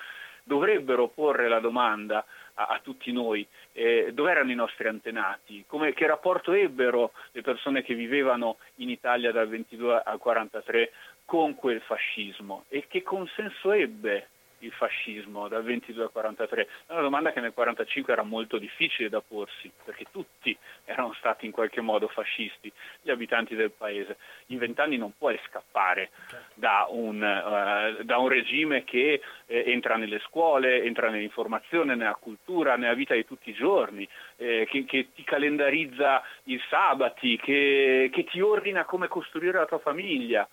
dovrebbero 0.43 1.09
porre 1.09 1.49
la 1.49 1.59
domanda 1.59 2.25
a, 2.53 2.67
a 2.67 2.79
tutti 2.81 3.11
noi 3.11 3.45
eh, 3.73 4.11
dove 4.13 4.31
erano 4.31 4.51
i 4.51 4.55
nostri 4.55 4.87
antenati, 4.87 5.65
come, 5.67 5.93
che 5.93 6.07
rapporto 6.07 6.53
ebbero 6.53 7.11
le 7.31 7.41
persone 7.41 7.83
che 7.83 7.93
vivevano 7.93 8.57
in 8.75 8.89
Italia 8.89 9.33
dal 9.33 9.49
22 9.49 10.01
al 10.05 10.17
43 10.17 10.91
con 11.25 11.55
quel 11.55 11.81
fascismo 11.81 12.63
e 12.69 12.85
che 12.87 13.03
consenso 13.03 13.71
ebbe 13.73 14.27
il 14.61 14.71
fascismo 14.71 15.47
dal 15.47 15.63
22 15.63 16.03
al 16.03 16.11
43? 16.11 16.67
È 16.87 16.91
una 16.91 17.01
domanda 17.01 17.31
che 17.31 17.39
nel 17.39 17.53
45 17.53 18.13
era 18.13 18.23
molto 18.23 18.57
difficile 18.57 19.09
da 19.09 19.21
porsi, 19.21 19.71
perché 19.83 20.05
tutti 20.11 20.55
erano 20.85 21.13
stati 21.13 21.45
in 21.45 21.51
qualche 21.51 21.81
modo 21.81 22.07
fascisti, 22.07 22.71
gli 23.01 23.09
abitanti 23.09 23.55
del 23.55 23.71
paese. 23.71 24.17
In 24.47 24.57
vent'anni 24.57 24.97
non 24.97 25.13
puoi 25.17 25.39
scappare 25.47 26.11
da 26.53 26.87
un, 26.89 27.17
uh, 27.17 28.03
da 28.03 28.17
un 28.17 28.27
regime 28.27 28.83
che 28.83 29.21
eh, 29.45 29.63
entra 29.67 29.97
nelle 29.97 30.19
scuole, 30.19 30.83
entra 30.83 31.09
nell'informazione, 31.09 31.95
nella 31.95 32.17
cultura, 32.19 32.75
nella 32.75 32.93
vita 32.93 33.13
di 33.13 33.25
tutti 33.25 33.49
i 33.49 33.53
giorni, 33.53 34.07
eh, 34.37 34.67
che, 34.69 34.85
che, 34.85 35.09
ti 35.13 35.23
calendarizza 35.23 36.23
i 36.43 36.59
sabati, 36.69 37.37
che, 37.37 38.09
che 38.11 38.23
ti 38.25 38.41
ordina 38.41 38.85
come 38.85 39.07
costruire 39.07 39.57
la 39.57 39.65
tua 39.65 39.79
famiglia. 39.79 40.47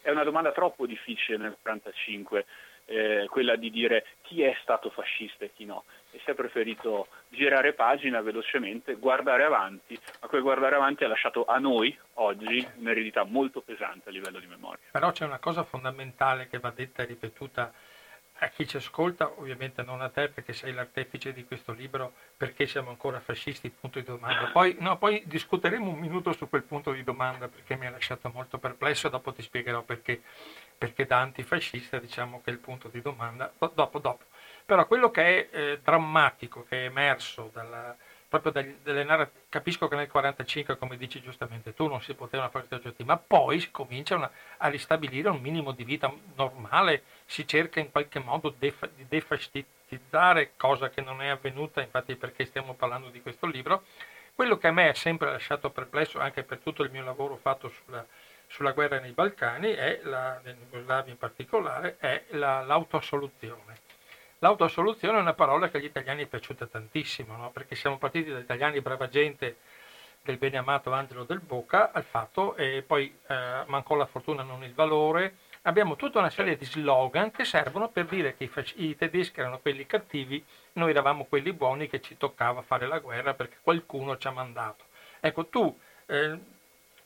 È 0.00 0.10
una 0.10 0.24
domanda 0.24 0.52
troppo 0.52 0.86
difficile 0.86 1.36
nel 1.36 1.56
1945 1.62 2.46
eh, 2.86 3.26
quella 3.28 3.56
di 3.56 3.70
dire 3.70 4.06
chi 4.22 4.42
è 4.42 4.56
stato 4.62 4.90
fascista 4.90 5.44
e 5.44 5.50
chi 5.54 5.64
no. 5.64 5.84
E 6.12 6.20
si 6.24 6.30
è 6.30 6.34
preferito 6.34 7.08
girare 7.28 7.74
pagina 7.74 8.20
velocemente, 8.22 8.94
guardare 8.94 9.44
avanti, 9.44 9.98
ma 10.20 10.28
quel 10.28 10.42
guardare 10.42 10.76
avanti 10.76 11.04
ha 11.04 11.08
lasciato 11.08 11.44
a 11.44 11.58
noi 11.58 11.96
oggi 12.14 12.66
un'eredità 12.76 13.24
molto 13.24 13.60
pesante 13.60 14.08
a 14.08 14.12
livello 14.12 14.38
di 14.38 14.46
memoria. 14.46 14.84
Però 14.90 15.10
c'è 15.12 15.24
una 15.24 15.38
cosa 15.38 15.64
fondamentale 15.64 16.48
che 16.48 16.58
va 16.58 16.70
detta 16.70 17.02
e 17.02 17.06
ripetuta 17.06 17.72
a 18.40 18.48
chi 18.48 18.66
ci 18.66 18.76
ascolta, 18.76 19.32
ovviamente 19.38 19.82
non 19.82 20.02
a 20.02 20.10
te 20.10 20.28
perché 20.28 20.52
sei 20.52 20.74
l'artefice 20.74 21.32
di 21.32 21.44
questo 21.44 21.72
libro, 21.72 22.12
perché 22.36 22.66
siamo 22.66 22.90
ancora 22.90 23.18
fascisti, 23.20 23.70
punto 23.70 23.98
di 23.98 24.04
domanda. 24.04 24.48
Poi, 24.52 24.76
no, 24.80 24.98
poi 24.98 25.22
discuteremo 25.24 25.90
un 25.90 25.98
minuto 25.98 26.32
su 26.32 26.48
quel 26.48 26.62
punto 26.62 26.92
di 26.92 27.02
domanda 27.02 27.48
perché 27.48 27.76
mi 27.76 27.86
ha 27.86 27.90
lasciato 27.90 28.30
molto 28.32 28.58
perplesso, 28.58 29.08
dopo 29.08 29.32
ti 29.32 29.42
spiegherò 29.42 29.82
perché 29.82 30.22
perché 30.76 31.06
da 31.06 31.20
antifascista 31.20 31.98
diciamo 31.98 32.40
che 32.42 32.50
è 32.50 32.52
il 32.52 32.58
punto 32.58 32.88
di 32.88 33.00
domanda, 33.00 33.52
dopo, 33.58 33.98
dopo. 33.98 34.24
Però 34.64 34.86
quello 34.86 35.10
che 35.10 35.48
è 35.50 35.56
eh, 35.56 35.80
drammatico, 35.82 36.64
che 36.68 36.82
è 36.82 36.84
emerso 36.86 37.50
dalla, 37.52 37.96
proprio 38.28 38.52
dagli, 38.52 38.74
dalle 38.82 39.04
narrative, 39.04 39.44
capisco 39.48 39.88
che 39.88 39.94
nel 39.94 40.08
1945, 40.12 40.76
come 40.76 40.96
dici 40.96 41.20
giustamente 41.20 41.72
tu, 41.74 41.86
non 41.86 42.02
si 42.02 42.14
potevano 42.14 42.50
fare 42.50 42.66
oggetti, 42.70 43.04
ma 43.04 43.16
poi 43.16 43.60
si 43.60 43.70
comincia 43.70 44.30
a 44.56 44.68
ristabilire 44.68 45.28
un 45.28 45.40
minimo 45.40 45.70
di 45.72 45.84
vita 45.84 46.12
normale, 46.34 47.04
si 47.24 47.46
cerca 47.46 47.80
in 47.80 47.90
qualche 47.90 48.18
modo 48.18 48.54
defa, 48.58 48.88
di 48.94 49.06
defascistizzare, 49.08 50.52
cosa 50.56 50.90
che 50.90 51.00
non 51.00 51.22
è 51.22 51.28
avvenuta, 51.28 51.80
infatti 51.80 52.16
perché 52.16 52.44
stiamo 52.44 52.74
parlando 52.74 53.08
di 53.08 53.22
questo 53.22 53.46
libro. 53.46 53.84
Quello 54.34 54.58
che 54.58 54.66
a 54.66 54.72
me 54.72 54.88
ha 54.88 54.94
sempre 54.94 55.30
lasciato 55.30 55.70
perplesso, 55.70 56.18
anche 56.18 56.42
per 56.42 56.58
tutto 56.58 56.82
il 56.82 56.90
mio 56.90 57.04
lavoro 57.04 57.36
fatto 57.36 57.70
sulla, 57.70 58.04
sulla 58.46 58.72
guerra 58.72 58.98
nei 59.00 59.12
Balcani, 59.12 59.74
e 59.74 60.00
la, 60.04 60.40
in 60.44 60.56
Jugoslavia 60.70 61.12
in 61.12 61.18
particolare, 61.18 61.96
è 61.98 62.24
la, 62.30 62.62
l'autoassoluzione. 62.62 63.84
L'autoassoluzione 64.38 65.18
è 65.18 65.20
una 65.20 65.34
parola 65.34 65.68
che 65.68 65.78
agli 65.78 65.84
italiani 65.84 66.22
è 66.22 66.26
piaciuta 66.26 66.66
tantissimo, 66.66 67.36
no? 67.36 67.50
perché 67.50 67.74
siamo 67.74 67.98
partiti 67.98 68.30
da 68.30 68.38
italiani 68.38 68.80
brava 68.80 69.08
gente 69.08 69.56
del 70.22 70.36
beneamato 70.36 70.92
Angelo 70.92 71.24
del 71.24 71.40
Bocca 71.40 71.92
al 71.92 72.04
fatto, 72.04 72.54
e 72.56 72.82
poi 72.86 73.16
eh, 73.26 73.62
mancò 73.66 73.94
la 73.94 74.06
fortuna 74.06 74.42
non 74.42 74.62
il 74.64 74.74
valore, 74.74 75.36
abbiamo 75.62 75.96
tutta 75.96 76.18
una 76.18 76.30
serie 76.30 76.56
di 76.56 76.64
slogan 76.64 77.30
che 77.30 77.44
servono 77.44 77.88
per 77.88 78.06
dire 78.06 78.36
che 78.36 78.44
i, 78.44 78.48
fac- 78.48 78.74
i, 78.76 78.96
tedeschi 78.96 79.40
erano 79.40 79.60
quelli 79.60 79.86
cattivi, 79.86 80.44
noi 80.74 80.90
eravamo 80.90 81.24
quelli 81.24 81.52
buoni 81.52 81.88
che 81.88 82.00
ci 82.00 82.16
toccava 82.16 82.62
fare 82.62 82.86
la 82.86 82.98
guerra 82.98 83.34
perché 83.34 83.56
qualcuno 83.62 84.16
ci 84.16 84.26
ha 84.26 84.32
mandato. 84.32 84.84
Ecco, 85.20 85.46
tu 85.46 85.78
eh, 86.06 86.38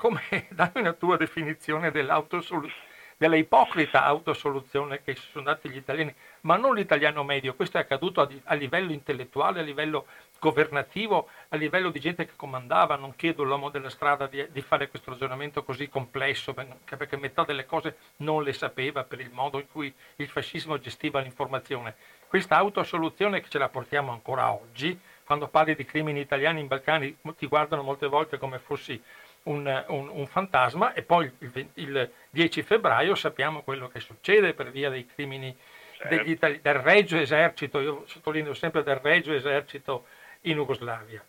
come 0.00 0.22
dammi 0.48 0.80
una 0.80 0.94
tua 0.94 1.18
definizione 1.18 1.90
dell'autosoluzione 1.90 2.88
della 3.20 3.36
ipocrita 3.36 4.04
autosoluzione 4.04 5.02
che 5.02 5.14
sono 5.14 5.44
dati 5.44 5.68
gli 5.68 5.76
italiani, 5.76 6.14
ma 6.40 6.56
non 6.56 6.74
l'italiano 6.74 7.22
medio, 7.22 7.54
questo 7.54 7.76
è 7.76 7.82
accaduto 7.82 8.22
a, 8.22 8.28
a, 8.44 8.54
livello 8.54 8.92
intellettuale, 8.92 9.60
a 9.60 9.62
livello 9.62 10.06
governativo, 10.38 11.28
a 11.50 11.56
livello 11.56 11.90
di 11.90 12.00
gente 12.00 12.24
che 12.24 12.32
comandava, 12.34 12.96
non 12.96 13.14
chiedo 13.16 13.42
all'uomo 13.42 13.68
della 13.68 13.90
strada 13.90 14.26
di, 14.26 14.46
di 14.50 14.62
fare 14.62 14.88
questo 14.88 15.10
ragionamento 15.10 15.62
così 15.64 15.90
complesso, 15.90 16.54
perché 16.54 17.18
metà 17.18 17.44
delle 17.44 17.66
cose 17.66 17.96
non 18.18 18.42
le 18.42 18.54
sapeva 18.54 19.04
per 19.04 19.20
il 19.20 19.30
modo 19.30 19.58
in 19.58 19.66
cui 19.70 19.92
il 20.16 20.28
fascismo 20.28 20.78
gestiva 20.78 21.20
l'informazione. 21.20 21.96
Questa 22.26 22.56
autosoluzione 22.56 23.42
che 23.42 23.50
ce 23.50 23.58
la 23.58 23.68
portiamo 23.68 24.12
ancora 24.12 24.50
oggi, 24.50 24.98
quando 25.30 25.46
parli 25.46 25.76
di 25.76 25.84
crimini 25.84 26.20
italiani 26.20 26.58
in 26.58 26.66
Balcani 26.68 27.16
ti 27.36 27.46
guardano 27.46 27.82
molte 27.82 28.08
volte 28.08 28.38
come 28.38 28.58
fossi 28.58 29.00
un, 29.44 29.84
un, 29.88 30.08
un 30.08 30.26
fantasma 30.26 30.92
e 30.92 31.02
poi 31.02 31.30
il, 31.38 31.68
il, 31.74 32.10
10 32.30 32.62
febbraio 32.62 33.14
sappiamo 33.14 33.62
quello 33.62 33.88
che 33.88 34.00
succede 34.00 34.52
per 34.52 34.70
via 34.70 34.90
dei 34.90 35.06
crimini 35.06 35.56
certo. 35.96 36.30
Itali- 36.30 36.60
del 36.60 36.74
Regio 36.74 37.18
Esercito, 37.18 37.80
io 37.80 38.04
sottolineo 38.06 38.54
sempre 38.54 38.82
del 38.82 38.96
Regio 38.96 39.32
Esercito 39.32 40.06
in 40.42 40.56
Jugoslavia. 40.56 41.24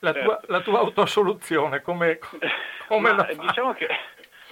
La, 0.00 0.12
certo. 0.12 0.28
tua, 0.28 0.40
la 0.46 0.60
tua 0.60 0.78
autosoluzione 0.78 1.82
come, 1.82 2.18
come 2.88 3.12
Ma, 3.12 3.24
diciamo 3.24 3.74
che 3.74 3.88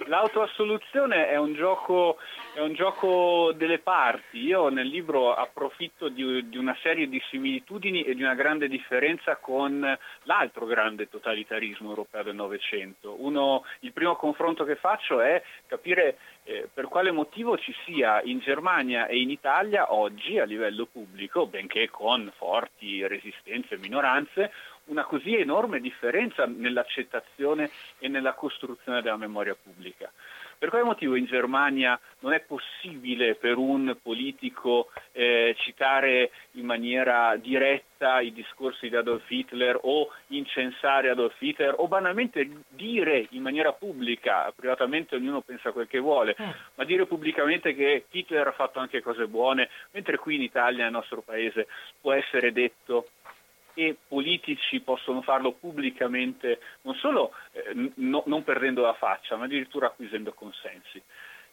L'autoassoluzione 0.05 1.29
è 1.29 1.35
un, 1.35 1.53
gioco, 1.53 2.17
è 2.53 2.59
un 2.61 2.73
gioco 2.73 3.51
delle 3.55 3.79
parti. 3.79 4.39
Io 4.39 4.69
nel 4.69 4.87
libro 4.87 5.33
approfitto 5.33 6.09
di, 6.09 6.47
di, 6.47 6.57
una 6.57 6.75
serie 6.81 7.09
di 7.09 7.21
similitudini 7.29 8.03
e 8.03 8.15
di 8.15 8.23
una 8.23 8.35
grande 8.35 8.67
differenza 8.67 9.35
con 9.37 9.97
l'altro 10.23 10.65
grande 10.65 11.09
totalitarismo 11.09 11.89
europeo 11.89 12.23
del 12.23 12.35
Novecento. 12.35 13.17
il 13.81 13.91
primo 13.91 14.15
confronto 14.15 14.63
che 14.63 14.75
faccio 14.75 15.19
è 15.21 15.41
capire 15.67 16.17
eh, 16.43 16.67
per 16.73 16.87
quale 16.87 17.11
motivo 17.11 17.57
ci 17.57 17.73
sia 17.85 18.21
in 18.23 18.39
Germania 18.39 19.07
e 19.07 19.19
in 19.19 19.29
Italia 19.29 19.93
oggi 19.93 20.39
a 20.39 20.45
livello 20.45 20.85
pubblico, 20.85 21.45
benché 21.45 21.89
con 21.89 22.31
forti 22.37 23.05
resistenze 23.05 23.75
e 23.75 23.77
minoranze, 23.77 24.51
una 24.89 25.03
così 25.05 25.35
enorme 25.35 25.79
differenza 25.79 26.45
nell'accettazione 26.45 27.69
e 27.97 28.07
nella 28.07 28.33
costruzione 28.33 29.01
della 29.01 29.17
memoria 29.17 29.55
pubblica. 29.55 30.11
Per 30.59 30.67
quale 30.67 30.83
motivo 30.83 31.15
in 31.15 31.23
Germania 31.23 31.97
non 32.19 32.33
è 32.33 32.41
possibile 32.41 33.35
per 33.35 33.55
un 33.55 33.95
politico 34.01 34.91
eh, 35.13 35.55
citare 35.57 36.31
in 36.53 36.65
maniera 36.65 37.37
diretta 37.37 38.19
i 38.19 38.33
discorsi 38.33 38.89
di 38.89 38.95
Adolf 38.97 39.23
Hitler 39.29 39.79
o 39.83 40.09
incensare 40.27 41.11
Adolf 41.11 41.41
Hitler 41.41 41.75
o 41.77 41.87
banalmente 41.87 42.45
dire 42.67 43.27
in 43.29 43.41
maniera 43.41 43.71
pubblica, 43.71 44.51
privatamente 44.53 45.15
ognuno 45.15 45.39
pensa 45.39 45.71
quel 45.71 45.87
che 45.87 45.99
vuole, 45.99 46.35
mm. 46.39 46.49
ma 46.75 46.83
dire 46.83 47.05
pubblicamente 47.05 47.73
che 47.73 48.07
Hitler 48.11 48.47
ha 48.47 48.51
fatto 48.51 48.79
anche 48.79 49.01
cose 49.01 49.27
buone, 49.27 49.69
mentre 49.91 50.17
qui 50.17 50.35
in 50.35 50.41
Italia, 50.41 50.83
nel 50.83 50.91
nostro 50.91 51.21
paese, 51.21 51.67
può 52.01 52.11
essere 52.11 52.51
detto 52.51 53.11
e 53.73 53.97
politici 54.07 54.79
possono 54.81 55.21
farlo 55.21 55.53
pubblicamente, 55.53 56.59
non 56.81 56.95
solo 56.95 57.33
eh, 57.51 57.91
no, 57.95 58.23
non 58.25 58.43
perdendo 58.43 58.81
la 58.81 58.93
faccia, 58.93 59.35
ma 59.35 59.45
addirittura 59.45 59.87
acquisendo 59.87 60.33
consensi. 60.33 61.01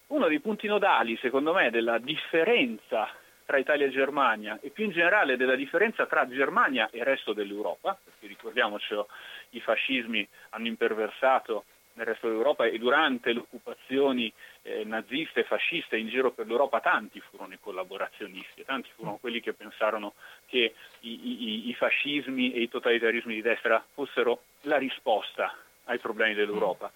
Uno 0.08 0.28
dei 0.28 0.40
punti 0.40 0.66
nodali, 0.66 1.16
secondo 1.16 1.52
me, 1.52 1.70
della 1.70 1.98
differenza 1.98 3.08
tra 3.44 3.58
Italia 3.58 3.86
e 3.86 3.90
Germania 3.90 4.58
e 4.60 4.70
più 4.70 4.84
in 4.84 4.90
generale 4.90 5.36
della 5.36 5.54
differenza 5.54 6.06
tra 6.06 6.28
Germania 6.28 6.88
e 6.90 6.98
il 6.98 7.04
resto 7.04 7.32
dell'Europa, 7.32 7.96
perché 8.02 8.26
ricordiamocelo, 8.26 9.08
i 9.50 9.60
fascismi 9.60 10.26
hanno 10.50 10.66
imperversato 10.66 11.64
nel 11.94 12.06
resto 12.06 12.28
d'Europa 12.28 12.66
e 12.66 12.78
durante 12.78 13.32
le 13.32 13.40
occupazioni 13.40 14.32
eh, 14.66 14.84
naziste 14.84 15.40
e 15.40 15.44
fasciste 15.44 15.96
in 15.96 16.08
giro 16.08 16.32
per 16.32 16.46
l'Europa 16.46 16.80
tanti 16.80 17.20
furono 17.20 17.54
i 17.54 17.58
collaborazionisti, 17.60 18.64
tanti 18.64 18.90
furono 18.94 19.18
quelli 19.18 19.40
che 19.40 19.52
pensarono 19.52 20.14
che 20.46 20.74
i, 21.00 21.10
i, 21.10 21.68
i 21.68 21.74
fascismi 21.74 22.52
e 22.52 22.62
i 22.62 22.68
totalitarismi 22.68 23.34
di 23.34 23.42
destra 23.42 23.82
fossero 23.94 24.42
la 24.62 24.76
risposta 24.76 25.56
ai 25.84 25.98
problemi 25.98 26.34
dell'Europa. 26.34 26.90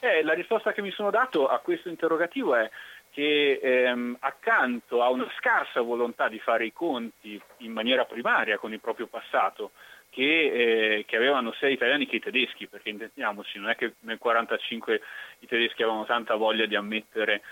Eh, 0.00 0.22
la 0.22 0.32
risposta 0.32 0.72
che 0.72 0.80
mi 0.80 0.90
sono 0.90 1.10
dato 1.10 1.46
a 1.46 1.58
questo 1.58 1.90
interrogativo 1.90 2.54
è 2.54 2.70
che 3.10 3.60
ehm, 3.62 4.16
accanto 4.20 5.02
a 5.02 5.10
una 5.10 5.28
scarsa 5.36 5.80
volontà 5.82 6.28
di 6.28 6.38
fare 6.38 6.64
i 6.64 6.72
conti 6.72 7.40
in 7.58 7.72
maniera 7.72 8.04
primaria 8.04 8.56
con 8.56 8.72
il 8.72 8.80
proprio 8.80 9.08
passato, 9.08 9.72
che, 10.10 10.96
eh, 10.98 11.04
che, 11.06 11.16
avevano 11.16 11.52
sia 11.52 11.68
italiani 11.68 12.06
che 12.06 12.16
i 12.16 12.20
tedeschi, 12.20 12.66
perché 12.66 12.90
intendiamoci, 12.90 13.58
non 13.58 13.70
è 13.70 13.76
che 13.76 13.94
nel 14.00 14.18
1945 14.20 15.00
i 15.40 15.46
tedeschi 15.46 15.82
avevano 15.82 16.04
tanta 16.04 16.34
voglia 16.34 16.66
di 16.66 16.74
ammettere 16.74 17.42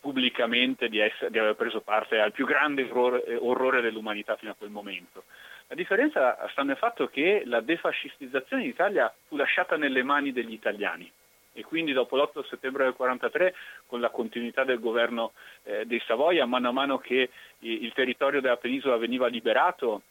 pubblicamente 0.00 0.88
di, 0.88 0.98
essere, 0.98 1.30
di 1.30 1.38
aver 1.38 1.54
preso 1.54 1.80
parte 1.80 2.18
al 2.18 2.32
più 2.32 2.46
grande 2.46 2.82
orrore, 2.82 3.36
orrore 3.36 3.80
dell'umanità 3.80 4.36
fino 4.36 4.52
a 4.52 4.56
quel 4.56 4.70
momento. 4.70 5.24
La 5.68 5.76
differenza 5.76 6.48
sta 6.50 6.62
nel 6.62 6.76
fatto 6.78 7.08
che 7.08 7.42
la 7.44 7.60
defascistizzazione 7.60 8.62
in 8.62 8.70
Italia 8.70 9.12
fu 9.28 9.36
lasciata 9.36 9.76
nelle 9.76 10.02
mani 10.02 10.32
degli 10.32 10.52
italiani 10.52 11.10
e 11.52 11.64
quindi 11.64 11.92
dopo 11.92 12.16
l'8 12.16 12.46
settembre 12.48 12.84
del 12.84 12.94
43 12.94 13.54
con 13.86 14.00
la 14.00 14.10
continuità 14.10 14.64
del 14.64 14.78
governo 14.78 15.32
eh, 15.64 15.84
dei 15.86 16.00
Savoia, 16.06 16.46
mano 16.46 16.68
a 16.68 16.72
mano 16.72 16.98
che 16.98 17.30
il 17.60 17.92
territorio 17.92 18.40
della 18.40 18.56
penisola 18.56 18.96
veniva 18.96 19.26
liberato, 19.26 20.02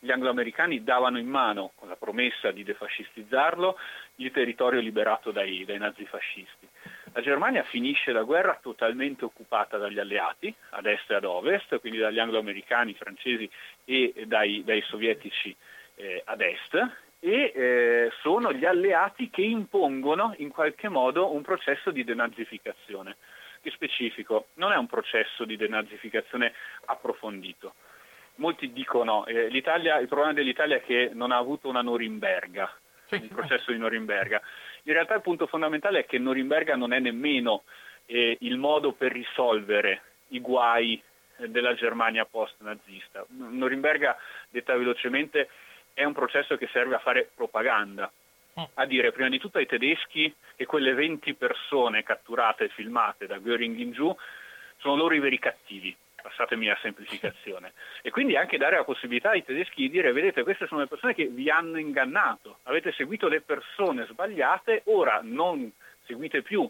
gli 0.00 0.10
angloamericani 0.10 0.84
davano 0.84 1.18
in 1.18 1.26
mano, 1.26 1.72
con 1.74 1.88
la 1.88 1.96
promessa 1.96 2.50
di 2.52 2.62
defascistizzarlo, 2.62 3.78
il 4.16 4.30
territorio 4.30 4.80
liberato 4.80 5.32
dai, 5.32 5.64
dai 5.64 5.78
nazifascisti. 5.78 6.68
La 7.12 7.20
Germania 7.20 7.64
finisce 7.64 8.12
la 8.12 8.22
guerra 8.22 8.58
totalmente 8.62 9.24
occupata 9.24 9.76
dagli 9.76 9.98
alleati, 9.98 10.54
ad 10.70 10.86
est 10.86 11.10
e 11.10 11.14
ad 11.14 11.24
ovest, 11.24 11.80
quindi 11.80 11.98
dagli 11.98 12.18
angloamericani, 12.20 12.94
francesi 12.94 13.50
e 13.84 14.12
dai, 14.26 14.62
dai 14.64 14.82
sovietici 14.82 15.54
eh, 15.96 16.22
ad 16.24 16.40
est, 16.42 16.74
e 17.20 17.52
eh, 17.54 18.12
sono 18.20 18.52
gli 18.52 18.64
alleati 18.64 19.30
che 19.30 19.42
impongono 19.42 20.34
in 20.38 20.50
qualche 20.50 20.88
modo 20.88 21.32
un 21.32 21.42
processo 21.42 21.90
di 21.90 22.04
denazificazione, 22.04 23.16
che 23.60 23.70
specifico, 23.70 24.48
non 24.54 24.70
è 24.70 24.76
un 24.76 24.86
processo 24.86 25.44
di 25.44 25.56
denazificazione 25.56 26.52
approfondito. 26.84 27.74
Molti 28.38 28.72
dicono 28.72 29.26
eh, 29.26 29.46
il 29.46 30.06
problema 30.08 30.32
dell'Italia 30.32 30.76
è 30.76 30.82
che 30.82 31.10
non 31.12 31.32
ha 31.32 31.36
avuto 31.36 31.68
una 31.68 31.82
Norimberga, 31.82 32.72
sì. 33.06 33.16
il 33.16 33.28
processo 33.28 33.72
di 33.72 33.78
Norimberga. 33.78 34.40
In 34.84 34.92
realtà 34.92 35.14
il 35.14 35.22
punto 35.22 35.46
fondamentale 35.46 36.00
è 36.00 36.06
che 36.06 36.18
Norimberga 36.18 36.76
non 36.76 36.92
è 36.92 37.00
nemmeno 37.00 37.64
eh, 38.06 38.36
il 38.40 38.56
modo 38.56 38.92
per 38.92 39.12
risolvere 39.12 40.02
i 40.28 40.40
guai 40.40 41.00
eh, 41.36 41.48
della 41.48 41.74
Germania 41.74 42.24
post-nazista. 42.24 43.24
Norimberga, 43.28 44.16
detta 44.50 44.76
velocemente, 44.76 45.48
è 45.92 46.04
un 46.04 46.12
processo 46.12 46.56
che 46.56 46.68
serve 46.72 46.94
a 46.94 47.00
fare 47.00 47.28
propaganda, 47.34 48.10
mm. 48.58 48.64
a 48.74 48.86
dire 48.86 49.10
prima 49.10 49.28
di 49.28 49.38
tutto 49.38 49.58
ai 49.58 49.66
tedeschi 49.66 50.32
che 50.54 50.64
quelle 50.64 50.94
20 50.94 51.34
persone 51.34 52.04
catturate 52.04 52.64
e 52.64 52.68
filmate 52.68 53.26
da 53.26 53.38
Göring 53.38 53.76
in 53.78 53.92
giù 53.92 54.14
sono 54.78 54.96
loro 54.96 55.14
i 55.14 55.18
veri 55.18 55.38
cattivi, 55.38 55.94
passatemi 56.28 56.66
la 56.66 56.78
semplificazione, 56.80 57.72
e 58.02 58.10
quindi 58.10 58.36
anche 58.36 58.58
dare 58.58 58.76
la 58.76 58.84
possibilità 58.84 59.30
ai 59.30 59.44
tedeschi 59.44 59.82
di 59.82 59.90
dire 59.90 60.12
vedete 60.12 60.42
queste 60.42 60.66
sono 60.66 60.80
le 60.80 60.86
persone 60.86 61.14
che 61.14 61.26
vi 61.26 61.50
hanno 61.50 61.78
ingannato, 61.78 62.58
avete 62.64 62.92
seguito 62.92 63.28
le 63.28 63.40
persone 63.40 64.06
sbagliate, 64.06 64.82
ora 64.86 65.20
non 65.22 65.70
seguite 66.04 66.42
più 66.42 66.68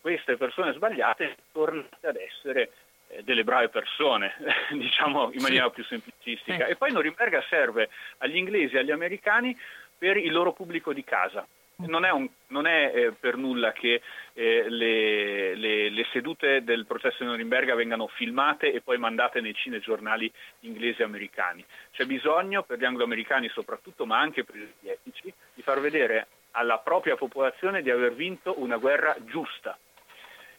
queste 0.00 0.36
persone 0.36 0.72
sbagliate, 0.72 1.36
tornate 1.52 2.06
ad 2.06 2.16
essere 2.16 2.70
eh, 3.08 3.22
delle 3.22 3.44
brave 3.44 3.68
persone, 3.68 4.34
diciamo 4.70 5.32
in 5.32 5.42
maniera 5.42 5.66
sì. 5.66 5.72
più 5.72 5.84
semplicistica. 5.84 6.66
Sì. 6.66 6.70
E 6.72 6.76
poi 6.76 6.92
Norimberga 6.92 7.42
serve 7.48 7.88
agli 8.18 8.36
inglesi 8.36 8.76
e 8.76 8.80
agli 8.80 8.90
americani 8.90 9.56
per 9.96 10.16
il 10.16 10.30
loro 10.30 10.52
pubblico 10.52 10.92
di 10.92 11.04
casa. 11.04 11.46
Non 11.80 12.04
è, 12.04 12.10
un, 12.10 12.28
non 12.48 12.66
è 12.66 12.92
eh, 12.92 13.12
per 13.12 13.36
nulla 13.36 13.70
che 13.70 14.02
eh, 14.32 14.68
le, 14.68 15.54
le, 15.54 15.88
le, 15.90 16.06
sedute 16.12 16.64
del 16.64 16.86
processo 16.86 17.18
di 17.20 17.26
Norimberga 17.26 17.76
vengano 17.76 18.08
filmate 18.08 18.72
e 18.72 18.80
poi 18.80 18.98
mandate 18.98 19.40
nei 19.40 19.54
cinegiornali 19.54 20.30
inglesi 20.60 21.02
e 21.02 21.04
americani. 21.04 21.64
C'è 21.92 22.04
bisogno 22.04 22.64
per 22.64 22.80
gli 22.80 22.84
angloamericani 22.84 23.48
soprattutto, 23.50 24.06
ma 24.06 24.18
anche 24.18 24.42
per 24.42 24.56
gli 24.56 24.66
sovietici, 24.74 25.32
di 25.54 25.62
far 25.62 25.78
vedere 25.78 26.26
alla 26.52 26.78
propria 26.78 27.14
popolazione 27.14 27.80
di 27.80 27.90
aver 27.90 28.12
vinto 28.12 28.60
una 28.60 28.76
guerra 28.76 29.14
giusta. 29.26 29.78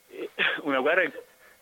Una 0.63 0.79
guerra 0.79 1.03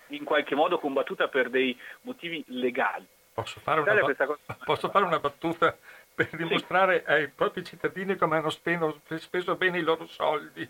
in 0.09 0.23
qualche 0.23 0.55
modo 0.55 0.77
combattuta 0.77 1.27
per 1.27 1.49
dei 1.49 1.77
motivi 2.01 2.43
legali. 2.47 3.05
Posso 3.33 3.59
fare 3.59 3.81
una, 3.81 3.93
ba- 3.93 4.37
posso 4.65 4.89
fare 4.89 5.05
una 5.05 5.19
battuta 5.19 5.75
per 6.17 6.29
dimostrare 6.31 7.03
sì. 7.05 7.11
ai 7.11 7.27
propri 7.27 7.63
cittadini 7.63 8.15
come 8.15 8.37
hanno 8.37 8.49
speso, 8.49 9.01
speso 9.17 9.55
bene 9.55 9.77
i 9.77 9.83
loro 9.83 10.07
soldi? 10.07 10.67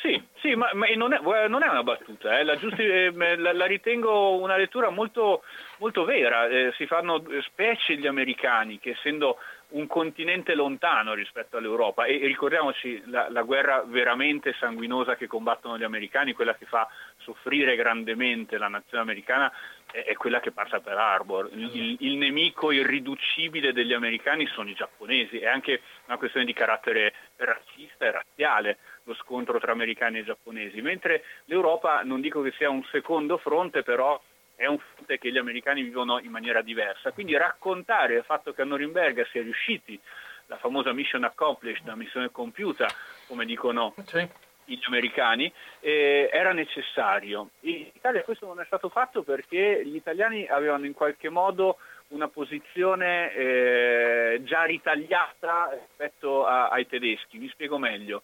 Sì, 0.00 0.22
sì 0.40 0.54
ma, 0.54 0.70
ma 0.74 0.86
non, 0.94 1.12
è, 1.12 1.18
non, 1.48 1.62
è, 1.64 1.68
una 1.68 1.82
battuta, 1.82 2.38
eh. 2.38 2.44
la, 2.44 2.56
giusti, 2.56 2.82
eh, 2.82 3.10
la, 3.10 3.52
la, 3.52 3.64
ritengo 3.66 4.36
una 4.36 4.56
lettura 4.56 4.90
molto, 4.90 5.42
molto 5.78 6.04
vera. 6.04 6.46
Eh, 6.46 6.72
si 6.76 6.86
fanno 6.86 7.24
specie 7.42 7.96
gli 7.96 8.06
americani 8.06 8.78
che 8.78 8.90
essendo 8.90 9.38
un 9.68 9.88
continente 9.88 10.54
lontano 10.54 11.14
rispetto 11.14 11.56
all'Europa 11.56 12.04
e, 12.04 12.20
e 12.22 12.26
ricordiamoci 12.26 13.02
la, 13.06 13.28
la, 13.28 13.42
guerra 13.42 13.82
veramente 13.84 14.54
sanguinosa 14.60 15.16
che 15.16 15.26
combattono 15.26 15.76
gli 15.76 15.82
americani, 15.82 16.34
quella 16.34 16.54
che 16.54 16.66
fa 16.66 16.88
soffrire 17.16 17.74
grandemente 17.74 18.58
la 18.58 18.68
nazione 18.68 19.02
americana 19.02 19.50
è, 19.96 20.04
è 20.04 20.14
quella 20.14 20.40
che 20.40 20.52
passa 20.52 20.80
per 20.80 20.98
Harbor. 20.98 21.48
Il, 21.52 21.96
il, 22.00 22.16
nemico 22.16 22.70
irriducibile 22.70 23.72
degli 23.72 23.94
americani 23.94 24.46
sono 24.46 24.68
i 24.68 24.74
giapponesi, 24.74 25.38
è 25.38 25.46
anche 25.46 25.80
una 26.06 26.18
questione 26.18 26.44
di 26.44 26.52
carattere 26.52 27.14
razzista 27.36 28.04
e 28.04 28.10
razziale 28.10 28.78
lo 29.04 29.14
scontro 29.14 29.58
tra 29.58 29.72
americani 29.72 30.18
e 30.18 30.24
giapponesi, 30.24 30.82
mentre 30.82 31.24
l'Europa 31.44 32.02
non 32.02 32.20
dico 32.20 32.42
che 32.42 32.52
sia 32.56 32.68
un 32.68 32.84
secondo 32.90 33.38
fronte, 33.38 33.82
però 33.82 34.20
è 34.54 34.66
un 34.66 34.78
fronte 34.78 35.18
che 35.18 35.30
gli 35.30 35.38
americani 35.38 35.82
vivono 35.82 36.18
in 36.18 36.30
maniera 36.30 36.60
diversa. 36.60 37.12
Quindi 37.12 37.36
raccontare 37.36 38.16
il 38.16 38.24
fatto 38.24 38.52
che 38.52 38.62
a 38.62 38.64
Norimberga 38.64 39.24
sia 39.30 39.42
riusciti 39.42 39.98
la 40.46 40.58
famosa 40.58 40.92
mission 40.92 41.24
accomplished, 41.24 41.86
la 41.86 41.96
missione 41.96 42.30
compiuta, 42.30 42.86
come 43.26 43.44
dicono 43.44 43.94
sì. 44.04 44.28
Gli 44.66 44.78
americani, 44.86 45.52
eh, 45.80 46.28
era 46.32 46.52
necessario. 46.52 47.50
In 47.60 47.86
Italia 47.92 48.22
questo 48.22 48.46
non 48.46 48.60
è 48.60 48.64
stato 48.66 48.88
fatto 48.88 49.22
perché 49.22 49.82
gli 49.84 49.96
italiani 49.96 50.46
avevano 50.46 50.86
in 50.86 50.92
qualche 50.92 51.28
modo 51.28 51.78
una 52.08 52.28
posizione 52.28 53.32
eh, 53.34 54.40
già 54.44 54.64
ritagliata 54.64 55.70
rispetto 55.72 56.46
a, 56.46 56.68
ai 56.68 56.86
tedeschi. 56.86 57.38
Mi 57.38 57.48
spiego 57.48 57.78
meglio. 57.78 58.22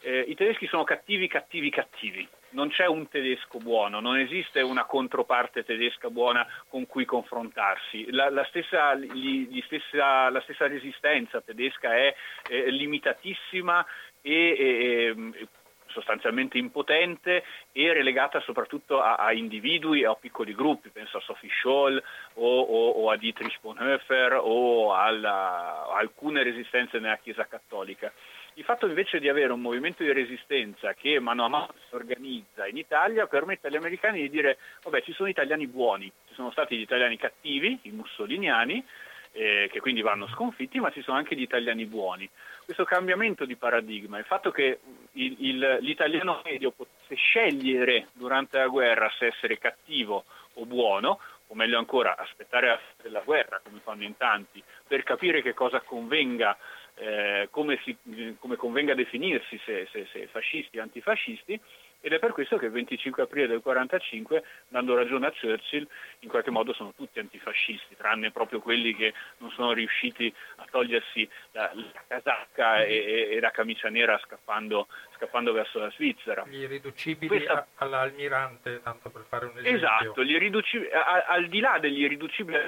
Eh, 0.00 0.20
I 0.28 0.34
tedeschi 0.34 0.66
sono 0.66 0.84
cattivi, 0.84 1.28
cattivi, 1.28 1.70
cattivi 1.70 2.28
non 2.54 2.68
c'è 2.70 2.86
un 2.86 3.08
tedesco 3.08 3.58
buono, 3.58 4.00
non 4.00 4.18
esiste 4.18 4.60
una 4.62 4.84
controparte 4.84 5.64
tedesca 5.64 6.08
buona 6.08 6.46
con 6.68 6.86
cui 6.86 7.04
confrontarsi. 7.04 8.10
La, 8.10 8.30
la, 8.30 8.44
stessa, 8.44 8.94
gli, 8.94 9.48
gli 9.48 9.62
stessa, 9.66 10.30
la 10.30 10.40
stessa, 10.40 10.66
resistenza 10.66 11.40
tedesca 11.40 11.94
è 11.94 12.14
eh, 12.48 12.70
limitatissima 12.70 13.84
e, 14.22 14.32
e, 14.32 15.48
sostanzialmente 15.94 16.58
impotente 16.58 17.44
e 17.72 17.92
relegata 17.92 18.40
soprattutto 18.40 19.00
a, 19.00 19.14
a, 19.14 19.32
individui 19.32 20.02
e 20.02 20.06
a 20.06 20.14
piccoli 20.14 20.54
gruppi, 20.54 20.90
penso 20.90 21.18
a 21.18 21.20
Sophie 21.20 21.50
Scholl 21.50 22.02
o, 22.34 22.60
o, 22.60 22.88
o 22.90 23.10
a 23.10 23.16
Dietrich 23.16 23.60
Bonhoeffer 23.60 24.38
o 24.42 24.92
alla, 24.92 25.86
a 25.88 25.98
alcune 25.98 26.42
resistenze 26.42 26.98
nella 26.98 27.18
Chiesa 27.18 27.46
cattolica. 27.46 28.12
Il 28.56 28.64
fatto 28.64 28.86
invece 28.86 29.18
di 29.18 29.28
avere 29.28 29.52
un 29.52 29.60
movimento 29.60 30.02
di 30.02 30.12
resistenza 30.12 30.94
che 30.94 31.18
mano 31.18 31.44
a 31.44 31.48
mano 31.48 31.74
si 31.88 31.94
organizza 31.94 32.66
in 32.68 32.76
Italia 32.76 33.26
permette 33.26 33.66
agli 33.66 33.76
americani 33.76 34.20
di 34.20 34.30
dire 34.30 34.58
vabbè 34.82 35.02
ci 35.02 35.12
sono 35.12 35.28
italiani 35.28 35.66
buoni, 35.66 36.10
ci 36.28 36.34
sono 36.34 36.52
stati 36.52 36.76
gli 36.76 36.82
italiani 36.82 37.16
cattivi, 37.16 37.78
i 37.82 37.90
mussoliniani, 37.90 38.84
eh, 39.32 39.68
che 39.70 39.80
quindi 39.80 40.00
vanno 40.00 40.28
sconfitti, 40.28 40.78
ma 40.78 40.90
ci 40.92 41.02
sono 41.02 41.16
anche 41.16 41.34
gli 41.34 41.42
italiani 41.42 41.84
buoni. 41.86 42.28
Questo 42.64 42.84
cambiamento 42.84 43.44
di 43.44 43.56
paradigma, 43.56 44.18
il 44.18 44.24
fatto 44.24 44.50
che 44.50 44.78
il, 45.12 45.36
il, 45.38 45.78
l'italiano 45.80 46.40
medio 46.44 46.70
potesse 46.70 47.14
scegliere 47.14 48.08
durante 48.14 48.56
la 48.56 48.68
guerra 48.68 49.12
se 49.18 49.26
essere 49.26 49.58
cattivo 49.58 50.24
o 50.54 50.64
buono, 50.64 51.20
o 51.48 51.54
meglio 51.54 51.78
ancora 51.78 52.16
aspettare 52.16 52.80
la 53.02 53.20
guerra, 53.20 53.60
come 53.62 53.80
fanno 53.82 54.04
in 54.04 54.16
tanti, 54.16 54.62
per 54.86 55.02
capire 55.02 55.42
che 55.42 55.52
cosa 55.52 55.80
convenga 55.80 56.56
eh, 56.96 57.48
come, 57.50 57.78
si, 57.82 57.96
come, 58.38 58.56
convenga 58.56 58.94
definirsi, 58.94 59.60
se, 59.64 59.88
se, 59.90 60.06
se 60.12 60.26
fascisti 60.28 60.78
o 60.78 60.82
antifascisti, 60.82 61.60
ed 62.04 62.12
è 62.12 62.18
per 62.18 62.32
questo 62.32 62.58
che 62.58 62.66
il 62.66 62.72
25 62.72 63.22
aprile 63.22 63.46
del 63.46 63.62
1945, 63.64 64.44
dando 64.68 64.94
ragione 64.94 65.26
a 65.26 65.32
Churchill, 65.32 65.88
in 66.18 66.28
qualche 66.28 66.50
modo 66.50 66.74
sono 66.74 66.92
tutti 66.94 67.18
antifascisti, 67.18 67.96
tranne 67.96 68.30
proprio 68.30 68.60
quelli 68.60 68.94
che 68.94 69.14
non 69.38 69.50
sono 69.52 69.72
riusciti 69.72 70.30
a 70.56 70.66
togliersi 70.70 71.26
la, 71.52 71.70
la 71.72 72.04
casacca 72.06 72.84
e, 72.84 73.30
e, 73.30 73.40
la 73.40 73.50
camicia 73.50 73.88
nera 73.88 74.20
scappando, 74.22 74.86
scappando, 75.16 75.52
verso 75.52 75.78
la 75.78 75.90
Svizzera. 75.92 76.44
Gli 76.46 76.60
irriducibili 76.60 77.26
Questa... 77.26 77.68
all'almirante, 77.76 78.82
tanto 78.82 79.08
per 79.08 79.24
fare 79.26 79.46
un 79.46 79.56
esempio. 79.56 79.74
Esatto, 79.74 80.20
irriducib... 80.20 80.86
al 81.26 81.48
di 81.48 81.60
là 81.60 81.78
degli 81.78 82.02
irriducibili 82.02 82.58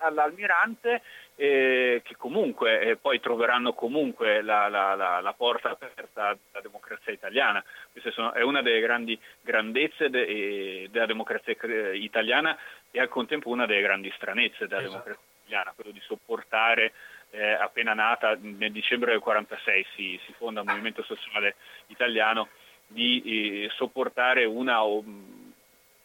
all'almirante, 0.00 1.00
eh, 1.36 2.02
che 2.04 2.16
comunque 2.16 2.80
eh, 2.80 2.96
poi 2.96 3.18
troveranno 3.18 3.72
comunque 3.72 4.42
la, 4.42 4.68
la, 4.68 4.94
la, 4.94 5.20
la 5.20 5.32
porta 5.32 5.70
aperta 5.70 6.26
alla 6.28 6.62
democrazia 6.62 7.12
italiana. 7.12 7.64
Questa 7.90 8.10
sono, 8.10 8.32
è 8.32 8.42
una 8.42 8.62
delle 8.62 8.73
grandi 8.80 9.18
grandezze 9.40 10.10
de, 10.10 10.88
della 10.90 11.06
democrazia 11.06 11.54
italiana 11.92 12.56
e 12.90 13.00
al 13.00 13.08
contempo 13.08 13.48
una 13.48 13.66
delle 13.66 13.82
grandi 13.82 14.12
stranezze 14.16 14.66
della 14.66 14.82
esatto. 14.82 14.90
democrazia 14.90 15.22
italiana, 15.44 15.72
quello 15.74 15.90
di 15.90 16.00
sopportare 16.00 16.92
eh, 17.30 17.52
appena 17.52 17.94
nata 17.94 18.38
nel 18.40 18.70
dicembre 18.70 19.10
del 19.10 19.22
1946 19.24 19.86
si, 19.94 20.20
si, 20.24 20.32
fonda 20.38 20.60
il 20.60 20.66
Movimento 20.66 21.02
Sociale 21.02 21.56
Italiano 21.88 22.48
di 22.86 23.64
eh, 23.64 23.70
sopportare 23.74 24.44
una 24.44 24.82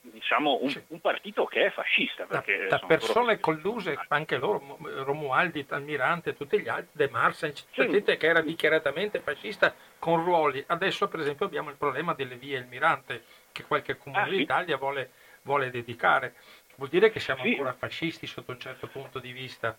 diciamo, 0.01 0.59
un, 0.62 0.73
un, 0.88 1.01
partito 1.01 1.45
che 1.45 1.65
è 1.65 1.71
fascista. 1.71 2.25
Da, 2.25 2.43
da 2.69 2.79
persone 2.79 3.39
colluse, 3.39 3.99
anche 4.09 4.38
loro, 4.38 4.77
Romualdi, 5.03 5.65
Almirante, 5.69 6.35
tutti 6.35 6.59
gli 6.59 6.67
altri, 6.67 6.91
De 6.93 7.09
Marsens, 7.09 7.67
sì. 7.71 7.89
gente 7.89 8.17
che 8.17 8.27
era 8.27 8.41
dichiaratamente 8.41 9.19
fascista 9.19 9.73
con 9.99 10.23
ruoli. 10.23 10.63
Adesso 10.65 11.07
per 11.07 11.19
esempio 11.19 11.45
abbiamo 11.45 11.69
il 11.69 11.75
problema 11.75 12.13
delle 12.13 12.35
vie 12.35 12.57
Almirante 12.57 13.23
che 13.51 13.63
qualche 13.63 13.97
comune 13.97 14.21
ah, 14.21 14.27
sì. 14.27 14.38
d'Italia 14.38 14.77
vuole, 14.77 15.12
vuole, 15.41 15.69
dedicare. 15.69 16.35
Vuol 16.75 16.89
dire 16.89 17.12
che 17.12 17.19
siamo 17.19 17.43
sì. 17.43 17.49
ancora 17.49 17.73
fascisti 17.73 18.25
sotto 18.25 18.51
un 18.51 18.59
certo 18.59 18.88
punto 18.88 19.19
di 19.19 19.31
vista. 19.31 19.77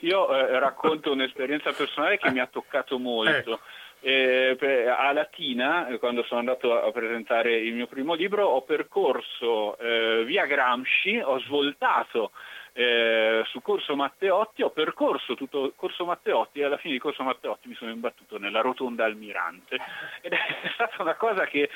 Io 0.00 0.34
eh, 0.34 0.58
racconto 0.60 1.10
un'esperienza 1.10 1.72
personale 1.72 2.18
che 2.18 2.30
mi 2.30 2.38
ha 2.38 2.46
toccato 2.46 2.98
molto. 2.98 3.54
Eh 3.54 3.86
eh, 4.00 4.56
a 4.88 5.12
Latina, 5.12 5.88
eh, 5.88 5.98
quando 5.98 6.22
sono 6.24 6.40
andato 6.40 6.80
a 6.80 6.90
presentare 6.92 7.56
il 7.56 7.74
mio 7.74 7.86
primo 7.86 8.14
libro, 8.14 8.46
ho 8.46 8.62
percorso 8.62 9.76
eh, 9.78 10.24
via 10.24 10.46
Gramsci, 10.46 11.18
ho 11.18 11.38
svoltato 11.40 12.32
eh, 12.72 13.42
su 13.46 13.60
Corso 13.60 13.96
Matteotti, 13.96 14.62
ho 14.62 14.70
percorso 14.70 15.34
tutto 15.34 15.72
Corso 15.74 16.04
Matteotti 16.04 16.60
e 16.60 16.64
alla 16.64 16.76
fine 16.76 16.92
di 16.92 17.00
Corso 17.00 17.24
Matteotti 17.24 17.68
mi 17.68 17.74
sono 17.74 17.90
imbattuto 17.90 18.38
nella 18.38 18.60
rotonda 18.60 19.04
Almirante. 19.04 19.78
Ed 20.20 20.32
è 20.32 20.38
stata 20.74 21.02
una 21.02 21.14
cosa 21.14 21.46
che 21.46 21.68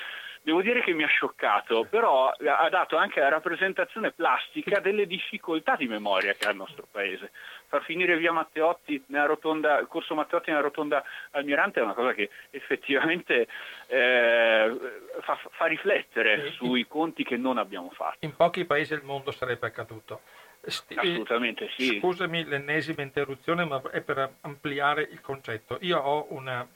devo 0.43 0.63
dire 0.63 0.83
che 0.83 0.93
mi 0.93 1.05
ha 1.05 1.09
scioccato, 1.09 1.87
però 1.89 2.29
ha 2.29 2.69
dato 2.69 2.97
anche 2.97 3.21
la 3.21 3.29
rappresentazione 3.29 4.13
plastica 4.13 4.81
delle 4.81 5.07
difficoltà 5.07 5.77
di 5.77 5.87
memoria 5.87 6.35
che 6.35 6.47
ha 6.47 6.51
il 6.51 6.57
nostro 6.57 6.87
paese. 6.91 7.33
Far 7.73 7.85
finire 7.85 8.19
via 8.19 8.33
Matteotti 8.33 9.03
nella 9.07 9.25
rotonda, 9.25 9.83
corso 9.87 10.15
Matteotti 10.15 10.51
nella 10.51 10.61
rotonda 10.61 11.03
Almirante 11.31 11.81
è 11.81 11.83
una 11.83 11.95
cosa 11.95 12.13
che 12.13 12.29
effettivamente 12.51 13.49
eh, 13.87 14.79
fa, 15.23 15.41
fa, 15.53 15.65
riflettere 15.65 16.51
sui 16.53 16.87
conti 16.87 17.25
che 17.25 17.39
non 17.39 17.57
abbiamo 17.57 17.89
fatto. 17.89 18.19
In 18.27 18.37
pochi 18.37 18.67
paesi 18.67 18.93
del 18.93 19.05
mondo 19.05 19.31
sarebbe 19.31 19.69
accaduto. 19.69 20.21
Sti- 20.61 20.97
Assolutamente 20.97 21.71
sì. 21.75 21.97
Scusami 21.99 22.45
l'ennesima 22.45 23.01
interruzione, 23.01 23.65
ma 23.65 23.81
è 23.91 24.03
per 24.03 24.35
ampliare 24.43 25.09
il 25.11 25.23
concetto. 25.23 25.79
Io 25.81 25.99
ho 25.99 26.27
una 26.29 26.69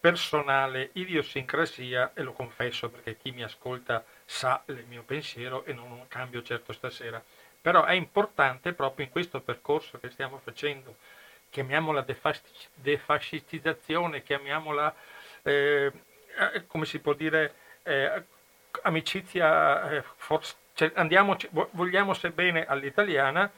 personale 0.00 0.90
idiosincrasia 0.94 2.10
e 2.12 2.22
lo 2.24 2.32
confesso 2.32 2.90
perché 2.90 3.16
chi 3.16 3.30
mi 3.30 3.44
ascolta 3.44 4.04
sa 4.24 4.64
il 4.66 4.84
mio 4.88 5.04
pensiero 5.04 5.64
e 5.64 5.72
non 5.74 6.06
cambio 6.08 6.42
certo 6.42 6.72
stasera. 6.72 7.22
Però 7.60 7.84
è 7.84 7.92
importante 7.92 8.72
proprio 8.72 9.04
in 9.04 9.12
questo 9.12 9.40
percorso 9.40 9.98
che 9.98 10.10
stiamo 10.10 10.40
facendo, 10.42 10.96
chiamiamola 11.50 12.04
defascistizzazione, 12.74 14.22
chiamiamola, 14.22 14.94
eh, 15.42 15.92
eh, 16.54 16.66
come 16.66 16.86
si 16.86 17.00
può 17.00 17.12
dire, 17.12 17.54
eh, 17.82 18.22
amicizia, 18.82 19.90
eh, 19.90 20.02
forse, 20.16 20.54
cioè 20.74 20.92
andiamo, 20.94 21.36
vogliamo 21.72 22.14
sebbene 22.14 22.64
all'italiana, 22.64 23.50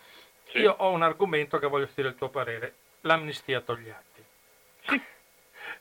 sì. 0.49 0.59
io 0.59 0.75
ho 0.79 0.91
un 0.91 1.03
argomento 1.03 1.59
che 1.59 1.69
voglio 1.69 1.89
dire 1.95 2.09
il 2.09 2.17
tuo 2.17 2.29
parere, 2.29 2.75
l'amnistia 3.03 3.61
Togliatti. 3.61 4.25
Sì 4.87 5.01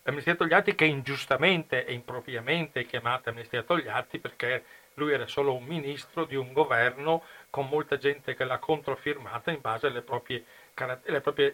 l'amnistia 0.04 0.36
Togliatti 0.36 0.76
che 0.76 0.86
ingiustamente 0.86 1.86
e 1.86 1.94
impropriamente 1.94 2.82
è 2.82 2.86
chiamata 2.86 3.30
amnistia 3.30 3.64
Togliatti 3.64 4.20
perché 4.20 4.64
lui 4.96 5.14
era 5.14 5.28
solo 5.28 5.54
un 5.56 5.64
ministro 5.64 6.26
di 6.26 6.36
un 6.36 6.54
governo 6.54 7.24
con 7.52 7.68
molta 7.68 7.98
gente 7.98 8.34
che 8.34 8.46
l'ha 8.46 8.58
controfirmata 8.58 9.52
in 9.52 9.62
base 9.62 9.88
alle 9.88 10.02
proprie, 10.02 10.44
alle 10.74 11.22
proprie 11.22 11.54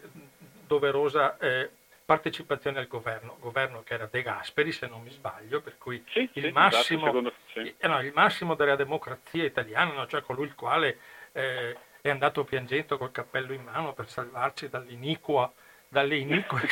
doverosa 0.66 1.36
eh, 1.38 1.68
partecipazione 2.04 2.78
al 2.78 2.86
governo, 2.86 3.36
governo 3.40 3.82
che 3.82 3.92
era 3.92 4.08
De 4.10 4.22
Gasperi 4.22 4.72
se 4.72 4.86
non 4.86 5.02
mi 5.02 5.10
sbaglio, 5.10 5.60
per 5.60 5.76
cui 5.76 6.02
sì, 6.08 6.30
il, 6.32 6.44
sì, 6.44 6.50
massimo, 6.52 7.08
esatto, 7.08 7.32
sì. 7.52 7.74
eh, 7.76 7.86
no, 7.86 8.00
il, 8.00 8.12
massimo, 8.14 8.54
della 8.54 8.76
democrazia 8.76 9.44
italiana, 9.44 9.92
no? 9.92 10.06
cioè 10.06 10.22
colui 10.22 10.46
il 10.46 10.54
quale 10.54 10.98
eh, 11.32 11.76
è 12.00 12.08
andato 12.08 12.44
piangendo 12.44 12.96
col 12.96 13.10
cappello 13.10 13.52
in 13.52 13.62
mano 13.62 13.92
per 13.92 14.08
salvarci 14.08 14.70
dall'iniqua, 14.70 15.52
dalle 15.88 16.16
inique 16.16 16.68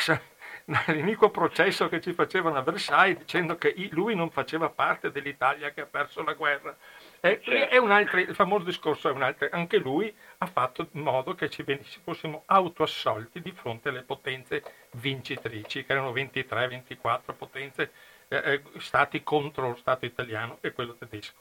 l'iniquo 0.87 1.29
processo 1.29 1.87
che 1.87 2.01
ci 2.01 2.13
facevano 2.13 2.57
a 2.57 2.61
Versailles 2.61 3.17
dicendo 3.17 3.57
che 3.57 3.73
lui 3.91 4.15
non 4.15 4.29
faceva 4.29 4.69
parte 4.69 5.11
dell'Italia 5.11 5.71
che 5.71 5.81
ha 5.81 5.85
perso 5.85 6.23
la 6.23 6.33
guerra. 6.33 6.75
E, 7.19 7.41
certo. 7.41 7.73
è 7.73 7.77
un 7.77 7.91
altro, 7.91 8.19
il 8.19 8.35
famoso 8.35 8.65
discorso 8.65 9.09
è 9.09 9.11
un 9.11 9.23
altro, 9.23 9.47
anche 9.51 9.77
lui 9.77 10.13
ha 10.39 10.45
fatto 10.45 10.87
in 10.91 11.01
modo 11.01 11.33
che 11.35 11.49
ci 11.49 11.63
fossimo 12.03 12.43
autoassolti 12.45 13.41
di 13.41 13.51
fronte 13.51 13.89
alle 13.89 14.03
potenze 14.03 14.63
vincitrici, 14.91 15.83
che 15.83 15.91
erano 15.91 16.11
23-24 16.11 17.35
potenze, 17.37 17.91
eh, 18.27 18.37
eh, 18.53 18.61
stati 18.79 19.23
contro 19.23 19.69
lo 19.69 19.75
Stato 19.75 20.05
italiano 20.05 20.57
e 20.61 20.71
quello 20.73 20.95
tedesco. 20.95 21.39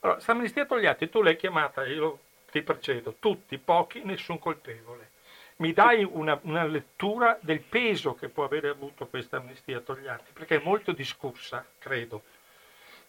Allora, 0.00 0.20
Samnistia 0.20 0.66
Togliatti, 0.66 1.08
tu 1.08 1.22
l'hai 1.22 1.36
chiamata, 1.36 1.86
io 1.86 2.18
ti 2.50 2.62
precedo, 2.62 3.16
tutti, 3.18 3.58
pochi, 3.58 4.02
nessun 4.04 4.38
colpevole 4.38 5.14
mi 5.56 5.72
dai 5.72 6.04
una, 6.04 6.38
una, 6.42 6.64
lettura 6.64 7.38
del 7.40 7.60
peso 7.60 8.14
che 8.14 8.28
può 8.28 8.44
avere 8.44 8.68
avuto 8.68 9.06
questa 9.06 9.38
amnistia 9.38 9.80
Togliatti, 9.80 10.32
perché 10.32 10.56
è 10.56 10.62
molto 10.62 10.92
discussa, 10.92 11.64
credo. 11.78 12.24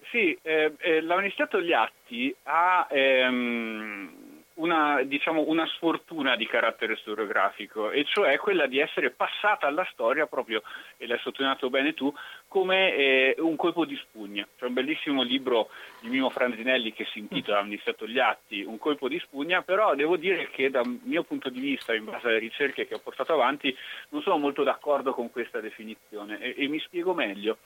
Sì, 0.10 0.38
eh, 0.41 0.74
eh, 0.78 1.02
l'amnistia 1.02 1.48
Togliatti 1.48 2.34
ha 2.43 2.88
ehm, 2.89 4.28
una, 4.56 5.04
diciamo, 5.04 5.43
una, 5.48 5.65
sfortuna 5.67 6.36
di 6.36 6.48
carattere 6.48 6.96
storiografico, 6.96 7.91
e 7.91 8.06
cioè 8.06 8.38
quella 8.38 8.67
di 8.67 8.80
essere 8.80 9.10
passata 9.12 9.67
alla 9.67 9.86
storia 9.91 10.26
proprio, 10.26 10.62
e 10.96 11.08
l'hai 11.08 11.20
sottolineato 11.20 11.70
bene 11.70 11.93
tu, 11.93 12.13
come 12.48 12.96
eh, 12.96 13.36
un 13.39 13.58
colpo 13.58 13.86
di 13.86 13.98
spugna. 13.98 14.48
C'è 14.58 14.65
un 14.65 14.74
bellissimo 14.74 15.24
libro 15.24 15.70
di 16.00 16.10
Mimo 16.10 16.30
Franzinelli 16.30 16.93
che 16.93 17.06
si 17.12 17.20
intitola 17.20 17.60
Amnistiato 17.60 18.08
gli 18.08 18.20
atti, 18.20 18.63
un 18.63 18.78
colpo 18.78 19.10
di 19.10 19.20
spugna, 19.20 19.62
però 19.62 19.93
devo 19.93 20.15
dire 20.15 20.50
che 20.50 20.70
dal 20.70 20.88
mio 21.04 21.24
punto 21.24 21.50
di 21.50 21.60
vista, 21.60 21.93
in 21.93 22.06
base 22.06 22.28
alle 22.28 22.39
ricerche 22.39 22.88
che 22.88 22.96
ho 22.96 23.00
portato 23.00 23.34
avanti, 23.34 23.76
non 24.10 24.22
sono 24.22 24.38
molto 24.38 24.63
d'accordo 24.63 25.13
con 25.13 25.30
questa 25.32 25.60
definizione 25.60 26.39
e, 26.39 26.56
e 26.58 26.67
mi 26.67 26.80
spiego 26.80 27.13
meglio. 27.13 27.58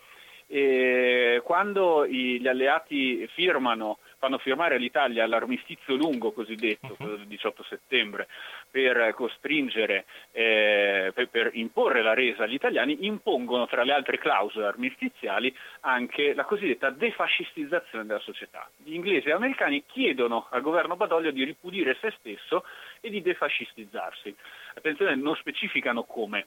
E 0.53 1.41
quando 1.45 2.05
gli 2.05 2.45
alleati 2.45 3.25
firmano, 3.33 3.99
fanno 4.17 4.37
firmare 4.37 4.75
all'Italia 4.75 5.25
l'armistizio 5.25 5.95
lungo 5.95 6.33
cosiddetto, 6.33 6.95
quello 6.97 7.15
del 7.15 7.25
18 7.25 7.63
settembre, 7.63 8.27
per 8.69 9.13
costringere, 9.15 10.03
eh, 10.33 11.13
per, 11.15 11.29
per, 11.29 11.51
imporre 11.53 12.01
la 12.01 12.13
resa 12.13 12.43
agli 12.43 12.53
italiani, 12.53 13.05
impongono 13.05 13.65
tra 13.65 13.83
le 13.83 13.93
altre 13.93 14.17
clausole 14.17 14.65
armistiziali 14.65 15.55
anche 15.79 16.33
la 16.33 16.43
cosiddetta 16.43 16.89
defascistizzazione 16.89 18.05
della 18.05 18.19
società. 18.19 18.69
Gli 18.83 18.93
inglesi 18.93 19.27
e 19.27 19.29
gli 19.29 19.35
americani 19.35 19.85
chiedono 19.85 20.47
al 20.49 20.61
governo 20.61 20.97
Badoglio 20.97 21.31
di 21.31 21.45
ripulire 21.45 21.97
se 22.01 22.13
stesso 22.19 22.65
e 22.99 23.09
di 23.09 23.21
defascistizzarsi. 23.21 24.35
Attenzione, 24.75 25.15
non 25.15 25.35
specificano 25.37 26.03
come, 26.03 26.45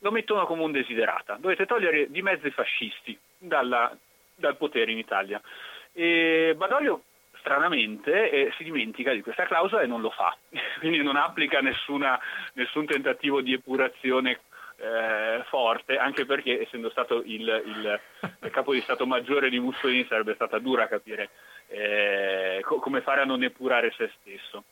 lo 0.00 0.10
mettono 0.10 0.46
come 0.46 0.62
un 0.62 0.72
desiderata. 0.72 1.36
Dovete 1.38 1.66
togliere 1.66 2.10
di 2.10 2.22
mezzo 2.22 2.46
i 2.46 2.52
fascisti 2.52 3.18
dalla, 3.38 3.96
dal 4.34 4.56
potere 4.56 4.92
in 4.92 4.98
Italia. 4.98 5.40
E 5.92 6.54
Badoglio 6.56 7.02
stranamente 7.38 8.30
eh, 8.30 8.52
si 8.56 8.64
dimentica 8.64 9.12
di 9.12 9.22
questa 9.22 9.46
clausola 9.46 9.82
e 9.82 9.86
non 9.86 10.00
lo 10.00 10.10
fa, 10.10 10.36
quindi 10.80 11.02
non 11.02 11.16
applica 11.16 11.60
nessuna, 11.60 12.20
nessun 12.54 12.86
tentativo 12.86 13.40
di 13.40 13.52
epurazione 13.52 14.40
eh, 14.78 15.42
forte, 15.48 15.96
anche 15.96 16.26
perché 16.26 16.62
essendo 16.62 16.90
stato 16.90 17.22
il, 17.24 17.62
il, 17.64 18.00
il, 18.42 18.50
capo 18.50 18.72
di 18.72 18.80
Stato 18.80 19.06
Maggiore 19.06 19.48
di 19.48 19.58
Mussolini 19.58 20.04
sarebbe 20.08 20.34
stata 20.34 20.58
dura 20.58 20.86
capire 20.88 21.30
eh, 21.68 22.60
co- 22.62 22.78
come 22.78 23.00
fare 23.00 23.22
a 23.22 23.24
non 23.24 23.42
epurare 23.42 23.92
se 23.96 24.10
stesso. 24.20 24.64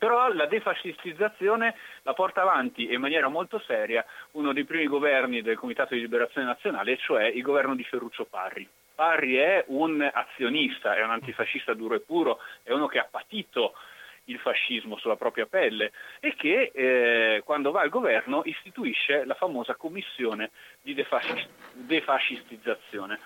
Però 0.00 0.32
la 0.32 0.46
defascistizzazione 0.46 1.76
la 2.04 2.14
porta 2.14 2.40
avanti 2.40 2.90
in 2.90 3.02
maniera 3.02 3.28
molto 3.28 3.58
seria 3.66 4.02
uno 4.30 4.54
dei 4.54 4.64
primi 4.64 4.86
governi 4.86 5.42
del 5.42 5.58
Comitato 5.58 5.92
di 5.92 6.00
Liberazione 6.00 6.46
Nazionale, 6.46 6.96
cioè 6.96 7.24
il 7.24 7.42
governo 7.42 7.74
di 7.74 7.84
Ferruccio 7.84 8.24
Parri. 8.24 8.66
Parri 8.94 9.34
è 9.34 9.62
un 9.66 10.00
azionista, 10.10 10.96
è 10.96 11.04
un 11.04 11.10
antifascista 11.10 11.74
duro 11.74 11.96
e 11.96 12.00
puro, 12.00 12.38
è 12.62 12.72
uno 12.72 12.86
che 12.86 12.98
ha 12.98 13.06
patito 13.10 13.74
il 14.24 14.38
fascismo 14.38 14.96
sulla 14.96 15.16
propria 15.16 15.44
pelle 15.44 15.92
e 16.20 16.34
che 16.34 16.70
eh, 16.72 17.42
quando 17.44 17.70
va 17.70 17.82
al 17.82 17.90
governo 17.90 18.40
istituisce 18.46 19.26
la 19.26 19.34
famosa 19.34 19.74
commissione 19.74 20.50
di 20.80 20.94
defascistizzazione. 20.94 23.18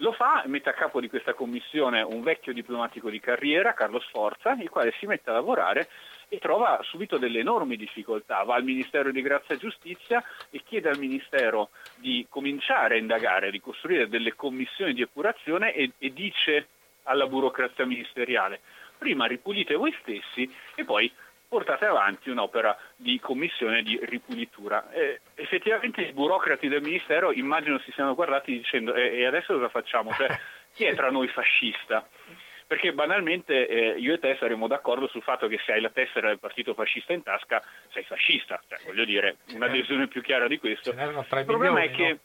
Lo 0.00 0.12
fa, 0.12 0.44
mette 0.46 0.68
a 0.68 0.74
capo 0.74 1.00
di 1.00 1.08
questa 1.08 1.34
commissione 1.34 2.02
un 2.02 2.22
vecchio 2.22 2.52
diplomatico 2.52 3.10
di 3.10 3.18
carriera, 3.18 3.74
Carlo 3.74 3.98
Sforza, 3.98 4.52
il 4.52 4.70
quale 4.70 4.94
si 5.00 5.06
mette 5.06 5.30
a 5.30 5.32
lavorare 5.32 5.88
e 6.28 6.38
trova 6.38 6.78
subito 6.84 7.18
delle 7.18 7.40
enormi 7.40 7.76
difficoltà. 7.76 8.44
Va 8.44 8.54
al 8.54 8.62
Ministero 8.62 9.10
di 9.10 9.20
Grazia 9.22 9.56
e 9.56 9.58
Giustizia 9.58 10.22
e 10.50 10.62
chiede 10.64 10.88
al 10.88 10.98
Ministero 10.98 11.70
di 11.96 12.24
cominciare 12.28 12.94
a 12.94 12.98
indagare, 12.98 13.50
di 13.50 13.60
costruire 13.60 14.08
delle 14.08 14.36
commissioni 14.36 14.94
di 14.94 15.02
epurazione 15.02 15.74
e, 15.74 15.90
e 15.98 16.12
dice 16.12 16.68
alla 17.02 17.26
burocrazia 17.26 17.84
ministeriale 17.84 18.60
prima 18.98 19.26
ripulite 19.26 19.74
voi 19.74 19.94
stessi 20.00 20.52
e 20.74 20.84
poi 20.84 21.10
portate 21.48 21.86
avanti 21.86 22.30
un'opera 22.30 22.76
di 22.94 23.18
commissione 23.18 23.82
di 23.82 23.98
ripulitura. 24.02 24.90
E 24.90 25.20
effettivamente 25.34 26.02
i 26.02 26.12
burocrati 26.12 26.68
del 26.68 26.82
Ministero 26.82 27.32
immagino 27.32 27.78
si 27.80 27.90
siano 27.92 28.14
guardati 28.14 28.52
dicendo 28.52 28.94
e, 28.94 29.24
adesso 29.24 29.54
cosa 29.54 29.68
facciamo? 29.68 30.12
Cioè, 30.12 30.28
chi 30.74 30.84
è 30.84 30.94
tra 30.94 31.10
noi 31.10 31.28
fascista? 31.28 32.06
perché 32.68 32.92
banalmente 32.92 33.66
eh, 33.66 33.98
io 33.98 34.12
e 34.12 34.18
te 34.18 34.36
saremmo 34.38 34.66
d'accordo 34.66 35.08
sul 35.08 35.22
fatto 35.22 35.48
che 35.48 35.58
se 35.64 35.72
hai 35.72 35.80
la 35.80 35.88
tessera 35.88 36.28
del 36.28 36.38
partito 36.38 36.74
fascista 36.74 37.14
in 37.14 37.22
tasca 37.22 37.64
sei 37.92 38.04
fascista, 38.04 38.60
cioè, 38.68 38.78
voglio 38.84 39.06
dire, 39.06 39.38
un'adesione 39.54 40.06
più 40.06 40.20
chiara 40.20 40.46
di 40.46 40.58
questo. 40.58 40.90
Il 40.90 41.46
problema 41.46 41.80
milioni, 41.80 41.86
è 41.86 41.90
che... 41.90 42.08
No? 42.10 42.18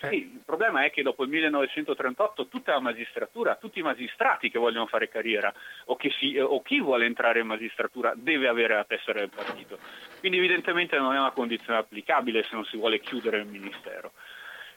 Sì, 0.00 0.16
il 0.16 0.42
problema 0.44 0.84
è 0.84 0.90
che 0.90 1.02
dopo 1.02 1.24
il 1.24 1.30
1938 1.30 2.46
tutta 2.46 2.72
la 2.72 2.80
magistratura, 2.80 3.56
tutti 3.56 3.80
i 3.80 3.82
magistrati 3.82 4.48
che 4.50 4.58
vogliono 4.58 4.86
fare 4.86 5.08
carriera 5.08 5.52
o, 5.86 5.96
si, 6.18 6.38
o, 6.38 6.62
chi 6.62 6.80
vuole 6.80 7.04
entrare 7.04 7.40
in 7.40 7.46
magistratura 7.46 8.12
deve 8.14 8.46
avere 8.46 8.74
la 8.74 8.84
tessera 8.84 9.18
del 9.18 9.30
partito. 9.34 9.78
Quindi 10.20 10.38
evidentemente 10.38 10.96
non 10.98 11.14
è 11.14 11.18
una 11.18 11.32
condizione 11.32 11.80
applicabile 11.80 12.44
se 12.44 12.50
non 12.52 12.64
si 12.66 12.76
vuole 12.76 13.00
chiudere 13.00 13.38
il 13.38 13.46
Ministero. 13.46 14.12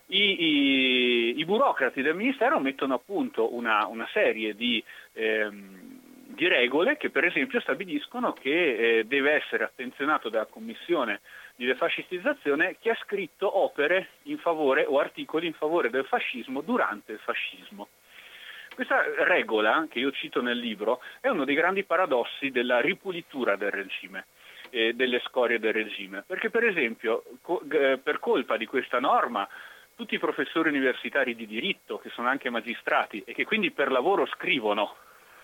I, 0.07 0.43
i, 0.43 1.39
i 1.39 1.45
burocrati 1.45 2.01
del 2.01 2.15
Ministero 2.15 2.59
mettono 2.59 2.95
a 2.95 2.99
punto 2.99 3.53
una, 3.53 3.85
una 3.85 4.07
serie 4.11 4.55
di, 4.55 4.83
ehm, 5.13 5.99
di, 6.33 6.47
regole 6.47 6.97
che 6.97 7.11
per 7.11 7.25
esempio 7.25 7.61
stabiliscono 7.61 8.33
che 8.33 8.99
eh, 8.99 9.03
deve 9.05 9.33
essere 9.33 9.63
attenzionato 9.63 10.29
dalla 10.29 10.47
Commissione 10.47 11.21
di 11.55 11.65
defascistizzazione 11.65 12.77
chi 12.79 12.89
ha 12.89 12.97
scritto 13.03 13.59
opere 13.59 14.09
in 14.23 14.37
favore 14.37 14.85
o 14.85 14.99
articoli 14.99 15.47
in 15.47 15.53
favore 15.53 15.89
del 15.89 16.05
fascismo 16.05 16.61
durante 16.61 17.11
il 17.13 17.19
fascismo. 17.19 17.89
Questa 18.73 19.03
regola, 19.25 19.85
che 19.89 19.99
io 19.99 20.11
cito 20.11 20.41
nel 20.41 20.57
libro, 20.57 21.01
è 21.19 21.27
uno 21.27 21.43
dei 21.43 21.55
grandi 21.55 21.83
paradossi 21.83 22.51
della 22.51 22.79
ripulitura 22.79 23.57
del 23.57 23.69
regime, 23.69 24.27
eh, 24.69 24.93
delle 24.93 25.19
scorie 25.25 25.59
del 25.59 25.73
regime, 25.73 26.23
perché 26.25 26.49
per 26.49 26.63
esempio 26.63 27.23
co- 27.41 27.61
eh, 27.69 27.97
per 27.97 28.19
colpa 28.19 28.55
di 28.55 28.65
questa 28.65 28.99
norma 28.99 29.47
tutti 29.93 30.15
i 30.15 30.19
professori 30.19 30.69
universitari 30.69 31.35
di 31.35 31.45
diritto, 31.45 31.99
che 31.99 32.09
sono 32.09 32.29
anche 32.29 32.49
magistrati 32.49 33.21
e 33.25 33.33
che 33.33 33.45
quindi 33.45 33.71
per 33.71 33.91
lavoro 33.91 34.25
scrivono 34.25 34.95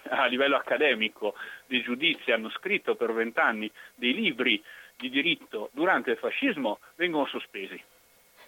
a 0.09 0.25
livello 0.25 0.55
accademico 0.55 1.35
di 1.65 1.81
giudizi, 1.81 2.31
hanno 2.31 2.49
scritto 2.49 2.95
per 2.95 3.13
vent'anni 3.13 3.69
dei 3.93 4.13
libri 4.13 4.63
di 4.97 5.09
diritto 5.09 5.69
durante 5.73 6.11
il 6.11 6.17
fascismo 6.17 6.79
vengono 6.95 7.25
sospesi 7.27 7.81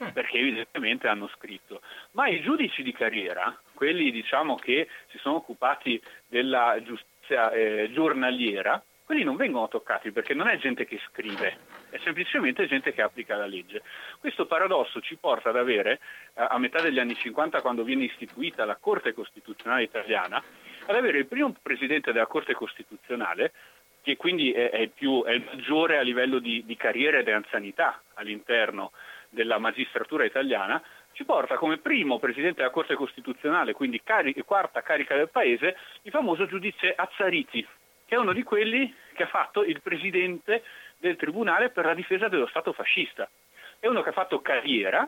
mm. 0.03 0.07
perché 0.09 0.37
evidentemente 0.37 1.07
hanno 1.07 1.29
scritto. 1.35 1.81
Ma 2.11 2.27
i 2.27 2.41
giudici 2.41 2.83
di 2.83 2.91
carriera, 2.91 3.57
quelli 3.73 4.11
diciamo, 4.11 4.55
che 4.55 4.87
si 5.09 5.17
sono 5.19 5.35
occupati 5.35 6.01
della 6.27 6.81
giustizia 6.83 7.51
eh, 7.51 7.89
giornaliera, 7.91 8.83
quelli 9.09 9.23
non 9.23 9.37
vengono 9.37 9.67
toccati 9.67 10.11
perché 10.11 10.35
non 10.35 10.47
è 10.47 10.57
gente 10.59 10.85
che 10.85 10.99
scrive, 11.09 11.57
è 11.89 11.97
semplicemente 12.03 12.67
gente 12.67 12.93
che 12.93 13.01
applica 13.01 13.35
la 13.35 13.47
legge. 13.47 13.81
Questo 14.19 14.45
paradosso 14.45 15.01
ci 15.01 15.15
porta 15.15 15.49
ad 15.49 15.55
avere, 15.55 15.99
a 16.35 16.59
metà 16.59 16.79
degli 16.79 16.99
anni 16.99 17.15
50, 17.15 17.61
quando 17.61 17.83
viene 17.83 18.03
istituita 18.03 18.65
la 18.65 18.75
Corte 18.75 19.13
Costituzionale 19.13 19.81
italiana, 19.81 20.43
ad 20.85 20.95
avere 20.95 21.17
il 21.17 21.25
primo 21.25 21.55
presidente 21.59 22.11
della 22.11 22.27
Corte 22.27 22.53
Costituzionale 22.53 23.51
che 24.09 24.17
quindi 24.17 24.51
è, 24.51 24.71
è, 24.71 24.87
più, 24.87 25.23
è 25.23 25.33
il 25.33 25.43
maggiore 25.45 25.97
a 25.97 26.01
livello 26.01 26.39
di, 26.39 26.63
di 26.65 26.75
carriera 26.75 27.19
ed 27.19 27.29
anzianità 27.29 28.01
all'interno 28.15 28.91
della 29.29 29.59
magistratura 29.59 30.25
italiana, 30.25 30.81
ci 31.11 31.23
porta 31.25 31.57
come 31.57 31.77
primo 31.77 32.17
Presidente 32.17 32.57
della 32.57 32.71
Corte 32.71 32.95
Costituzionale, 32.95 33.73
quindi 33.73 34.01
cari- 34.01 34.33
quarta 34.43 34.81
carica 34.81 35.15
del 35.15 35.29
Paese, 35.29 35.77
il 36.03 36.11
famoso 36.11 36.47
giudice 36.47 36.93
Azzariti, 36.95 37.65
che 38.05 38.15
è 38.15 38.17
uno 38.17 38.33
di 38.33 38.41
quelli 38.41 38.91
che 39.13 39.23
ha 39.23 39.27
fatto 39.27 39.63
il 39.63 39.79
Presidente 39.81 40.63
del 40.97 41.15
Tribunale 41.15 41.69
per 41.69 41.85
la 41.85 41.93
difesa 41.93 42.27
dello 42.27 42.47
Stato 42.47 42.73
fascista. 42.73 43.29
È 43.79 43.85
uno 43.85 44.01
che 44.01 44.09
ha 44.09 44.13
fatto 44.13 44.41
carriera, 44.41 45.07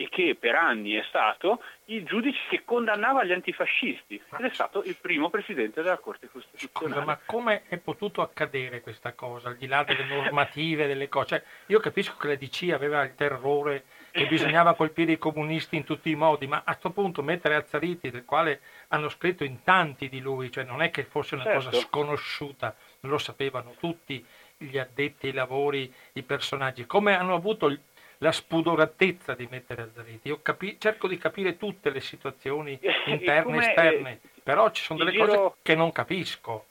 e 0.00 0.08
che 0.08 0.36
per 0.38 0.54
anni 0.54 0.92
è 0.92 1.02
stato 1.08 1.60
il 1.86 2.04
giudice 2.04 2.38
che 2.48 2.62
condannava 2.64 3.24
gli 3.24 3.32
antifascisti 3.32 4.14
ed 4.14 4.44
è 4.44 4.50
stato 4.52 4.84
il 4.84 4.94
primo 4.94 5.28
presidente 5.28 5.82
della 5.82 5.98
Corte 5.98 6.30
Costituzionale. 6.30 6.94
Scusa, 6.94 7.04
ma 7.04 7.18
come 7.26 7.62
è 7.66 7.78
potuto 7.78 8.22
accadere 8.22 8.80
questa 8.80 9.12
cosa, 9.14 9.48
al 9.48 9.56
di 9.56 9.66
là 9.66 9.82
delle 9.82 10.04
normative, 10.04 10.86
delle 10.86 11.08
cose? 11.08 11.26
Cioè, 11.26 11.42
io 11.66 11.80
capisco 11.80 12.16
che 12.16 12.28
la 12.28 12.36
DC 12.36 12.70
aveva 12.72 13.02
il 13.02 13.16
terrore 13.16 13.86
che 14.12 14.28
bisognava 14.28 14.76
colpire 14.76 15.10
i 15.10 15.18
comunisti 15.18 15.74
in 15.74 15.82
tutti 15.82 16.10
i 16.10 16.14
modi, 16.14 16.46
ma 16.46 16.58
a 16.58 16.62
questo 16.62 16.90
punto 16.90 17.20
mettere 17.24 17.56
Azzariti, 17.56 18.10
del 18.10 18.24
quale 18.24 18.60
hanno 18.88 19.08
scritto 19.08 19.42
in 19.42 19.64
tanti 19.64 20.08
di 20.08 20.20
lui, 20.20 20.52
cioè 20.52 20.62
non 20.62 20.80
è 20.80 20.90
che 20.90 21.02
fosse 21.02 21.34
una 21.34 21.42
certo. 21.42 21.70
cosa 21.70 21.80
sconosciuta, 21.80 22.72
lo 23.00 23.18
sapevano 23.18 23.74
tutti 23.76 24.24
gli 24.56 24.78
addetti 24.78 25.26
ai 25.26 25.32
lavori, 25.32 25.92
i 26.12 26.22
personaggi, 26.22 26.86
come 26.86 27.16
hanno 27.16 27.34
avuto 27.34 27.66
il 27.66 27.80
la 28.18 28.32
spudoratezza 28.32 29.34
di 29.34 29.46
mettere 29.50 29.82
Azzariti. 29.82 30.28
Io 30.28 30.40
capi- 30.42 30.76
cerco 30.78 31.08
di 31.08 31.18
capire 31.18 31.56
tutte 31.56 31.90
le 31.90 32.00
situazioni 32.00 32.78
interne 33.06 33.56
e 33.56 33.68
esterne, 33.68 34.20
però 34.42 34.70
ci 34.70 34.82
sono 34.82 34.98
delle 34.98 35.12
giro, 35.12 35.26
cose 35.26 35.54
che 35.62 35.74
non 35.74 35.92
capisco. 35.92 36.66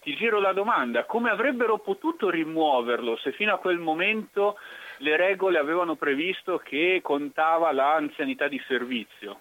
Ti 0.00 0.14
giro 0.14 0.40
la 0.40 0.52
domanda, 0.52 1.04
come 1.04 1.30
avrebbero 1.30 1.78
potuto 1.78 2.30
rimuoverlo 2.30 3.16
se 3.18 3.32
fino 3.32 3.52
a 3.52 3.58
quel 3.58 3.78
momento 3.78 4.56
le 4.98 5.16
regole 5.16 5.58
avevano 5.58 5.94
previsto 5.94 6.58
che 6.58 7.00
contava 7.02 7.72
l'anzianità 7.72 8.48
di 8.48 8.62
servizio? 8.66 9.40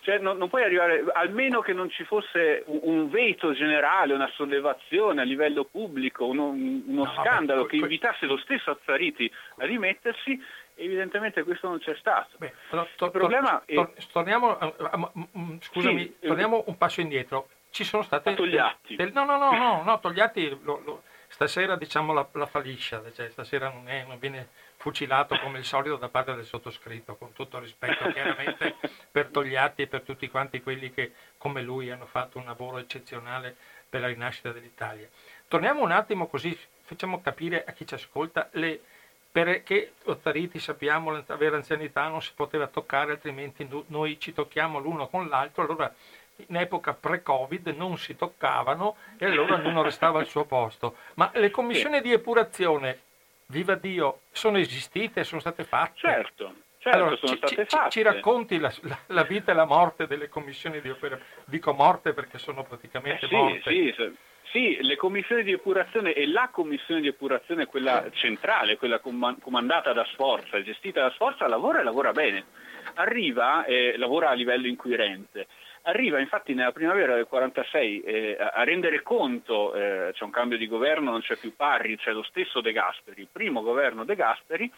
Cioè, 0.00 0.18
non, 0.18 0.36
non, 0.36 0.48
puoi 0.48 0.62
arrivare, 0.62 1.04
almeno 1.12 1.60
che 1.60 1.72
non 1.72 1.90
ci 1.90 2.04
fosse 2.04 2.62
un, 2.66 2.80
un 2.82 3.10
veto 3.10 3.52
generale, 3.52 4.14
una 4.14 4.30
sollevazione 4.34 5.20
a 5.20 5.24
livello 5.24 5.64
pubblico, 5.64 6.26
uno, 6.26 6.48
uno 6.48 7.04
no, 7.04 7.14
scandalo 7.20 7.62
beh, 7.62 7.68
que, 7.68 7.76
che 7.76 7.82
invitasse 7.82 8.26
lo 8.26 8.38
stesso 8.38 8.70
Azzariti 8.70 9.30
a 9.58 9.66
rimettersi, 9.66 10.40
evidentemente 10.78 11.42
questo 11.42 11.68
non 11.68 11.78
c'è 11.78 11.94
stato. 11.96 12.36
Beh, 12.38 12.52
problema 12.96 13.62
to, 13.66 13.92
è... 13.94 14.02
torniamo, 14.12 14.58
scusami, 15.60 16.16
sì, 16.20 16.26
torniamo 16.26 16.64
un 16.66 16.76
passo 16.76 17.00
indietro. 17.00 17.48
Ci 17.70 17.84
sono 17.84 18.02
state... 18.02 18.34
Togliatti. 18.34 18.96
Del, 18.96 19.12
no, 19.12 19.24
no, 19.24 19.36
no, 19.36 19.52
no, 19.52 19.82
no 19.82 20.00
Togliatti 20.00 20.58
lo, 20.62 20.80
lo, 20.84 21.02
stasera 21.28 21.76
diciamo 21.76 22.12
la, 22.12 22.26
la 22.32 22.46
falliscia, 22.46 23.02
cioè, 23.12 23.28
stasera 23.28 23.70
non, 23.70 23.88
è, 23.88 24.04
non, 24.06 24.18
viene 24.18 24.48
fucilato 24.76 25.38
come 25.38 25.58
il 25.58 25.64
solito 25.64 25.96
da 25.96 26.08
parte 26.08 26.34
del 26.34 26.44
sottoscritto, 26.44 27.16
con 27.16 27.32
tutto 27.32 27.58
rispetto 27.58 28.10
chiaramente 28.10 28.76
per 29.10 29.26
Togliatti 29.26 29.82
e 29.82 29.86
per 29.86 30.02
tutti 30.02 30.28
quanti 30.30 30.62
quelli 30.62 30.92
che 30.92 31.12
come 31.36 31.62
lui 31.62 31.90
hanno 31.90 32.06
fatto 32.06 32.38
un 32.38 32.44
lavoro 32.44 32.78
eccezionale 32.78 33.54
per 33.88 34.00
la 34.00 34.06
rinascita 34.06 34.52
dell'Italia. 34.52 35.08
Torniamo 35.46 35.82
un 35.82 35.92
attimo 35.92 36.26
così 36.26 36.56
facciamo 36.88 37.20
capire 37.20 37.64
a 37.64 37.72
chi 37.72 37.86
ci 37.86 37.92
ascolta 37.92 38.48
le, 38.52 38.80
perché 39.44 39.92
Ozzariti 40.06 40.58
sappiamo 40.58 41.22
avere 41.28 41.54
anzianità 41.54 42.08
non 42.08 42.20
si 42.20 42.32
poteva 42.34 42.66
toccare 42.66 43.12
altrimenti 43.12 43.68
noi 43.86 44.18
ci 44.18 44.32
tocchiamo 44.32 44.80
l'uno 44.80 45.06
con 45.06 45.28
l'altro 45.28 45.62
allora 45.62 45.94
in 46.46 46.56
epoca 46.56 46.92
pre-covid 46.92 47.68
non 47.68 47.98
si 47.98 48.16
toccavano 48.16 48.96
e 49.16 49.26
allora 49.26 49.54
ognuno 49.54 49.82
restava 49.82 50.18
al 50.18 50.26
suo 50.26 50.44
posto 50.44 50.96
ma 51.14 51.30
le 51.34 51.50
commissioni 51.50 52.00
di 52.00 52.12
epurazione 52.12 52.98
viva 53.46 53.76
Dio 53.76 54.22
sono 54.32 54.58
esistite 54.58 55.22
sono 55.22 55.40
state 55.40 55.62
fatte 55.62 55.98
certo 55.98 56.54
Certo, 56.80 56.96
allora, 56.96 57.16
ci, 57.16 57.40
ci, 57.44 57.66
ci, 57.88 58.02
racconti 58.02 58.56
la, 58.56 58.72
la, 58.82 58.98
la, 59.06 59.24
vita 59.24 59.50
e 59.50 59.54
la 59.56 59.64
morte 59.64 60.06
delle 60.06 60.28
commissioni 60.28 60.80
di 60.80 60.88
operazione? 60.88 61.32
Dico 61.44 61.72
morte 61.72 62.12
perché 62.12 62.38
sono 62.38 62.62
praticamente 62.62 63.24
eh 63.24 63.28
sì, 63.28 63.34
morte. 63.34 63.60
Sì, 63.62 63.94
sì, 64.50 64.78
le 64.80 64.96
commissioni 64.96 65.42
di 65.42 65.52
epurazione 65.52 66.12
e 66.12 66.26
la 66.26 66.48
commissione 66.50 67.00
di 67.00 67.08
epurazione, 67.08 67.66
quella 67.66 68.06
centrale, 68.12 68.76
quella 68.76 68.98
comandata 68.98 69.92
da 69.92 70.04
Sforza, 70.12 70.62
gestita 70.62 71.02
da 71.02 71.10
Sforza, 71.10 71.46
lavora 71.46 71.80
e 71.80 71.82
lavora 71.82 72.12
bene. 72.12 72.44
Arriva 72.94 73.64
e 73.64 73.96
lavora 73.98 74.30
a 74.30 74.32
livello 74.32 74.66
inquirente. 74.66 75.46
Arriva 75.82 76.18
infatti 76.18 76.54
nella 76.54 76.72
primavera 76.72 77.14
del 77.14 77.26
46 77.26 78.00
eh, 78.00 78.36
a 78.38 78.62
rendere 78.64 79.02
conto, 79.02 79.74
eh, 79.74 80.10
c'è 80.12 80.24
un 80.24 80.30
cambio 80.30 80.58
di 80.58 80.66
governo, 80.66 81.10
non 81.10 81.20
c'è 81.20 81.36
più 81.36 81.54
Parri, 81.54 81.96
c'è 81.96 82.12
lo 82.12 82.22
stesso 82.24 82.60
De 82.60 82.72
Gasperi, 82.72 83.20
il 83.20 83.28
primo 83.30 83.62
governo 83.62 84.04
De 84.04 84.14
Gasperi, 84.14 84.70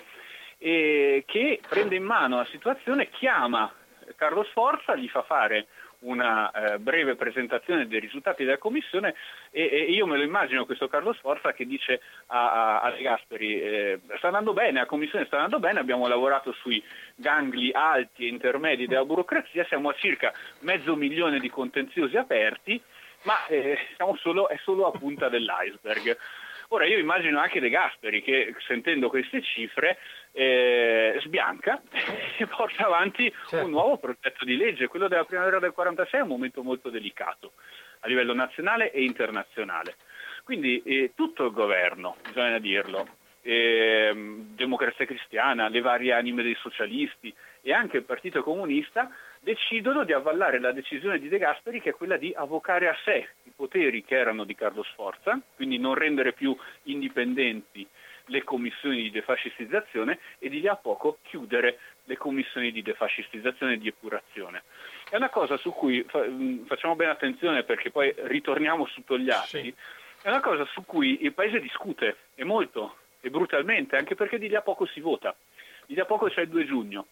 eh, 0.59 1.25
che 1.27 1.61
prende 1.69 1.97
in 1.97 2.05
mano 2.05 2.37
la 2.37 2.45
situazione, 2.47 3.09
chiama 3.09 3.73
Carlo 4.17 4.45
Sforza, 4.45 4.95
gli 4.95 5.09
fa 5.09 5.23
fare 5.23 5.67
una 6.01 6.51
eh, 6.51 6.79
breve 6.79 7.15
presentazione 7.17 7.87
dei 7.87 8.01
risultati 8.01 8.45
della 8.45 8.59
commissione 8.59 9.15
e, 9.51 9.69
e, 9.71 9.83
io 9.91 10.07
me 10.07 10.17
lo 10.17 10.23
immagino 10.23 10.65
questo 10.65 10.89
Carlo 10.89 11.13
Sforza 11.13 11.53
che 11.53 11.67
dice 11.67 12.01
a, 12.27 12.53
a, 12.53 12.81
a 12.81 12.91
De 12.93 13.03
Gasperi 13.03 13.61
eh, 13.61 14.01
sta 14.17 14.29
andando 14.29 14.53
bene, 14.53 14.81
la 14.81 14.87
commissione 14.87 15.27
sta 15.27 15.37
andando 15.37 15.59
bene, 15.59 15.81
abbiamo 15.81 16.07
lavorato 16.07 16.53
sui 16.53 16.83
gangli 17.15 17.71
alti 17.73 18.25
e 18.25 18.29
intermedi 18.29 18.87
della 18.87 19.05
burocrazia, 19.05 19.65
siamo 19.65 19.91
a 19.91 19.95
circa 19.95 20.33
mezzo 20.61 20.97
milione 20.97 21.39
di 21.39 21.51
contenziosi 21.51 22.17
aperti, 22.17 22.81
ma 23.23 23.47
eh, 23.47 23.79
solo, 24.21 24.49
è 24.49 24.59
solo 24.63 24.87
a 24.87 24.99
punta 24.99 25.29
dell'iceberg. 25.29 26.17
Ora 26.73 26.87
io 26.87 26.99
immagino 26.99 27.41
anche 27.41 27.59
De 27.59 27.69
Gasperi 27.69 28.23
che 28.23 28.55
sentendo 28.65 29.09
queste 29.09 29.43
cifre 29.43 29.99
eh, 30.33 31.19
sbianca 31.23 31.83
e 32.39 32.47
porta 32.47 32.87
avanti 32.87 33.33
certo. 33.49 33.65
un 33.65 33.73
nuovo 33.73 33.99
progetto 33.99 34.45
di 34.45 34.57
legge. 34.57 34.89
Quello 34.89 35.09
della 35.09 35.25
primavera 35.25 35.59
del 35.59 35.73
46 35.73 36.21
è 36.21 36.23
un 36.23 36.29
momento 36.29 36.63
molto 36.63 36.91
delicato 36.91 37.53
a 38.01 38.09
livello 38.09 38.35
nazionale 38.35 38.93
e 38.93 39.03
internazionale. 39.03 39.97
Quindi 40.45 40.83
eh, 40.83 41.13
tutto 41.15 41.47
il 41.47 41.53
governo, 41.53 42.17
bisogna 42.23 42.59
dirlo, 42.59 43.07
eh, 43.43 44.13
Democrazia 44.55 45.07
Cristiana, 45.07 45.69
le 45.69 45.81
varie 45.81 46.13
anime 46.13 46.43
dei 46.43 46.57
socialisti 46.57 47.33
e 47.63 47.73
anche 47.73 47.99
il 47.99 48.05
Partito 48.05 48.43
Comunista 48.43 49.11
decidono 49.41 50.05
di 50.05 50.13
avvallare 50.13 50.61
la 50.61 50.73
decisione 50.73 51.19
di 51.19 51.29
De 51.29 51.39
Gasperi 51.39 51.81
che 51.81 51.91
è 51.91 51.95
quella 51.95 52.17
di 52.17 52.33
avvocare 52.37 52.89
a 52.89 52.97
sé 53.05 53.29
i 53.45 53.53
poteri 53.55 54.05
che 54.05 54.17
erano 54.17 54.45
di 54.45 54.55
Carlo 54.55 54.83
Sforza, 54.83 55.41
quindi 55.57 55.79
non 55.79 55.95
rendere 55.95 56.33
più 56.33 56.57
indipendenti 56.85 57.87
le 58.31 58.45
commissioni 58.45 59.03
di 59.03 59.11
defascistizzazione 59.11 60.19
e 60.39 60.49
di 60.49 60.61
lì 60.61 60.69
a 60.69 60.77
poco 60.77 61.19
chiudere 61.23 61.79
le 62.05 62.17
commissioni 62.17 62.73
di 62.73 62.83
defascistizzazione 62.83 63.75
e 63.75 63.79
di 63.79 63.89
epurazione. 63.89 64.63
È 65.09 65.17
una 65.17 65.29
cosa 65.29 65.57
su 65.57 65.73
cui 65.73 66.05
mm, 66.17 66.65
facciamo 66.65 66.95
bene 66.95 67.11
attenzione 67.11 67.65
perché 67.65 67.91
poi 67.91 68.15
ritorniamo 68.17 68.87
su 68.87 69.05
Togliatti, 69.05 69.63
sì. 69.63 69.75
è 70.23 70.29
una 70.29 70.41
cosa 70.41 70.65
su 70.67 70.85
cui 70.85 71.23
il 71.23 71.33
Paese 71.33 71.61
discute 71.61 72.17
e 72.35 72.45
molto 72.45 72.97
e 73.21 73.31
brutalmente, 73.31 73.97
anche 73.97 74.15
perché 74.15 74.39
di 74.39 74.49
lì 74.49 74.55
a 74.55 74.63
poco 74.63 74.87
si 74.87 75.01
vota. 75.01 75.35
Di 75.87 75.95
lì 75.95 76.01
a 76.01 76.07
poco 76.07 76.29
c'è 76.29 76.43
il 76.43 76.49
2 76.49 76.65
giugno 76.65 77.07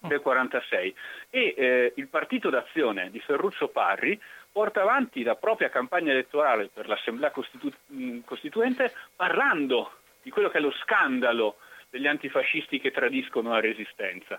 del 0.00 0.20
46 0.20 0.94
e 1.30 1.54
eh, 1.56 1.92
il 1.96 2.06
partito 2.06 2.50
d'azione 2.50 3.10
di 3.10 3.18
Ferruccio 3.18 3.68
Parri 3.68 4.20
porta 4.52 4.82
avanti 4.82 5.22
la 5.22 5.34
propria 5.34 5.70
campagna 5.70 6.12
elettorale 6.12 6.68
per 6.72 6.86
l'Assemblea 6.86 7.30
Costitu- 7.30 7.76
mm, 7.92 8.20
Costituente 8.24 8.92
parlando 9.16 9.97
di 10.28 10.34
quello 10.34 10.50
che 10.50 10.58
è 10.58 10.60
lo 10.60 10.74
scandalo 10.82 11.56
degli 11.88 12.06
antifascisti 12.06 12.78
che 12.80 12.90
tradiscono 12.90 13.52
la 13.52 13.60
resistenza 13.60 14.38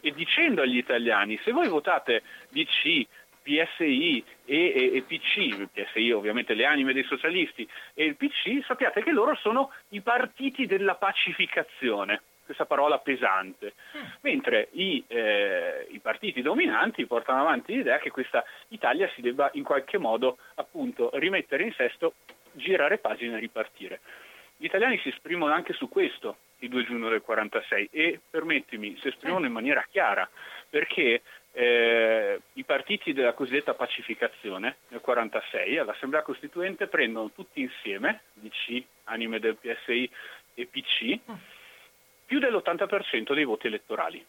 e 0.00 0.12
dicendo 0.12 0.60
agli 0.60 0.76
italiani 0.76 1.40
se 1.42 1.50
voi 1.50 1.66
votate 1.66 2.22
DC, 2.50 3.06
PSI 3.42 4.22
e, 4.44 4.56
e, 4.66 4.96
e, 4.96 5.02
PC, 5.02 5.66
PSI 5.72 6.10
ovviamente 6.12 6.52
le 6.52 6.66
anime 6.66 6.92
dei 6.92 7.04
socialisti 7.04 7.66
e 7.94 8.04
il 8.04 8.16
PC, 8.16 8.62
sappiate 8.66 9.02
che 9.02 9.12
loro 9.12 9.34
sono 9.36 9.72
i 9.88 10.02
partiti 10.02 10.66
della 10.66 10.94
pacificazione, 10.96 12.20
questa 12.44 12.66
parola 12.66 12.98
pesante, 12.98 13.72
mentre 14.20 14.68
i, 14.72 15.02
eh, 15.06 15.86
i 15.88 16.00
partiti 16.00 16.42
dominanti 16.42 17.06
portano 17.06 17.40
avanti 17.40 17.74
l'idea 17.74 17.98
che 17.98 18.10
questa 18.10 18.44
Italia 18.68 19.08
si 19.14 19.22
debba 19.22 19.48
in 19.54 19.62
qualche 19.62 19.96
modo 19.96 20.36
appunto 20.56 21.08
rimettere 21.14 21.62
in 21.62 21.72
sesto, 21.72 22.12
girare 22.52 22.98
pagina 22.98 23.38
e 23.38 23.40
ripartire. 23.40 24.00
Gli 24.60 24.66
italiani 24.66 24.98
si 24.98 25.08
esprimono 25.08 25.54
anche 25.54 25.72
su 25.72 25.88
questo 25.88 26.36
il 26.58 26.68
2 26.68 26.84
giugno 26.84 27.08
del 27.08 27.22
46 27.22 27.88
e 27.90 28.20
permettimi, 28.28 28.94
si 29.00 29.08
esprimono 29.08 29.46
in 29.46 29.52
maniera 29.52 29.86
chiara 29.90 30.28
perché 30.68 31.22
eh, 31.52 32.40
i 32.52 32.64
partiti 32.64 33.14
della 33.14 33.32
cosiddetta 33.32 33.72
pacificazione 33.72 34.76
nel 34.88 35.00
46 35.00 35.78
all'Assemblea 35.78 36.20
Costituente 36.20 36.88
prendono 36.88 37.30
tutti 37.30 37.62
insieme, 37.62 38.24
DC, 38.34 38.82
anime 39.04 39.38
del 39.38 39.56
PSI 39.56 40.10
e 40.52 40.66
PC, 40.66 41.18
più 42.26 42.38
dell'80% 42.38 43.32
dei 43.32 43.44
voti 43.44 43.66
elettorali. 43.66 44.22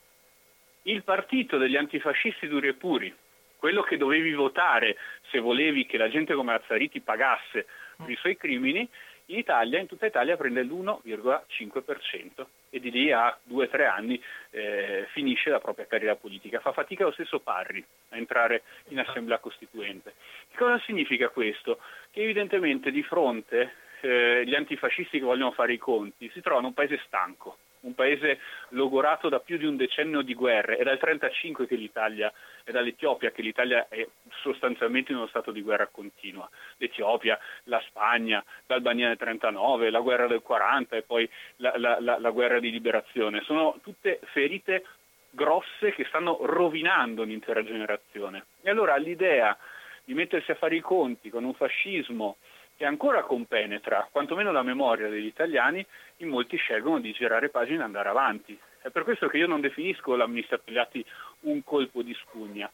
Il 0.84 1.04
partito 1.04 1.58
degli 1.58 1.76
antifascisti 1.76 2.48
duri 2.48 2.70
e 2.70 2.74
puri, 2.74 3.14
quello 3.58 3.82
che 3.82 3.98
dovevi 3.98 4.32
votare 4.32 4.98
se 5.30 5.40
volevi 5.40 5.86
che 5.86 5.98
la 5.98 6.10
gente 6.10 6.34
come 6.36 6.54
Azzariti 6.54 7.02
pagasse 7.02 7.68
per 7.98 8.10
i 8.10 8.16
suoi 8.16 8.38
crimini, 8.38 8.90
in 9.32 9.38
Italia, 9.38 9.80
in 9.80 9.88
tutta 9.88 10.06
Italia, 10.06 10.38
prende 10.38 10.64
l'1,5% 10.64 12.46
e 12.70 12.80
di 12.80 12.92
lì 12.92 13.12
a 13.12 13.36
due 13.44 13.66
o 13.66 13.70
tre 13.70 13.86
anni 13.86 14.22
eh, 14.52 15.08
finisce 15.12 15.50
la 15.50 15.60
propria 15.60 15.88
carriera 15.88 16.16
politica. 16.16 16.60
Fa 16.60 16.74
fatica 16.74 17.06
lo 17.06 17.12
stesso 17.12 17.40
Parri 17.40 17.84
a 18.10 18.18
entrare 18.18 18.64
in 18.90 19.00
assemblea 19.00 19.40
costituente. 19.40 20.14
Che 20.50 20.58
cosa 20.58 20.80
significa 20.86 21.30
questo? 21.30 21.80
Che 22.12 22.22
evidentemente 22.22 22.92
di 22.92 23.04
fronte 23.04 23.74
eh, 24.02 24.44
gli 24.46 24.56
antifascisti 24.56 25.20
che 25.20 25.26
vogliono 25.26 25.52
fare 25.52 25.74
i 25.74 25.78
conti 25.78 26.30
si 26.34 26.42
trovano 26.42 26.68
un 26.68 26.74
paese 26.74 27.02
stanco, 27.06 27.58
un 27.82 27.96
paese 27.96 28.40
logorato 28.70 29.30
da 29.30 29.40
più 29.40 29.58
di 29.58 29.66
un 29.66 29.76
decennio 29.76 30.22
di 30.22 30.34
guerre. 30.34 30.78
È 30.78 30.84
dal 30.84 31.00
1935 31.02 31.68
che 31.68 31.76
l'Italia, 31.76 32.32
è 32.64 32.72
dall'Etiopia 32.72 33.32
che 33.32 33.42
l'Italia 33.42 33.88
è 33.90 34.08
sostanzialmente 34.42 35.12
in 35.12 35.18
uno 35.18 35.28
stato 35.28 35.52
di 35.52 35.62
guerra 35.62 35.88
continua. 35.88 36.50
L'Etiopia, 36.78 37.40
la 37.64 37.82
Spagna, 37.88 38.44
l'Albania 38.68 39.08
nel 39.08 39.18
1939, 39.20 39.90
la 39.90 40.00
guerra 40.00 40.28
del 40.28 40.42
40 40.42 40.96
e 40.96 41.02
poi 41.02 41.30
la, 41.58 41.74
la, 41.78 42.00
la, 42.00 42.20
la 42.20 42.30
guerra 42.30 42.60
di 42.60 42.72
liberazione. 42.72 43.42
Sono 43.42 43.80
tutte 43.82 44.20
ferite 44.32 44.86
grosse 45.32 45.94
che 45.94 46.06
stanno 46.06 46.40
rovinando 46.42 47.24
un'intera 47.24 47.64
generazione. 47.64 48.46
E 48.62 48.70
allora 48.70 48.96
l'idea 48.98 49.58
di 50.04 50.14
mettersi 50.14 50.52
a 50.52 50.56
fare 50.56 50.76
i 50.76 50.82
conti 50.82 51.30
con 51.30 51.44
un 51.44 51.54
fascismo 51.54 52.38
che 52.82 52.88
ancora 52.88 53.22
compenetra 53.22 54.08
quantomeno 54.12 54.52
la 54.52 54.64
memoria 54.64 55.08
degli 55.08 55.28
italiani, 55.28 55.86
in 56.18 56.30
molti 56.30 56.58
scelgono 56.58 57.00
di 57.00 57.12
girare 57.12 57.50
pagina 57.50 57.82
e 57.82 57.86
andare 57.86 58.10
avanti. 58.10 58.60
È 58.82 58.90
per 58.90 59.04
questo 59.04 59.28
che 59.28 59.38
io 59.38 59.46
non 59.46 59.62
definisco 59.62 60.16
l'amnistia 60.16 60.58
Togliatti 60.58 61.06
un 61.42 61.64
colpo 61.64 62.02
di 62.02 62.12
spugna, 62.16 62.68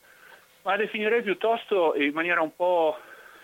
ma 0.61 0.77
definirei 0.77 1.21
piuttosto 1.23 1.93
in 1.97 2.13
maniera 2.13 2.39
un 2.39 2.55
po' 2.55 2.97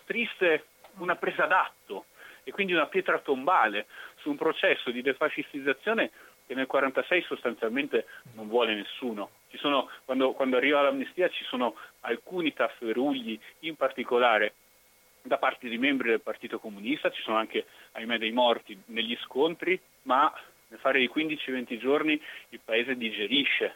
triste 0.05 0.67
una 0.99 1.17
presa 1.17 1.47
d'atto 1.47 2.05
e 2.45 2.53
quindi 2.53 2.71
una 2.71 2.87
pietra 2.87 3.19
tombale 3.19 3.87
su 4.19 4.29
un 4.29 4.37
processo 4.37 4.89
di 4.89 5.01
defascistizzazione 5.01 6.11
che 6.47 6.55
nel 6.55 6.67
1946 6.71 7.23
sostanzialmente 7.23 8.05
non 8.35 8.47
vuole 8.47 8.73
nessuno. 8.73 9.31
Sono, 9.55 9.89
quando, 10.05 10.31
quando, 10.31 10.55
arriva 10.55 10.81
l'amnistia 10.81 11.27
ci 11.27 11.43
sono 11.43 11.75
alcuni 12.01 12.53
tafferugli, 12.53 13.37
in 13.59 13.75
particolare 13.75 14.53
da 15.25 15.37
parte 15.37 15.69
di 15.69 15.77
membri 15.77 16.09
del 16.09 16.21
Partito 16.21 16.59
Comunista, 16.59 17.09
ci 17.09 17.21
sono 17.21 17.37
anche, 17.37 17.65
ahimè, 17.93 18.17
dei 18.17 18.31
morti 18.31 18.79
negli 18.87 19.17
scontri, 19.23 19.79
ma 20.03 20.31
nel 20.67 20.79
fare 20.79 21.01
i 21.01 21.09
15-20 21.13 21.77
giorni 21.77 22.21
il 22.49 22.59
Paese 22.63 22.97
digerisce 22.97 23.75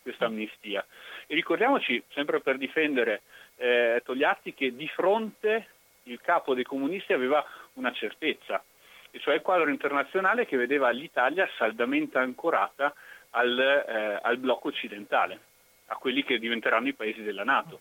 questa 0.00 0.24
amnistia. 0.24 0.84
E 1.26 1.34
ricordiamoci, 1.34 2.02
sempre 2.12 2.40
per 2.40 2.56
difendere 2.56 3.22
eh, 3.56 4.00
Togliatti, 4.04 4.54
che 4.54 4.74
di 4.74 4.88
fronte 4.88 5.68
il 6.04 6.20
capo 6.22 6.54
dei 6.54 6.64
comunisti 6.64 7.12
aveva 7.12 7.44
una 7.74 7.92
certezza, 7.92 8.62
e 9.10 9.20
cioè 9.20 9.34
il 9.34 9.42
quadro 9.42 9.68
internazionale 9.68 10.46
che 10.46 10.56
vedeva 10.56 10.88
l'Italia 10.90 11.46
saldamente 11.58 12.16
ancorata 12.16 12.94
al, 13.30 13.58
eh, 13.58 14.18
al 14.22 14.38
blocco 14.38 14.68
occidentale, 14.68 15.40
a 15.86 15.96
quelli 15.96 16.24
che 16.24 16.38
diventeranno 16.38 16.88
i 16.88 16.94
paesi 16.94 17.22
della 17.22 17.44
Nato. 17.44 17.80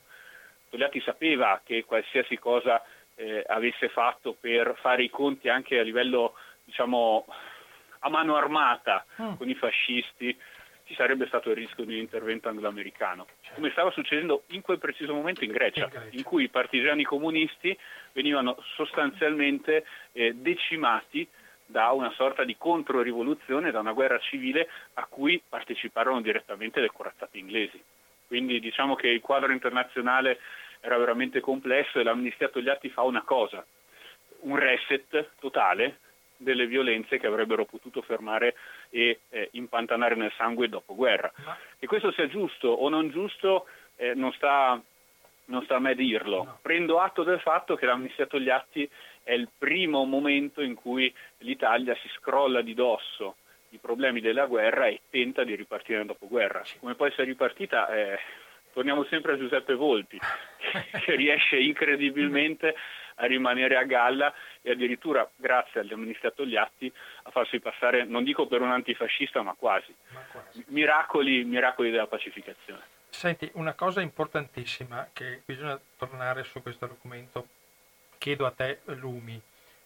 Togliatti 0.70 1.00
sapeva 1.02 1.62
che 1.64 1.86
qualsiasi 1.86 2.38
cosa 2.38 2.84
eh, 3.16 3.44
avesse 3.48 3.90
fatto 3.90 4.36
per 4.40 4.76
fare 4.80 5.04
i 5.04 5.10
conti 5.10 5.50
anche 5.50 5.80
a 5.80 5.84
livello, 5.84 6.36
diciamo, 6.64 7.26
a 8.00 8.10
mano 8.10 8.36
armata 8.36 9.06
mm. 9.22 9.36
con 9.36 9.50
i 9.50 9.56
fascisti, 9.56 10.38
ci 10.86 10.94
sarebbe 10.94 11.26
stato 11.26 11.50
il 11.50 11.56
rischio 11.56 11.84
di 11.84 11.94
un 11.94 12.00
intervento 12.00 12.48
anglo-americano, 12.48 13.26
certo. 13.42 13.56
come 13.56 13.72
stava 13.72 13.90
succedendo 13.92 14.44
in 14.48 14.62
quel 14.62 14.78
preciso 14.78 15.14
momento 15.14 15.44
in 15.44 15.52
Grecia, 15.52 15.86
in, 15.86 15.90
Grecia. 15.90 16.18
in 16.18 16.24
cui 16.24 16.44
i 16.44 16.50
partigiani 16.50 17.04
comunisti 17.04 17.76
venivano 18.14 18.56
sostanzialmente 18.76 19.86
eh, 20.12 20.34
decimati 20.36 21.28
da 21.66 21.92
una 21.92 22.12
sorta 22.12 22.44
di 22.44 22.56
controrivoluzione, 22.58 23.72
da 23.72 23.80
una 23.80 23.94
guerra 23.94 24.20
civile 24.20 24.70
a 24.94 25.08
cui 25.08 25.42
parteciparono 25.48 26.22
direttamente 26.22 26.80
le 26.80 26.92
corazzate 26.94 27.40
inglesi. 27.40 27.82
Quindi 28.28 28.60
diciamo 28.60 28.96
che 28.96 29.08
il 29.08 29.22
quadro 29.22 29.52
internazionale 29.52 30.40
era 30.86 30.98
veramente 30.98 31.40
complesso 31.40 32.00
e 32.00 32.04
l'amnistia 32.04 32.50
Togliatti 32.50 32.90
fa 32.90 33.02
una 33.02 33.24
cosa, 33.24 33.66
un 34.42 34.56
reset 34.56 35.32
totale 35.40 36.00
delle 36.38 36.68
violenze 36.68 37.18
che 37.18 37.28
avrebbero 37.28 37.66
potuto 37.66 38.02
fermare 38.02 38.56
e 38.90 39.22
eh, 39.30 39.50
impantanare 39.54 40.16
nel 40.16 40.34
sangue 40.38 40.66
il 40.66 40.72
dopoguerra. 40.72 41.32
Ma... 41.44 41.58
Che 41.80 41.88
questo 41.88 42.12
sia 42.12 42.28
giusto 42.28 42.68
o 42.68 42.88
non 42.90 43.10
giusto 43.10 43.66
eh, 43.96 44.14
non, 44.14 44.32
sta, 44.34 44.80
non, 45.46 45.64
sta, 45.64 45.76
a 45.78 45.80
me 45.80 45.96
dirlo. 45.96 46.44
No. 46.44 46.60
Prendo 46.62 47.00
atto 47.00 47.24
del 47.24 47.40
fatto 47.40 47.76
che 47.76 47.86
l'amnistia 47.86 48.28
Togliatti 48.28 48.88
è 49.24 49.34
il 49.34 49.50
primo 49.58 50.04
momento 50.04 50.62
in 50.62 50.76
cui 50.76 51.12
l'Italia 51.40 51.96
si 51.96 52.10
scrolla 52.20 52.62
di 52.62 52.76
dosso 52.76 53.38
i 53.70 53.78
problemi 53.78 54.22
della 54.22 54.46
guerra 54.46 54.86
e 54.86 55.02
tenta 55.10 55.44
di 55.44 55.56
ripartire 55.56 55.98
nel 55.98 56.08
dopoguerra. 56.08 56.62
Come 56.80 56.96
poi 56.96 57.12
si 57.12 57.22
è 57.22 57.24
ripartita 57.26 57.88
eh, 57.90 58.20
torniamo 58.76 59.06
sempre 59.06 59.34
a 59.34 59.38
Giuseppe 59.38 59.74
Volpi, 59.74 60.20
che 61.06 61.16
riesce 61.16 61.58
incredibilmente 61.58 62.76
a 63.16 63.26
rimanere 63.26 63.78
a 63.78 63.84
galla 63.84 64.34
e 64.62 64.72
addirittura, 64.72 65.28
grazie 65.38 65.80
agli 65.80 65.94
amministratori 65.94 66.50
Togliatti, 66.50 66.92
a 67.24 67.32
farsi 67.32 67.62
passare, 67.62 68.04
non 68.04 68.26
dico 68.26 68.46
per 68.48 68.60
un 68.60 68.72
antifascista, 68.72 69.42
ma 69.42 69.56
quasi. 69.58 69.96
Ma 70.10 70.20
quasi. 70.30 70.66
Miracoli, 70.68 71.46
miracoli 71.46 71.90
della 71.90 72.08
pacificazione. 72.08 72.82
Senti, 73.10 73.50
una 73.54 73.74
cosa 73.74 74.02
importantissima 74.02 75.08
che 75.14 75.42
bisogna 75.46 75.80
tornare 75.98 76.44
su 76.44 76.62
questo 76.62 76.86
documento, 76.86 77.48
chiedo 78.18 78.46
a 78.46 78.52
te 78.52 78.82
Lumi, 79.00 79.42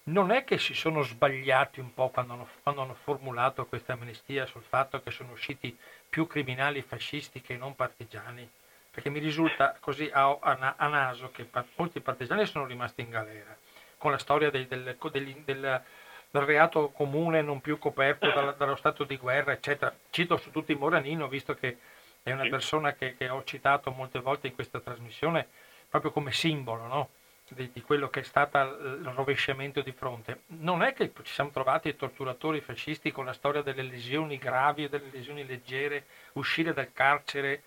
non 0.05 0.31
è 0.31 0.43
che 0.43 0.57
si 0.57 0.73
sono 0.73 1.03
sbagliati 1.03 1.79
un 1.79 1.93
po' 1.93 2.09
quando 2.09 2.33
hanno, 2.33 2.49
quando 2.63 2.81
hanno 2.81 2.95
formulato 2.95 3.67
questa 3.67 3.93
amnistia 3.93 4.47
sul 4.47 4.63
fatto 4.63 4.99
che 5.01 5.11
sono 5.11 5.33
usciti 5.33 5.77
più 6.09 6.25
criminali 6.25 6.81
fascisti 6.81 7.41
che 7.41 7.55
non 7.55 7.75
partigiani? 7.75 8.49
Perché 8.91 9.09
mi 9.09 9.19
risulta 9.19 9.75
così 9.79 10.09
a, 10.11 10.37
a, 10.39 10.75
a 10.77 10.87
naso 10.87 11.29
che 11.31 11.43
pa- 11.43 11.65
molti 11.75 11.99
partigiani 11.99 12.45
sono 12.45 12.65
rimasti 12.65 13.01
in 13.01 13.09
galera 13.09 13.55
con 13.99 14.11
la 14.11 14.17
storia 14.17 14.49
dei, 14.49 14.65
del, 14.65 14.95
del, 15.11 15.43
del, 15.45 15.81
del 16.31 16.41
reato 16.41 16.89
comune 16.89 17.43
non 17.43 17.61
più 17.61 17.77
coperto 17.77 18.31
dal, 18.33 18.55
dallo 18.57 18.75
stato 18.75 19.03
di 19.03 19.17
guerra, 19.17 19.51
eccetera. 19.51 19.93
Cito 20.09 20.37
su 20.37 20.49
tutti 20.49 20.73
Moranino, 20.73 21.27
visto 21.27 21.53
che 21.53 21.77
è 22.23 22.31
una 22.31 22.47
persona 22.49 22.93
che, 22.93 23.15
che, 23.15 23.29
ho 23.29 23.43
citato 23.43 23.91
molte 23.91 24.19
volte 24.19 24.47
in 24.47 24.55
questa 24.55 24.79
trasmissione, 24.79 25.47
proprio 25.87 26.11
come 26.11 26.31
simbolo 26.31 26.87
no? 26.87 27.09
di, 27.49 27.69
di, 27.71 27.81
quello 27.81 28.09
che 28.09 28.21
è 28.21 28.23
stato 28.23 28.57
il 28.57 29.11
rovesciamento 29.15 29.81
di 29.81 29.91
fronte. 29.91 30.41
Non 30.47 30.81
è 30.81 30.93
che 30.93 31.11
ci 31.23 31.33
siamo 31.33 31.51
trovati 31.51 31.95
torturatori 31.95 32.61
fascisti 32.61 33.11
con 33.11 33.25
la 33.25 33.33
storia 33.33 33.61
delle 33.61 33.83
lesioni 33.83 34.37
gravi 34.37 34.85
e 34.85 34.89
delle 34.89 35.09
lesioni 35.11 35.45
leggere, 35.45 36.05
uscire 36.33 36.73
dal 36.73 36.91
carcere, 36.93 37.63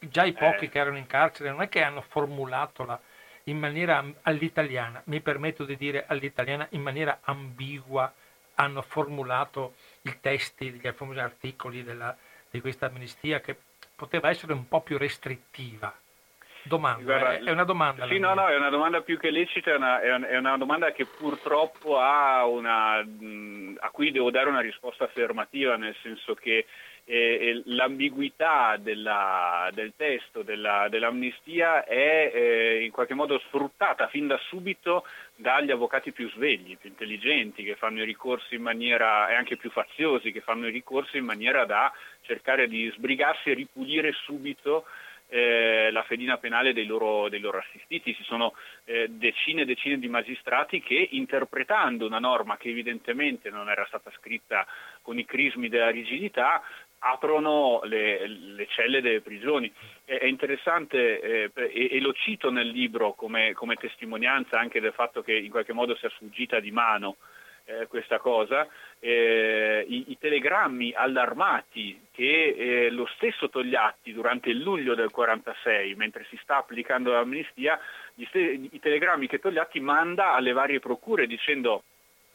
già 0.00 0.24
i 0.24 0.32
pochi 0.32 0.64
eh. 0.64 0.68
che 0.68 0.78
erano 0.78 0.96
in 0.96 1.06
carcere, 1.06 1.50
non 1.50 1.62
è 1.62 1.68
che 1.68 1.82
hanno 1.82 2.00
formulato 2.00 2.84
la, 2.84 2.98
in 3.44 3.58
maniera 3.58 4.04
all'italiana, 4.22 5.02
mi 5.06 5.20
permetto 5.20 5.64
di 5.64 5.76
dire 5.76 6.04
all'italiana, 6.06 6.66
in 6.70 6.82
maniera 6.82 7.20
ambigua, 7.22 8.12
hanno 8.54 8.82
formulato 8.82 9.74
i 10.02 10.18
testi 10.20 10.70
degli 10.70 10.92
famosi 10.92 11.18
articoli 11.18 11.82
della, 11.82 12.16
di 12.50 12.60
questa 12.60 12.86
amnistia 12.86 13.40
che 13.40 13.56
poteva 13.94 14.28
essere 14.28 14.52
un 14.52 14.68
po' 14.68 14.80
più 14.80 14.98
restrittiva. 14.98 15.94
Domanda, 16.62 17.02
Guarda, 17.02 17.50
è 17.50 17.50
una 17.50 17.64
domanda. 17.64 18.06
Sì, 18.06 18.18
no, 18.18 18.34
no, 18.34 18.46
è 18.46 18.56
una 18.56 18.68
domanda 18.68 19.00
più 19.00 19.18
che 19.18 19.30
lecita, 19.30 19.70
è 19.70 19.76
una, 19.76 20.00
è 20.28 20.36
una 20.36 20.58
domanda 20.58 20.92
che 20.92 21.06
purtroppo 21.06 21.98
ha 21.98 22.44
una, 22.44 22.98
a 22.98 23.90
cui 23.90 24.10
devo 24.10 24.30
dare 24.30 24.50
una 24.50 24.60
risposta 24.60 25.04
affermativa, 25.04 25.76
nel 25.76 25.96
senso 26.02 26.34
che 26.34 26.66
eh, 27.04 27.62
l'ambiguità 27.66 28.76
della, 28.76 29.70
del 29.72 29.92
testo 29.96 30.42
della, 30.42 30.88
dell'amnistia 30.88 31.84
è 31.84 32.30
eh, 32.32 32.84
in 32.84 32.90
qualche 32.90 33.14
modo 33.14 33.38
sfruttata 33.46 34.08
fin 34.08 34.26
da 34.26 34.38
subito 34.48 35.04
dagli 35.34 35.70
avvocati 35.70 36.12
più 36.12 36.30
svegli, 36.30 36.76
più 36.76 36.90
intelligenti, 36.90 37.64
che 37.64 37.74
fanno 37.74 38.02
i 38.02 38.04
ricorsi 38.04 38.54
in 38.54 38.62
maniera, 38.62 39.28
e 39.28 39.34
anche 39.34 39.56
più 39.56 39.70
faziosi, 39.70 40.32
che 40.32 40.40
fanno 40.40 40.68
i 40.68 40.72
ricorsi 40.72 41.16
in 41.16 41.24
maniera 41.24 41.64
da 41.64 41.92
cercare 42.22 42.68
di 42.68 42.92
sbrigarsi 42.94 43.50
e 43.50 43.54
ripulire 43.54 44.12
subito 44.12 44.84
eh, 45.30 45.90
la 45.92 46.02
fedina 46.02 46.36
penale 46.36 46.72
dei 46.72 46.86
loro, 46.86 47.28
dei 47.28 47.40
loro 47.40 47.58
assistiti. 47.58 48.14
Ci 48.14 48.24
sono 48.24 48.54
eh, 48.84 49.06
decine 49.08 49.62
e 49.62 49.64
decine 49.64 49.98
di 49.98 50.08
magistrati 50.08 50.82
che 50.82 51.08
interpretando 51.12 52.06
una 52.06 52.18
norma 52.18 52.56
che 52.56 52.68
evidentemente 52.68 53.48
non 53.48 53.70
era 53.70 53.86
stata 53.86 54.10
scritta 54.18 54.66
con 55.00 55.18
i 55.18 55.24
crismi 55.24 55.68
della 55.68 55.90
rigidità 55.90 56.62
aprono 57.00 57.80
le, 57.84 58.26
le, 58.26 58.66
celle 58.70 59.00
delle 59.00 59.20
prigioni. 59.20 59.72
È, 60.04 60.16
è 60.16 60.26
interessante 60.26 61.20
eh, 61.20 61.50
e, 61.54 61.88
e, 61.92 62.00
lo 62.00 62.12
cito 62.12 62.50
nel 62.50 62.68
libro 62.68 63.12
come, 63.12 63.52
come, 63.52 63.76
testimonianza 63.76 64.58
anche 64.58 64.80
del 64.80 64.92
fatto 64.92 65.22
che 65.22 65.34
in 65.34 65.50
qualche 65.50 65.72
modo 65.72 65.96
sia 65.96 66.10
sfuggita 66.10 66.60
di 66.60 66.70
mano 66.70 67.16
eh, 67.64 67.86
questa 67.86 68.18
cosa, 68.18 68.66
eh, 68.98 69.84
i, 69.88 70.04
i, 70.08 70.18
telegrammi 70.18 70.92
allarmati 70.92 72.00
che 72.10 72.54
eh, 72.56 72.90
lo 72.90 73.06
stesso 73.14 73.48
Togliatti 73.48 74.12
durante 74.12 74.50
il 74.50 74.58
luglio 74.58 74.94
del 74.94 75.10
46, 75.10 75.94
mentre 75.94 76.26
si 76.28 76.38
sta 76.42 76.56
applicando 76.56 77.12
l'amnistia, 77.12 77.78
gli, 78.14 78.26
i 78.32 78.80
telegrammi 78.80 79.26
che 79.26 79.38
Togliatti 79.38 79.80
manda 79.80 80.34
alle 80.34 80.52
varie 80.52 80.80
procure 80.80 81.26
dicendo 81.26 81.84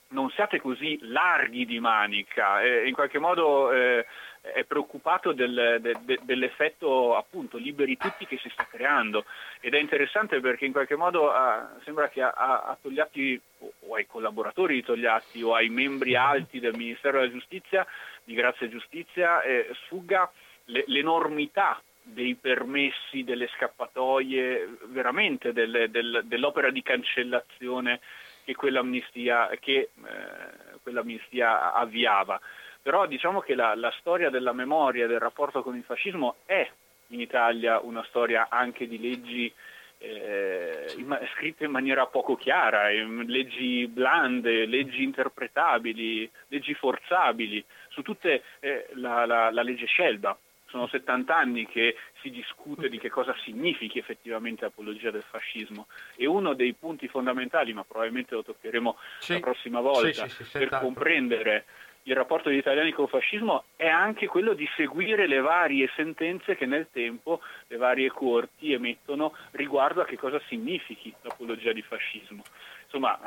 non 0.10 0.30
siate 0.32 0.62
così 0.62 0.98
larghi 1.02 1.66
di 1.66 1.80
manica, 1.80 2.62
eh, 2.62 2.88
in 2.88 2.94
qualche 2.94 3.20
modo 3.20 3.72
eh, 3.72 4.06
è 4.54 4.64
preoccupato 4.64 5.32
del, 5.32 5.78
de, 5.82 5.96
de, 6.02 6.20
dell'effetto 6.24 7.16
appunto 7.16 7.58
liberi 7.58 7.98
tutti 7.98 8.26
che 8.26 8.38
si 8.38 8.50
sta 8.50 8.68
creando 8.70 9.26
ed 9.60 9.74
è 9.74 9.80
interessante 9.80 10.40
perché 10.40 10.66
in 10.66 10.72
qualche 10.72 10.96
modo 10.96 11.30
uh, 11.30 11.82
sembra 11.84 12.10
che 12.10 12.22
a, 12.22 12.32
a, 12.32 12.78
Togliatti 12.82 13.40
o 13.88 13.96
ai 13.96 14.06
collaboratori 14.06 14.76
di 14.76 14.84
Togliatti 14.84 15.42
o 15.42 15.56
ai 15.56 15.70
membri 15.70 16.16
alti 16.16 16.60
del 16.60 16.76
Ministero 16.76 17.20
della 17.20 17.32
Giustizia, 17.32 17.86
di 18.24 18.34
Grazia 18.34 18.66
e 18.66 18.70
Giustizia, 18.70 19.42
eh, 19.42 19.70
sfugga 19.86 20.32
le, 20.66 20.84
l'enormità 20.88 21.82
dei 22.02 22.36
permessi, 22.36 23.24
delle 23.24 23.50
scappatoie, 23.56 24.78
veramente 24.90 25.54
del, 25.54 25.88
del, 25.90 26.22
dell'opera 26.26 26.70
di 26.70 26.84
cancellazione 26.84 28.00
che 28.44 28.54
quell'amnistia, 28.54 29.50
che, 29.60 29.90
eh, 29.96 30.80
quell'amnistia 30.84 31.74
avviava. 31.74 32.40
Però 32.86 33.08
diciamo 33.08 33.40
che 33.40 33.56
la, 33.56 33.74
la 33.74 33.92
storia 33.98 34.30
della 34.30 34.54
memoria, 34.54 35.08
del 35.08 35.18
rapporto 35.18 35.64
con 35.64 35.76
il 35.76 35.82
fascismo 35.82 36.36
è 36.46 36.70
in 37.08 37.20
Italia 37.20 37.80
una 37.80 38.06
storia 38.08 38.46
anche 38.48 38.88
di 38.88 39.00
leggi 39.00 39.52
eh, 39.98 40.94
in, 40.96 41.20
scritte 41.34 41.66
in 41.66 41.72
maniera 41.72 42.06
poco 42.06 42.36
chiara, 42.36 42.90
leggi 42.90 43.88
blande, 43.88 44.68
leggi 44.68 45.02
interpretabili, 45.02 46.30
leggi 46.50 46.76
forzabili, 46.76 47.66
su 47.90 48.04
tutte 48.04 48.44
eh, 48.60 48.86
la, 48.94 49.26
la, 49.26 49.50
la, 49.50 49.64
legge 49.64 49.88
Scelba. 49.88 50.38
Sono 50.68 50.86
70 50.86 51.36
anni 51.36 51.66
che 51.66 51.96
si 52.22 52.30
discute 52.30 52.88
di 52.88 53.00
che 53.00 53.10
cosa 53.10 53.36
significhi 53.44 53.98
effettivamente 53.98 54.64
apologia 54.64 55.10
del 55.10 55.26
fascismo 55.28 55.88
e 56.16 56.28
uno 56.28 56.54
dei 56.54 56.74
punti 56.74 57.08
fondamentali, 57.08 57.74
ma 57.74 57.84
probabilmente 57.84 58.36
lo 58.36 58.44
toccheremo 58.44 58.96
sì. 59.18 59.34
la 59.34 59.40
prossima 59.40 59.80
volta, 59.80 60.28
sì, 60.28 60.44
sì, 60.44 60.60
per 60.60 60.70
comprendere 60.70 61.66
il 62.08 62.16
rapporto 62.16 62.50
degli 62.50 62.60
italiani 62.60 62.92
col 62.92 63.08
fascismo 63.08 63.64
è 63.76 63.88
anche 63.88 64.28
quello 64.28 64.54
di 64.54 64.68
seguire 64.76 65.28
le 65.28 65.40
varie 65.40 65.90
sentenze 65.96 66.56
che 66.56 66.66
nel 66.66 66.88
tempo 66.92 67.42
le 67.68 67.78
varie 67.78 68.10
corti 68.10 68.74
emettono 68.74 69.34
riguardo 69.52 70.02
a 70.02 70.06
che 70.06 70.18
cosa 70.18 70.40
significhi 70.48 71.14
l'apologia 71.22 71.72
di 71.72 71.82
fascismo. 71.82 72.44
Insomma, 72.84 73.18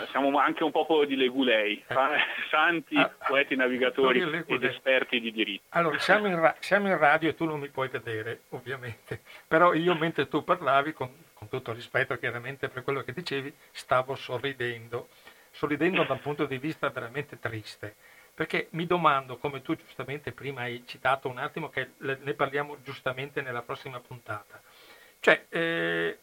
eh, 0.00 0.06
siamo 0.10 0.38
anche 0.38 0.62
un 0.62 0.70
popolo 0.70 1.04
di 1.04 1.16
legulei, 1.16 1.82
eh. 1.86 1.96
santi, 2.50 2.96
ah, 2.96 3.12
poeti, 3.26 3.56
navigatori 3.56 4.20
ed 4.46 4.62
esperti 4.62 5.20
di 5.20 5.32
diritto. 5.32 5.64
Allora, 5.70 5.98
siamo 5.98 6.28
in, 6.28 6.38
ra- 6.38 6.54
siamo 6.60 6.86
in, 6.88 6.96
radio 6.96 7.30
e 7.30 7.34
tu 7.34 7.44
non 7.44 7.58
mi 7.58 7.68
puoi 7.68 7.88
vedere, 7.88 8.42
ovviamente, 8.50 9.22
però 9.48 9.74
io 9.74 9.94
mentre 9.96 10.28
tu 10.28 10.44
parlavi, 10.44 10.92
con, 10.92 11.10
con 11.34 11.48
tutto 11.48 11.72
rispetto 11.72 12.16
chiaramente 12.16 12.68
per 12.68 12.84
quello 12.84 13.02
che 13.02 13.12
dicevi, 13.12 13.52
stavo 13.72 14.14
sorridendo 14.14 15.08
sorridendo 15.54 16.04
da 16.04 16.14
un 16.14 16.20
punto 16.20 16.44
di 16.46 16.58
vista 16.58 16.90
veramente 16.90 17.38
triste, 17.38 17.94
perché 18.34 18.66
mi 18.70 18.86
domando, 18.86 19.36
come 19.36 19.62
tu 19.62 19.76
giustamente 19.76 20.32
prima 20.32 20.62
hai 20.62 20.82
citato 20.86 21.28
un 21.28 21.38
attimo, 21.38 21.68
che 21.68 21.92
ne 21.98 22.34
parliamo 22.34 22.82
giustamente 22.82 23.40
nella 23.40 23.62
prossima 23.62 24.00
puntata, 24.00 24.60
cioè 25.20 25.46
eh, 25.48 26.18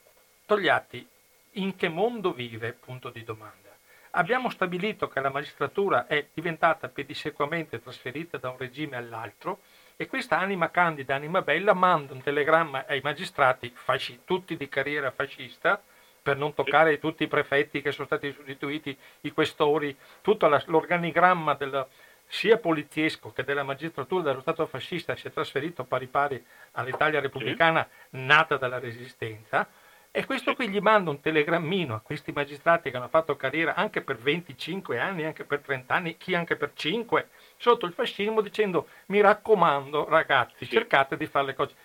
Togliatti 0.46 1.08
in 1.56 1.76
che 1.76 1.90
mondo 1.90 2.34
vive? 2.34 2.74
Punto 2.74 3.10
di 3.10 3.24
domanda. 3.24 3.70
Abbiamo 4.12 4.50
stabilito 4.50 5.08
che 5.08 5.22
la 5.22 5.30
magistratura 5.30 6.06
è 6.06 6.28
diventata 6.34 6.90
pedissequamente 6.90 7.82
trasferita 7.82 8.38
da 8.38 8.50
un 8.50 8.58
regime 8.58 8.98
all'altro 8.98 9.62
e 9.96 10.08
questa 10.08 10.38
anima 10.38 10.70
candida, 10.70 11.16
anima 11.16 11.42
bella, 11.42 11.74
manda 11.74 12.14
un 12.14 12.22
telegramma 12.22 12.86
ai 12.86 13.00
magistrati, 13.02 13.72
fasci, 13.74 14.22
tutti 14.26 14.58
di 14.58 14.68
carriera 14.68 15.12
fascista, 15.12 15.82
per 16.22 16.38
non 16.38 16.54
toccare 16.54 17.00
tutti 17.00 17.24
i 17.24 17.28
prefetti 17.28 17.82
che 17.82 17.92
sono 17.92 18.06
stati 18.06 18.32
sostituiti, 18.32 18.96
i 19.22 19.32
questori, 19.32 19.96
tutto 20.22 20.48
l'organigramma 20.48 21.56
del, 21.56 21.88
sia 22.28 22.58
poliziesco 22.58 23.32
che 23.34 23.44
della 23.44 23.64
magistratura 23.64 24.24
dello 24.24 24.40
Stato 24.40 24.66
fascista 24.66 25.16
si 25.16 25.28
è 25.28 25.32
trasferito 25.32 25.84
pari 25.84 26.08
pari 26.08 26.44
all'Italia 26.74 27.20
repubblicana 27.20 27.88
nata 28.12 28.58
dalla 28.58 28.80
resistenza. 28.80 29.68
E 30.14 30.26
questo 30.26 30.56
qui 30.56 30.70
gli 30.70 30.80
manda 30.80 31.10
un 31.10 31.22
telegrammino 31.22 31.96
a 31.96 32.02
questi 32.02 32.34
magistrati 32.34 32.92
che 32.92 32.98
hanno 32.98 33.08
fatto 33.08 33.36
carriera 33.38 33.76
anche 33.76 34.02
per 34.02 34.18
25 34.18 35.00
anni, 35.00 35.24
anche 35.24 35.46
per 35.46 35.60
30 35.60 35.94
anni, 35.94 36.18
chi 36.18 36.36
anche 36.36 36.58
per 36.58 36.72
5, 36.74 37.30
sotto 37.58 37.86
il 37.86 37.94
fascismo 37.94 38.42
dicendo 38.42 38.88
mi 39.08 39.22
raccomando 39.22 40.08
ragazzi 40.10 40.68
cercate 40.68 41.16
di 41.16 41.26
fare 41.28 41.46
le 41.48 41.54
cose. 41.54 41.76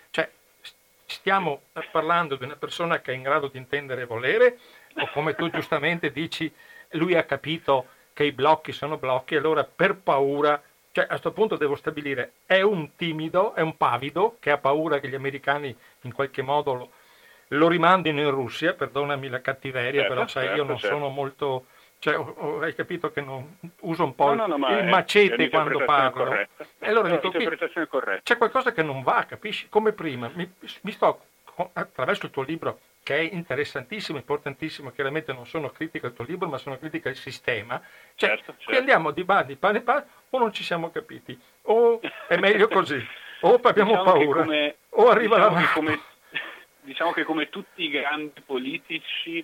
Stiamo 1.09 1.61
parlando 1.89 2.35
di 2.35 2.43
una 2.43 2.57
persona 2.57 2.99
che 2.99 3.13
è 3.13 3.15
in 3.15 3.23
grado 3.23 3.47
di 3.47 3.57
intendere 3.57 4.01
e 4.01 4.05
volere, 4.05 4.59
o 4.95 5.09
come 5.13 5.35
tu 5.35 5.49
giustamente 5.49 6.11
dici, 6.11 6.53
lui 6.91 7.15
ha 7.15 7.23
capito 7.23 7.87
che 8.11 8.25
i 8.25 8.33
blocchi 8.33 8.73
sono 8.73 8.97
blocchi, 8.97 9.35
allora 9.37 9.63
per 9.63 9.95
paura, 9.95 10.61
cioè 10.91 11.05
a 11.05 11.07
questo 11.07 11.31
punto 11.31 11.55
devo 11.55 11.75
stabilire, 11.75 12.33
è 12.45 12.61
un 12.61 12.95
timido, 12.97 13.55
è 13.55 13.61
un 13.61 13.77
pavido 13.77 14.35
che 14.41 14.51
ha 14.51 14.57
paura 14.57 14.99
che 14.99 15.07
gli 15.07 15.15
americani 15.15 15.73
in 16.01 16.11
qualche 16.11 16.41
modo 16.41 16.73
lo, 16.73 16.91
lo 17.49 17.67
rimandino 17.69 18.19
in 18.19 18.29
Russia, 18.29 18.73
perdonami 18.73 19.29
la 19.29 19.39
cattiveria, 19.39 20.01
certo, 20.01 20.13
però 20.13 20.27
sai, 20.27 20.43
certo, 20.43 20.57
io 20.57 20.63
non 20.65 20.77
certo. 20.77 20.95
sono 20.95 21.09
molto 21.09 21.67
cioè, 21.99 22.15
hai 22.61 22.75
capito 22.75 23.11
che 23.11 23.21
non, 23.21 23.57
uso 23.81 24.03
un 24.03 24.13
po' 24.13 24.33
no, 24.33 24.45
no, 24.45 24.57
no, 24.57 24.79
il 24.79 24.85
macete 24.85 25.49
quando 25.49 25.83
parlo. 25.83 26.31
E 26.31 26.47
allora 26.79 27.09
dico, 27.09 27.31
c'è 28.21 28.37
qualcosa 28.37 28.71
che 28.71 28.83
non 28.83 29.01
va, 29.01 29.25
capisci? 29.27 29.67
Come 29.67 29.93
prima, 29.93 30.29
mi, 30.33 30.49
mi 30.81 30.91
sto 30.91 31.21
attraverso 31.73 32.25
il 32.25 32.31
tuo 32.31 32.43
libro 32.43 32.79
che 33.01 33.17
è 33.17 33.33
interessantissimo, 33.33 34.17
importantissimo, 34.17 34.91
chiaramente 34.91 35.33
non 35.33 35.47
sono 35.47 35.69
critica 35.69 36.07
al 36.07 36.13
tuo 36.13 36.25
libro, 36.25 36.47
ma 36.47 36.57
sono 36.57 36.77
critica 36.77 37.09
al 37.09 37.15
sistema. 37.15 37.81
Cioè, 38.13 38.29
certo, 38.29 38.51
certo. 38.51 38.65
qui 38.65 38.77
andiamo 38.77 39.11
di 39.11 39.23
bandi, 39.23 39.55
pane, 39.55 39.81
pane, 39.81 40.05
o 40.29 40.37
non 40.37 40.53
ci 40.53 40.63
siamo 40.63 40.91
capiti, 40.91 41.39
o 41.63 41.99
è 42.27 42.37
meglio 42.37 42.67
così, 42.67 43.03
o 43.39 43.55
abbiamo 43.55 43.91
diciamo 43.91 44.03
paura, 44.03 44.41
come, 44.41 44.75
o 44.89 45.09
arriva 45.09 45.37
diciamo 45.37 45.55
la 45.55 45.61
mano. 45.61 45.73
Come, 45.73 45.99
diciamo 46.81 47.11
che 47.11 47.23
come 47.23 47.49
tutti 47.49 47.83
i 47.83 47.89
grandi 47.89 48.41
politici 48.41 49.43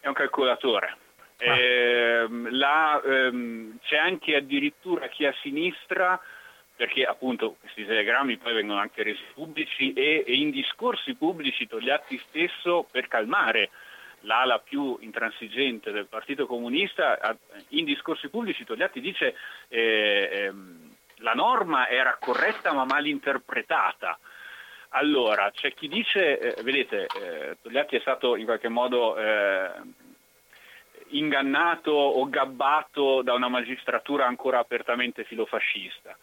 è 0.00 0.08
un 0.08 0.14
calcolatore 0.14 0.96
Eh, 1.36 2.26
la, 2.50 3.02
ehm, 3.04 3.78
c'è 3.82 3.96
anche 3.96 4.36
addirittura 4.36 5.08
chi 5.08 5.26
a 5.26 5.34
sinistra 5.42 6.20
perché 6.76 7.04
appunto 7.04 7.56
questi 7.60 7.84
telegrammi 7.84 8.36
poi 8.36 8.54
vengono 8.54 8.80
anche 8.80 9.02
resi 9.02 9.22
pubblici 9.32 9.92
e, 9.92 10.24
e 10.26 10.34
in 10.34 10.50
discorsi 10.50 11.14
pubblici 11.14 11.68
Togliatti 11.68 12.20
stesso 12.28 12.86
per 12.90 13.06
calmare 13.06 13.70
l'ala 14.20 14.58
più 14.58 14.96
intransigente 15.00 15.92
del 15.92 16.06
Partito 16.06 16.46
Comunista, 16.46 17.18
in 17.68 17.84
discorsi 17.84 18.28
pubblici 18.28 18.64
Togliatti 18.64 19.00
dice 19.00 19.36
eh, 19.68 20.28
ehm, 20.32 20.94
la 21.18 21.32
norma 21.32 21.88
era 21.88 22.16
corretta 22.18 22.72
ma 22.72 22.84
mal 22.84 23.06
interpretata. 23.06 24.18
Allora, 24.96 25.50
c'è 25.50 25.74
chi 25.74 25.88
dice, 25.88 26.38
eh, 26.38 26.62
vedete, 26.62 27.06
eh, 27.06 27.56
Togliatti 27.60 27.96
è 27.96 28.00
stato 28.00 28.36
in 28.36 28.44
qualche 28.44 28.68
modo 28.68 29.16
eh, 29.16 29.70
ingannato 31.16 31.90
o 31.90 32.28
gabbato 32.28 33.22
da 33.22 33.32
una 33.34 33.48
magistratura 33.48 34.26
ancora 34.26 34.58
apertamente 34.58 35.24
filofascista. 35.24 36.16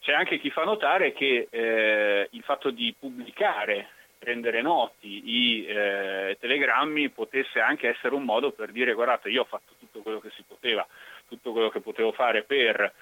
C'è 0.00 0.12
anche 0.12 0.38
chi 0.38 0.50
fa 0.50 0.64
notare 0.64 1.12
che 1.12 1.48
eh, 1.50 2.28
il 2.30 2.42
fatto 2.42 2.70
di 2.70 2.94
pubblicare, 2.98 3.88
rendere 4.18 4.62
noti 4.62 5.22
i 5.24 5.66
eh, 5.66 6.36
telegrammi 6.40 7.10
potesse 7.10 7.60
anche 7.60 7.88
essere 7.88 8.14
un 8.14 8.24
modo 8.24 8.52
per 8.52 8.72
dire 8.72 8.94
guardate 8.94 9.28
io 9.28 9.42
ho 9.42 9.46
fatto 9.46 9.74
tutto 9.78 10.00
quello 10.00 10.20
che 10.20 10.30
si 10.34 10.42
poteva, 10.46 10.86
tutto 11.28 11.52
quello 11.52 11.68
che 11.68 11.80
potevo 11.80 12.12
fare 12.12 12.42
per 12.42 12.92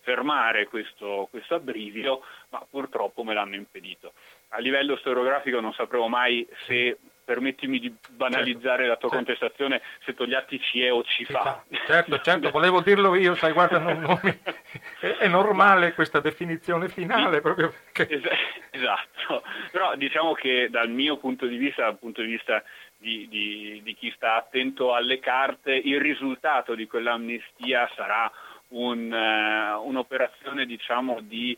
fermare 0.00 0.68
questo, 0.68 1.26
questo 1.30 1.56
abbrivio, 1.56 2.22
ma 2.50 2.64
purtroppo 2.70 3.24
me 3.24 3.34
l'hanno 3.34 3.56
impedito. 3.56 4.12
A 4.50 4.60
livello 4.60 4.96
storiografico 4.96 5.60
non 5.60 5.72
sapremo 5.72 6.08
mai 6.08 6.46
se 6.66 6.96
permettimi 7.26 7.80
di 7.80 7.92
banalizzare 8.10 8.84
certo, 8.84 8.88
la 8.88 8.96
tua 8.96 9.08
certo. 9.10 9.16
contestazione, 9.16 9.82
se 10.04 10.14
Togliatti 10.14 10.60
ci 10.60 10.80
è 10.80 10.92
o 10.92 11.02
ci, 11.02 11.24
fa. 11.24 11.64
Certo, 11.84 12.20
certo, 12.20 12.50
volevo 12.50 12.80
dirlo 12.80 13.16
io, 13.16 13.34
sai, 13.34 13.52
guarda, 13.52 13.78
non, 13.78 13.98
non 13.98 14.20
mi... 14.22 14.38
è, 15.18 15.26
normale 15.26 15.92
questa 15.92 16.20
definizione 16.20 16.88
finale 16.88 17.40
proprio 17.40 17.74
perché... 17.92 18.22
Esatto, 18.70 19.42
però 19.72 19.96
diciamo 19.96 20.34
che 20.34 20.68
dal 20.70 20.88
mio 20.88 21.16
punto 21.16 21.46
di 21.46 21.56
vista, 21.56 21.82
dal 21.82 21.98
punto 21.98 22.22
di 22.22 22.28
vista 22.28 22.62
di, 22.96 23.26
di, 23.28 23.80
di 23.82 23.94
chi 23.94 24.12
sta 24.14 24.36
attento 24.36 24.94
alle 24.94 25.18
carte, 25.18 25.72
il 25.72 26.00
risultato 26.00 26.76
di 26.76 26.86
quell'amnistia 26.86 27.90
sarà 27.96 28.30
un, 28.68 29.10
uh, 29.12 29.86
un'operazione 29.86 30.64
diciamo 30.64 31.20
di 31.20 31.56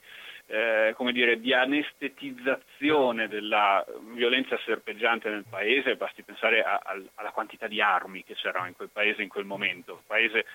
eh, 0.51 0.95
come 0.97 1.13
dire, 1.13 1.39
di 1.39 1.53
anestetizzazione 1.53 3.29
della 3.29 3.85
violenza 4.15 4.59
serpeggiante 4.65 5.29
nel 5.29 5.45
paese, 5.49 5.97
basti 5.97 6.23
pensare 6.23 6.63
a, 6.63 6.81
a, 6.83 6.99
alla 7.17 7.31
quantità 7.31 7.67
di 7.67 7.83
armi 7.83 8.25
che 8.25 8.35
c'erano 8.35 8.67
in 8.67 8.75
quel 8.75 8.89
paese 8.91 9.23
in 9.23 9.29
quel 9.29 9.45
momento, 9.45 9.93
un 9.93 10.07
paese 10.07 10.47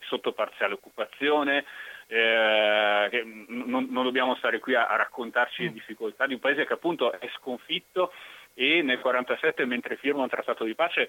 sotto 0.00 0.32
parziale 0.32 0.74
occupazione, 0.74 1.64
eh, 2.08 3.24
non, 3.48 3.88
non, 3.90 4.04
dobbiamo 4.04 4.34
stare 4.34 4.58
qui 4.58 4.74
a, 4.74 4.86
a 4.86 4.96
raccontarci 4.96 5.62
le 5.62 5.70
mm. 5.70 5.72
difficoltà 5.72 6.26
di 6.26 6.34
un 6.34 6.40
paese 6.40 6.66
che 6.66 6.74
appunto 6.74 7.10
è 7.12 7.30
sconfitto 7.36 8.12
e 8.54 8.82
nel 8.82 9.00
1947 9.00 9.64
mentre 9.64 9.96
firma 9.96 10.22
un 10.22 10.28
trattato 10.28 10.64
di 10.64 10.74
pace 10.74 11.08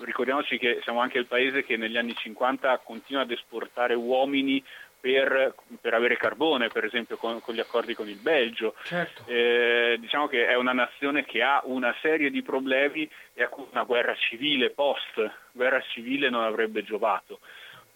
ricordiamoci 0.00 0.56
che 0.56 0.80
siamo 0.84 1.00
anche 1.00 1.18
il 1.18 1.26
paese 1.26 1.62
che 1.62 1.76
negli 1.76 1.98
anni 1.98 2.14
50 2.14 2.78
continua 2.78 3.22
ad 3.22 3.30
esportare 3.30 3.92
uomini 3.92 4.64
per, 5.00 5.54
per, 5.80 5.94
avere 5.94 6.16
carbone, 6.16 6.68
per 6.68 6.84
esempio 6.84 7.16
con, 7.16 7.40
con, 7.40 7.54
gli 7.54 7.60
accordi 7.60 7.94
con 7.94 8.08
il 8.08 8.18
Belgio. 8.18 8.74
Certo. 8.82 9.24
Eh, 9.26 9.96
diciamo 10.00 10.26
che 10.26 10.46
è 10.46 10.54
una 10.54 10.72
nazione 10.72 11.24
che 11.24 11.42
ha 11.42 11.60
una 11.64 11.94
serie 12.00 12.30
di 12.30 12.42
problemi 12.42 13.08
e 13.34 13.42
a 13.42 13.48
cui 13.48 13.66
una 13.70 13.84
guerra 13.84 14.14
civile, 14.16 14.70
post 14.70 15.30
guerra 15.52 15.80
civile, 15.80 16.30
non 16.30 16.42
avrebbe 16.42 16.82
giovato. 16.82 17.40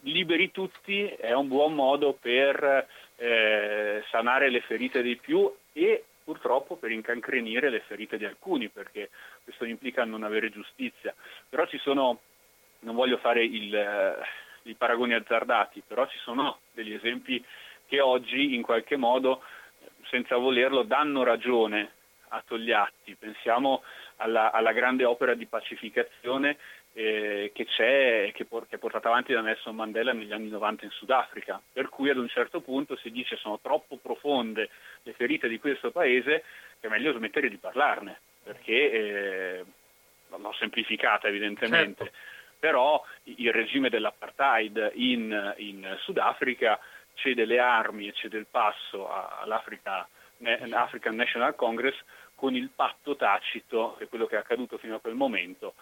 Liberi 0.00 0.50
tutti 0.50 1.06
è 1.06 1.32
un 1.32 1.48
buon 1.48 1.74
modo 1.74 2.16
per 2.20 2.86
eh, 3.16 4.02
sanare 4.10 4.50
le 4.50 4.60
ferite 4.60 5.02
dei 5.02 5.16
più 5.16 5.52
e 5.72 6.04
purtroppo 6.24 6.76
per 6.76 6.90
incancrenire 6.90 7.68
le 7.68 7.80
ferite 7.80 8.16
di 8.16 8.24
alcuni, 8.24 8.68
perché 8.68 9.10
questo 9.42 9.64
implica 9.64 10.04
non 10.04 10.22
avere 10.22 10.50
giustizia. 10.50 11.14
Però 11.48 11.66
ci 11.66 11.78
sono, 11.78 12.20
non 12.80 12.94
voglio 12.94 13.18
fare 13.18 13.44
il 13.44 13.74
i 14.64 14.74
paragoni 14.74 15.14
azzardati, 15.14 15.82
però 15.86 16.06
ci 16.08 16.18
sono 16.18 16.60
degli 16.72 16.92
esempi 16.92 17.44
che 17.86 18.00
oggi 18.00 18.54
in 18.54 18.62
qualche 18.62 18.96
modo, 18.96 19.42
senza 20.08 20.36
volerlo, 20.36 20.82
danno 20.82 21.22
ragione 21.22 21.90
a 22.28 22.42
Togliatti. 22.46 23.16
Pensiamo 23.16 23.82
alla, 24.16 24.50
alla 24.50 24.72
grande 24.72 25.04
opera 25.04 25.34
di 25.34 25.46
pacificazione 25.46 26.56
eh, 26.94 27.50
che 27.54 27.64
c'è 27.66 28.30
che, 28.34 28.44
por- 28.44 28.66
che, 28.68 28.76
è 28.76 28.78
portata 28.78 29.08
avanti 29.08 29.32
da 29.32 29.40
Nelson 29.40 29.74
Mandela 29.74 30.12
negli 30.12 30.32
anni 30.32 30.48
90 30.48 30.84
in 30.84 30.90
Sudafrica, 30.90 31.60
per 31.72 31.88
cui 31.88 32.10
ad 32.10 32.18
un 32.18 32.28
certo 32.28 32.60
punto 32.60 32.96
si 32.96 33.10
dice 33.10 33.36
sono 33.36 33.58
troppo 33.60 33.96
profonde 33.96 34.68
le 35.02 35.12
ferite 35.12 35.48
di 35.48 35.58
questo 35.58 35.90
paese 35.90 36.44
che 36.80 36.86
è 36.86 36.90
meglio 36.90 37.12
smettere 37.12 37.48
di 37.48 37.56
parlarne, 37.56 38.20
perché 38.42 38.90
eh, 38.90 39.64
l'ho 40.28 40.52
semplificata 40.58 41.28
evidentemente. 41.28 42.04
Certo 42.04 42.30
però 42.62 43.04
il 43.24 43.52
regime 43.52 43.90
dell'apartheid 43.90 44.92
in, 44.94 45.52
in 45.56 45.96
Sudafrica 45.98 46.78
cede 47.14 47.44
le 47.44 47.58
armi 47.58 48.06
e 48.06 48.12
cede 48.12 48.38
il 48.38 48.46
passo 48.48 49.10
all'African 49.10 50.06
National 51.16 51.56
Congress 51.56 52.00
con 52.36 52.54
il 52.54 52.70
patto 52.72 53.16
tacito 53.16 53.96
che 53.98 54.06
quello 54.06 54.26
che 54.26 54.36
è 54.36 54.38
accaduto 54.38 54.78
fino 54.78 54.94
a 54.94 55.00
quel 55.00 55.16
momento 55.16 55.74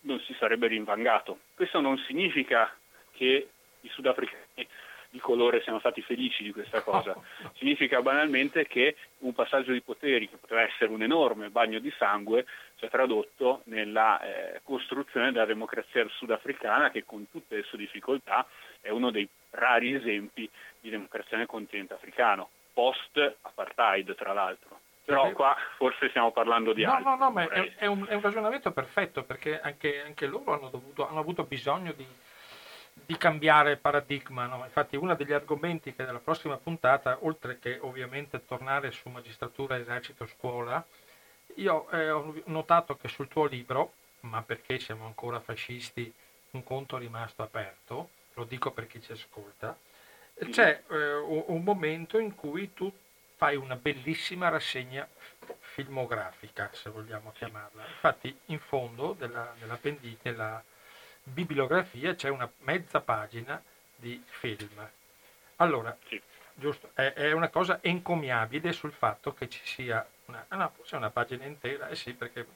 non 0.00 0.18
si 0.20 0.34
sarebbe 0.38 0.68
rinvangato. 0.68 1.40
Questo 1.54 1.78
non 1.78 1.98
significa 1.98 2.74
che 3.12 3.48
i 3.78 3.88
sudafricani 3.90 4.66
di 5.10 5.18
colore 5.20 5.62
siano 5.62 5.78
stati 5.78 6.02
felici 6.02 6.42
di 6.42 6.52
questa 6.52 6.82
cosa. 6.82 7.16
Significa 7.56 8.02
banalmente 8.02 8.66
che 8.66 8.96
un 9.18 9.32
passaggio 9.32 9.72
di 9.72 9.80
poteri 9.80 10.28
che 10.28 10.36
poteva 10.36 10.62
essere 10.62 10.90
un 10.90 11.02
enorme 11.02 11.50
bagno 11.50 11.78
di 11.78 11.92
sangue 11.96 12.46
si 12.76 12.84
è 12.84 12.90
tradotto 12.90 13.62
nella 13.64 14.20
eh, 14.20 14.60
costruzione 14.62 15.32
della 15.32 15.46
democrazia 15.46 16.06
sudafricana 16.08 16.90
che 16.90 17.04
con 17.04 17.28
tutte 17.30 17.56
le 17.56 17.62
sue 17.62 17.78
difficoltà 17.78 18.46
è 18.80 18.90
uno 18.90 19.10
dei 19.10 19.28
rari 19.50 19.94
esempi 19.94 20.48
di 20.80 20.90
democrazia 20.90 21.36
nel 21.36 21.46
continente 21.46 21.94
africano, 21.94 22.50
post-apartheid 22.72 24.14
tra 24.14 24.32
l'altro. 24.32 24.80
Però 25.08 25.32
qua 25.32 25.56
forse 25.78 26.10
stiamo 26.10 26.32
parlando 26.32 26.74
di 26.74 26.84
no, 26.84 26.92
altro. 26.92 27.10
No, 27.10 27.16
no, 27.16 27.30
ma 27.30 27.48
è, 27.48 27.76
è, 27.76 27.86
un, 27.86 28.06
è, 28.06 28.12
un, 28.12 28.20
ragionamento 28.20 28.72
perfetto 28.72 29.24
perché 29.24 29.58
anche, 29.58 30.02
anche 30.02 30.26
loro 30.26 30.52
hanno, 30.52 30.68
dovuto, 30.68 31.08
hanno 31.08 31.18
avuto 31.18 31.44
bisogno 31.44 31.92
di, 31.92 32.06
di 33.08 33.16
cambiare 33.16 33.78
paradigma. 33.78 34.44
No? 34.44 34.64
Infatti 34.64 34.94
uno 34.96 35.14
degli 35.14 35.32
argomenti 35.32 35.94
che 35.94 36.04
nella 36.04 36.18
prossima 36.18 36.58
puntata, 36.58 37.16
oltre 37.22 37.58
che 37.58 37.78
ovviamente 37.80 38.44
tornare 38.44 38.90
su 38.90 39.08
magistratura, 39.08 39.78
esercito, 39.78 40.26
scuola, 40.26 40.84
io 41.54 41.88
eh, 41.88 42.10
ho 42.10 42.34
notato 42.44 42.96
che 42.96 43.08
sul 43.08 43.28
tuo 43.28 43.46
libro, 43.46 43.94
ma 44.20 44.42
perché 44.42 44.78
siamo 44.78 45.06
ancora 45.06 45.40
fascisti, 45.40 46.12
un 46.50 46.62
conto 46.62 46.98
è 46.98 47.00
rimasto 47.00 47.42
aperto, 47.42 48.10
lo 48.34 48.44
dico 48.44 48.72
per 48.72 48.86
chi 48.86 49.00
ci 49.00 49.12
ascolta, 49.12 49.74
c'è 50.50 50.82
eh, 50.90 51.14
un 51.14 51.62
momento 51.64 52.18
in 52.18 52.34
cui 52.34 52.74
tu 52.74 52.92
fai 53.36 53.56
una 53.56 53.76
bellissima 53.76 54.50
rassegna 54.50 55.08
filmografica, 55.60 56.68
se 56.74 56.90
vogliamo 56.90 57.32
chiamarla. 57.32 57.86
Infatti 57.86 58.38
in 58.46 58.58
fondo 58.58 59.14
della, 59.18 59.54
della 59.58 59.78
bibliografia 61.32 62.14
c'è 62.14 62.28
una 62.28 62.50
mezza 62.60 63.00
pagina 63.00 63.62
di 63.94 64.22
film. 64.26 64.88
Allora, 65.56 65.96
sì. 66.06 66.20
giusto, 66.54 66.90
è, 66.94 67.12
è, 67.14 67.32
una 67.32 67.48
cosa 67.48 67.78
encomiabile 67.82 68.72
sul 68.72 68.92
fatto 68.92 69.34
che 69.34 69.48
ci 69.48 69.60
sia 69.64 70.06
una, 70.26 70.44
ah 70.48 70.56
no, 70.56 70.72
forse 70.76 70.96
una 70.96 71.10
pagina 71.10 71.44
intera, 71.44 71.88
eh 71.88 71.96
sì, 71.96 72.12
perché 72.14 72.46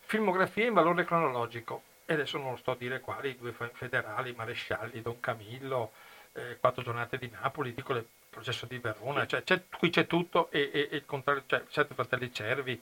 filmografia 0.00 0.66
in 0.66 0.72
valore 0.72 1.04
cronologico, 1.04 1.82
e 2.04 2.14
adesso 2.14 2.38
non 2.38 2.52
lo 2.52 2.56
sto 2.56 2.72
a 2.72 2.76
dire 2.76 3.00
quali, 3.00 3.30
i 3.30 3.36
due 3.36 3.52
federali, 3.52 4.32
marescialli, 4.32 5.02
Don 5.02 5.20
Camillo, 5.20 5.92
eh, 6.32 6.58
quattro 6.58 6.82
giornate 6.82 7.18
di 7.18 7.28
Napoli, 7.28 7.74
dico 7.74 7.94
il 7.94 8.06
processo 8.28 8.66
di 8.66 8.78
Verona, 8.78 9.26
cioè, 9.26 9.42
c'è, 9.42 9.62
qui 9.76 9.90
c'è 9.90 10.06
tutto 10.06 10.50
e, 10.50 10.70
e, 10.72 10.88
e 10.90 10.96
il 10.96 11.06
contrario, 11.06 11.44
cioè 11.46 11.62
sette 11.68 11.94
fratelli 11.94 12.32
Cervi, 12.32 12.80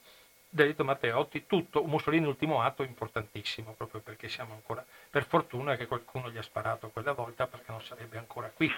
Delitto 0.55 0.85
Matteotti, 0.85 1.47
tutto, 1.47 1.83
Mussolini 1.83 2.27
ultimo 2.27 2.63
atto 2.63 2.85
importantissimo, 2.85 3.73
proprio 3.73 4.01
perché 4.01 4.29
siamo 4.29 4.55
ancora, 4.55 4.87
per 5.11 5.25
fortuna 5.25 5.75
che 5.75 5.89
qualcuno 5.89 6.31
gli 6.31 6.39
ha 6.39 6.43
sparato 6.43 6.91
quella 6.91 7.11
volta 7.11 7.49
perché 7.49 7.73
non 7.73 7.83
sarebbe 7.83 8.19
ancora 8.19 8.53
qui. 8.55 8.73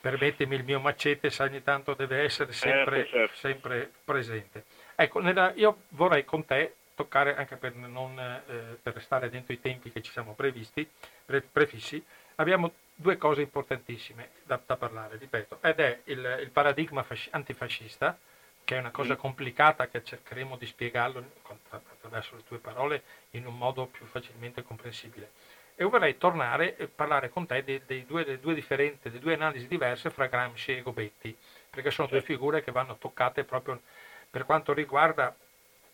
Permettimi 0.00 0.54
il 0.54 0.62
mio 0.62 0.78
macete, 0.78 1.30
sa 1.30 1.42
ogni 1.42 1.64
tanto 1.64 1.94
deve 1.94 2.22
essere 2.22 2.52
sempre, 2.52 2.98
certo, 2.98 3.16
certo. 3.16 3.34
sempre 3.34 3.90
presente. 4.04 4.66
Ecco, 4.94 5.18
nella, 5.18 5.52
io 5.56 5.82
vorrei 5.88 6.24
con 6.24 6.44
te 6.44 6.76
toccare, 6.94 7.34
anche 7.34 7.56
per, 7.56 7.74
non, 7.74 8.16
eh, 8.16 8.78
per 8.80 8.94
restare 8.94 9.30
dentro 9.30 9.52
i 9.52 9.60
tempi 9.60 9.90
che 9.90 10.00
ci 10.00 10.12
siamo 10.12 10.34
previsti, 10.34 10.88
pre, 11.24 11.40
prefissi, 11.40 12.00
abbiamo 12.36 12.70
due 12.94 13.16
cose 13.16 13.40
importantissime 13.40 14.28
da, 14.44 14.60
da 14.64 14.76
parlare, 14.76 15.16
ripeto, 15.16 15.58
ed 15.60 15.80
è 15.80 16.00
il, 16.04 16.38
il 16.40 16.50
paradigma 16.50 17.02
fasci- 17.02 17.30
antifascista, 17.32 18.16
che 18.68 18.76
è 18.76 18.80
una 18.80 18.90
cosa 18.90 19.16
complicata 19.16 19.88
che 19.88 20.04
cercheremo 20.04 20.58
di 20.58 20.66
spiegarlo 20.66 21.24
attraverso 21.70 22.36
le 22.36 22.44
tue 22.46 22.58
parole 22.58 23.02
in 23.30 23.46
un 23.46 23.56
modo 23.56 23.86
più 23.86 24.04
facilmente 24.04 24.62
comprensibile. 24.62 25.30
e 25.74 25.84
vorrei 25.84 26.18
tornare 26.18 26.76
e 26.76 26.86
parlare 26.86 27.30
con 27.30 27.46
te 27.46 27.64
dei, 27.64 27.80
dei 27.86 28.04
due, 28.04 28.26
delle, 28.26 28.40
due 28.40 28.52
delle 28.52 29.18
due 29.20 29.32
analisi 29.32 29.66
diverse 29.66 30.10
fra 30.10 30.26
Gramsci 30.26 30.76
e 30.76 30.82
Gobetti, 30.82 31.34
perché 31.70 31.90
sono 31.90 32.08
due 32.08 32.20
figure 32.20 32.62
che 32.62 32.70
vanno 32.70 32.98
toccate 32.98 33.42
proprio 33.44 33.80
per 34.28 34.44
quanto 34.44 34.74
riguarda 34.74 35.34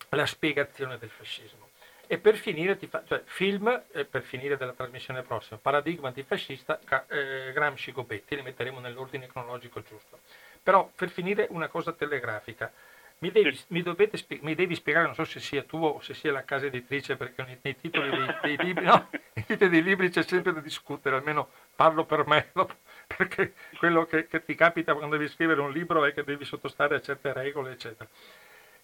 la 0.09 0.27
spiegazione 0.27 0.99
del 0.99 1.11
fascismo. 1.11 1.69
E 2.09 2.19
per 2.19 2.35
finire, 2.35 2.77
fa, 2.77 3.05
cioè, 3.07 3.23
film, 3.25 3.83
eh, 3.93 4.05
per 4.05 4.23
finire 4.23 4.57
della 4.57 4.73
trasmissione 4.73 5.23
prossima, 5.23 5.61
paradigma 5.63 6.09
antifascista, 6.09 6.81
eh, 7.07 7.53
Gramsci 7.53 7.93
Gobetti, 7.93 8.35
li 8.35 8.43
metteremo 8.43 8.81
nell'ordine 8.81 9.29
cronologico 9.29 9.81
giusto. 9.81 10.19
Però 10.65 10.91
per 10.97 11.11
finire 11.11 11.47
una 11.51 11.69
cosa 11.69 11.93
telegrafica. 11.93 12.73
Mi 13.19 13.31
devi, 13.31 13.59
mi, 13.69 13.83
dovete, 13.83 14.19
mi 14.41 14.55
devi, 14.55 14.75
spiegare, 14.75 15.05
non 15.05 15.15
so 15.15 15.25
se 15.25 15.39
sia 15.39 15.63
tu 15.63 15.77
o 15.77 16.01
se 16.01 16.15
sia 16.15 16.33
la 16.33 16.43
casa 16.43 16.67
editrice, 16.67 17.17
perché 17.17 17.59
nei, 17.63 17.77
titoli 17.77 18.11
dei, 18.11 18.35
dei, 18.43 18.57
libri, 18.57 18.85
no, 18.85 19.09
nei 19.35 19.45
titoli 19.45 19.71
dei 19.71 19.83
libri 19.83 20.11
c'è 20.11 20.23
sempre 20.23 20.53
da 20.53 20.61
discutere, 20.61 21.17
almeno 21.17 21.49
parlo 21.77 22.05
per 22.05 22.27
me, 22.27 22.51
perché 23.07 23.55
quello 23.79 24.05
che, 24.07 24.27
che 24.27 24.45
ti 24.45 24.55
capita 24.55 24.95
quando 24.95 25.17
devi 25.17 25.31
scrivere 25.31 25.61
un 25.61 25.71
libro 25.71 26.05
è 26.05 26.13
che 26.13 26.25
devi 26.25 26.45
sottostare 26.45 26.97
a 26.97 27.01
certe 27.01 27.33
regole, 27.33 27.73
eccetera. 27.73 28.09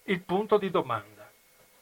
Il 0.04 0.20
punto 0.20 0.58
di 0.58 0.70
domanda. 0.70 1.28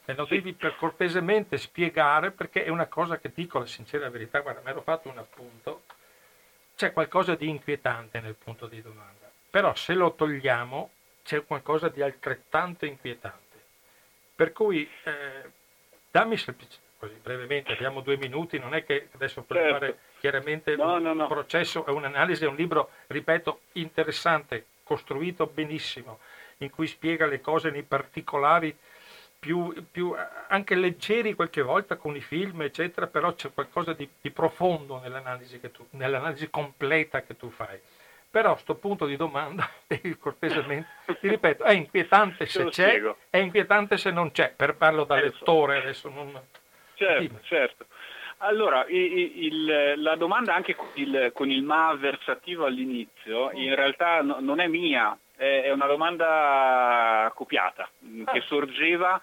E 0.04 0.14
lo 0.14 0.24
devi 0.24 0.54
per 0.54 0.74
cortesemente 0.76 1.58
spiegare 1.58 2.30
perché 2.30 2.64
è 2.64 2.70
una 2.70 2.86
cosa 2.86 3.18
che 3.18 3.30
dico 3.34 3.58
la 3.58 3.66
sincera 3.66 4.08
verità, 4.08 4.40
guarda, 4.40 4.62
mi 4.64 4.70
ero 4.70 4.80
fatto 4.80 5.10
un 5.10 5.18
appunto, 5.18 5.82
c'è 6.78 6.92
qualcosa 6.92 7.34
di 7.34 7.48
inquietante 7.48 8.20
nel 8.20 8.36
punto 8.36 8.68
di 8.68 8.80
domanda, 8.80 9.17
però 9.50 9.74
se 9.74 9.94
lo 9.94 10.14
togliamo 10.14 10.90
c'è 11.22 11.44
qualcosa 11.44 11.88
di 11.88 12.02
altrettanto 12.02 12.86
inquietante. 12.86 13.46
Per 14.34 14.52
cui 14.52 14.88
eh, 15.04 15.50
dammi 16.10 16.36
semplicemente, 16.36 16.86
così 16.98 17.14
brevemente, 17.22 17.72
abbiamo 17.72 18.00
due 18.00 18.16
minuti, 18.16 18.58
non 18.58 18.74
è 18.74 18.84
che 18.84 19.08
adesso 19.12 19.42
puoi 19.42 19.58
certo. 19.58 19.74
fare 19.74 19.98
chiaramente 20.20 20.74
no, 20.76 20.94
un 20.94 21.02
no, 21.02 21.12
no. 21.12 21.26
processo 21.26 21.86
e 21.86 21.90
un'analisi, 21.90 22.44
è 22.44 22.48
un 22.48 22.56
libro, 22.56 22.90
ripeto, 23.08 23.60
interessante, 23.72 24.66
costruito 24.82 25.46
benissimo, 25.46 26.20
in 26.58 26.70
cui 26.70 26.86
spiega 26.86 27.26
le 27.26 27.40
cose 27.40 27.70
nei 27.70 27.82
particolari 27.82 28.76
più, 29.38 29.72
più, 29.90 30.14
anche 30.48 30.74
leggeri 30.74 31.34
qualche 31.34 31.62
volta 31.62 31.96
con 31.96 32.16
i 32.16 32.20
film, 32.20 32.62
eccetera, 32.62 33.06
però 33.06 33.34
c'è 33.34 33.52
qualcosa 33.52 33.92
di, 33.92 34.08
di 34.20 34.30
profondo 34.30 34.98
nell'analisi, 34.98 35.60
tu, 35.70 35.86
nell'analisi, 35.90 36.50
completa 36.50 37.22
che 37.22 37.36
tu 37.36 37.50
fai. 37.50 37.78
Però 38.30 38.56
sto 38.58 38.74
punto 38.74 39.06
di 39.06 39.16
domanda, 39.16 39.68
cortesemente, 40.20 40.88
ti 41.20 41.28
ripeto, 41.28 41.64
è 41.64 41.72
inquietante 41.72 42.44
se 42.44 42.64
c'è, 42.66 42.88
spiego. 42.88 43.16
è 43.30 43.38
inquietante 43.38 43.96
se 43.96 44.10
non 44.10 44.32
c'è, 44.32 44.52
per 44.54 44.76
parlo 44.76 45.04
da 45.04 45.14
lettore 45.14 45.78
adesso. 45.78 46.10
Non... 46.10 46.38
Certo, 46.94 47.40
certo. 47.44 47.86
Allora, 48.38 48.84
il, 48.88 49.44
il, 49.44 50.02
la 50.02 50.14
domanda 50.16 50.54
anche 50.54 50.76
con 50.76 50.88
il, 50.94 51.30
con 51.32 51.50
il 51.50 51.62
ma 51.62 51.88
avversativo 51.88 52.66
all'inizio, 52.66 53.50
in 53.52 53.74
realtà 53.74 54.20
no, 54.22 54.36
non 54.40 54.60
è 54.60 54.68
mia, 54.68 55.18
è 55.34 55.70
una 55.70 55.86
domanda 55.86 57.32
copiata, 57.34 57.88
ah. 58.24 58.32
che 58.32 58.42
sorgeva 58.42 59.20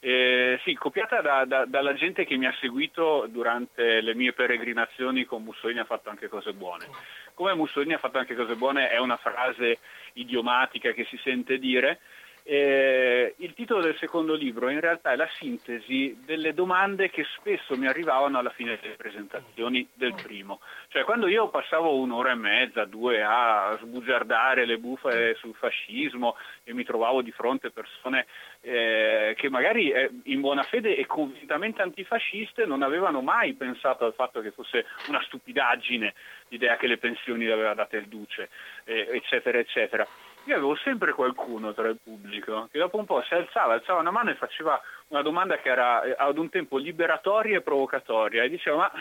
eh, 0.00 0.60
sì, 0.64 0.74
copiata 0.74 1.20
da, 1.20 1.44
da, 1.44 1.64
dalla 1.64 1.94
gente 1.94 2.24
che 2.24 2.36
mi 2.36 2.46
ha 2.46 2.54
seguito 2.60 3.26
durante 3.28 4.00
le 4.00 4.14
mie 4.14 4.32
peregrinazioni 4.32 5.24
con 5.24 5.42
Mussolini 5.42 5.80
ha 5.80 5.84
fatto 5.84 6.10
anche 6.10 6.28
cose 6.28 6.52
buone. 6.52 6.86
Come 7.34 7.54
Mussolini 7.54 7.94
ha 7.94 7.98
fatto 7.98 8.18
anche 8.18 8.34
cose 8.34 8.56
buone 8.56 8.88
è 8.88 8.98
una 8.98 9.16
frase 9.16 9.78
idiomatica 10.14 10.92
che 10.92 11.04
si 11.04 11.18
sente 11.22 11.58
dire, 11.58 12.00
eh, 12.48 13.34
il 13.38 13.54
titolo 13.54 13.80
del 13.82 13.96
secondo 13.98 14.34
libro 14.34 14.68
in 14.68 14.78
realtà 14.78 15.10
è 15.10 15.16
la 15.16 15.28
sintesi 15.36 16.16
delle 16.24 16.54
domande 16.54 17.10
che 17.10 17.24
spesso 17.36 17.76
mi 17.76 17.88
arrivavano 17.88 18.38
alla 18.38 18.50
fine 18.50 18.78
delle 18.80 18.94
presentazioni 18.94 19.88
del 19.92 20.14
primo. 20.14 20.60
Cioè 20.88 21.02
quando 21.02 21.26
io 21.26 21.48
passavo 21.48 21.96
un'ora 21.96 22.30
e 22.30 22.36
mezza, 22.36 22.84
due 22.84 23.20
a 23.20 23.76
sbugiardare 23.82 24.64
le 24.64 24.78
bufale 24.78 25.34
sul 25.34 25.56
fascismo 25.56 26.36
e 26.62 26.72
mi 26.72 26.84
trovavo 26.84 27.20
di 27.20 27.32
fronte 27.32 27.70
persone 27.70 28.26
eh, 28.60 29.34
che 29.36 29.50
magari 29.50 29.90
eh, 29.90 30.10
in 30.24 30.40
buona 30.40 30.62
fede 30.62 30.96
e 30.96 31.04
convintamente 31.04 31.82
antifasciste 31.82 32.64
non 32.64 32.82
avevano 32.82 33.22
mai 33.22 33.54
pensato 33.54 34.04
al 34.04 34.14
fatto 34.14 34.40
che 34.40 34.52
fosse 34.52 34.86
una 35.08 35.20
stupidaggine 35.22 36.14
l'idea 36.48 36.76
che 36.76 36.86
le 36.86 36.98
pensioni 36.98 37.44
le 37.44 37.52
aveva 37.52 37.74
date 37.74 37.96
il 37.96 38.06
duce, 38.06 38.50
eh, 38.84 39.08
eccetera, 39.10 39.58
eccetera 39.58 40.06
io 40.46 40.54
avevo 40.54 40.76
sempre 40.76 41.12
qualcuno 41.12 41.74
tra 41.74 41.88
il 41.88 41.98
pubblico 42.02 42.68
che 42.70 42.78
dopo 42.78 42.98
un 42.98 43.04
po' 43.04 43.22
si 43.22 43.34
alzava, 43.34 43.74
alzava 43.74 44.00
una 44.00 44.10
mano 44.10 44.30
e 44.30 44.36
faceva 44.36 44.80
una 45.08 45.22
domanda 45.22 45.58
che 45.58 45.68
era 45.68 46.02
eh, 46.02 46.14
ad 46.16 46.38
un 46.38 46.48
tempo 46.48 46.78
liberatoria 46.78 47.58
e 47.58 47.62
provocatoria 47.62 48.42
e 48.42 48.48
diceva 48.48 48.76
ma 48.76 48.92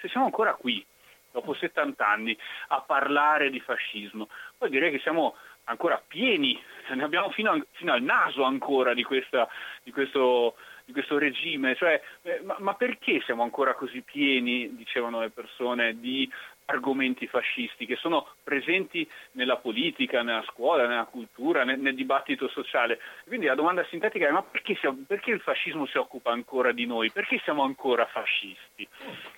se 0.00 0.08
siamo 0.08 0.26
ancora 0.26 0.54
qui, 0.54 0.84
dopo 1.32 1.54
70 1.54 2.06
anni, 2.06 2.36
a 2.68 2.80
parlare 2.80 3.50
di 3.50 3.60
fascismo, 3.60 4.28
poi 4.56 4.70
direi 4.70 4.90
che 4.90 5.00
siamo 5.00 5.36
ancora 5.64 6.02
pieni, 6.06 6.60
ne 6.88 7.02
abbiamo 7.02 7.30
fino, 7.30 7.50
a, 7.50 7.66
fino 7.72 7.92
al 7.92 8.02
naso 8.02 8.42
ancora 8.44 8.94
di, 8.94 9.02
questa, 9.02 9.48
di 9.82 9.90
questo 9.90 10.54
di 10.86 10.92
questo 10.92 11.18
regime, 11.18 11.74
cioè, 11.74 12.00
eh, 12.22 12.40
ma, 12.44 12.54
ma, 12.60 12.74
perché 12.74 13.20
siamo 13.22 13.42
ancora 13.42 13.74
così 13.74 14.02
pieni, 14.02 14.76
dicevano 14.76 15.18
le 15.18 15.30
persone, 15.30 15.98
di 15.98 16.30
argomenti 16.66 17.26
fascisti 17.26 17.86
che 17.86 17.96
sono 17.96 18.28
presenti 18.42 19.08
nella 19.32 19.56
politica, 19.56 20.22
nella 20.22 20.44
scuola, 20.48 20.86
nella 20.86 21.04
cultura, 21.04 21.64
nel, 21.64 21.78
nel 21.78 21.94
dibattito 21.94 22.48
sociale. 22.48 23.00
Quindi 23.26 23.46
la 23.46 23.54
domanda 23.54 23.84
sintetica 23.84 24.28
è 24.28 24.30
ma 24.30 24.42
perché, 24.42 24.76
siamo, 24.76 25.04
perché, 25.06 25.30
il 25.30 25.40
fascismo 25.40 25.86
si 25.86 25.96
occupa 25.96 26.30
ancora 26.32 26.72
di 26.72 26.86
noi? 26.86 27.10
Perché 27.10 27.40
siamo 27.44 27.62
ancora 27.62 28.06
fascisti? 28.06 28.86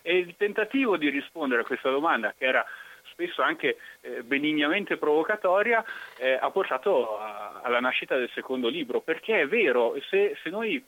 E 0.02 0.16
il 0.16 0.34
tentativo 0.36 0.96
di 0.96 1.08
rispondere 1.10 1.62
a 1.62 1.64
questa 1.64 1.90
domanda, 1.90 2.34
che 2.36 2.44
era 2.44 2.64
spesso 3.10 3.42
anche 3.42 3.78
eh, 4.00 4.22
benignamente 4.22 4.96
provocatoria, 4.96 5.84
eh, 6.18 6.38
ha 6.40 6.50
portato 6.50 7.18
a, 7.18 7.60
alla 7.62 7.80
nascita 7.80 8.16
del 8.16 8.30
secondo 8.32 8.68
libro, 8.68 9.00
perché 9.00 9.42
è 9.42 9.48
vero, 9.48 9.94
se, 10.08 10.36
se 10.42 10.50
noi 10.50 10.82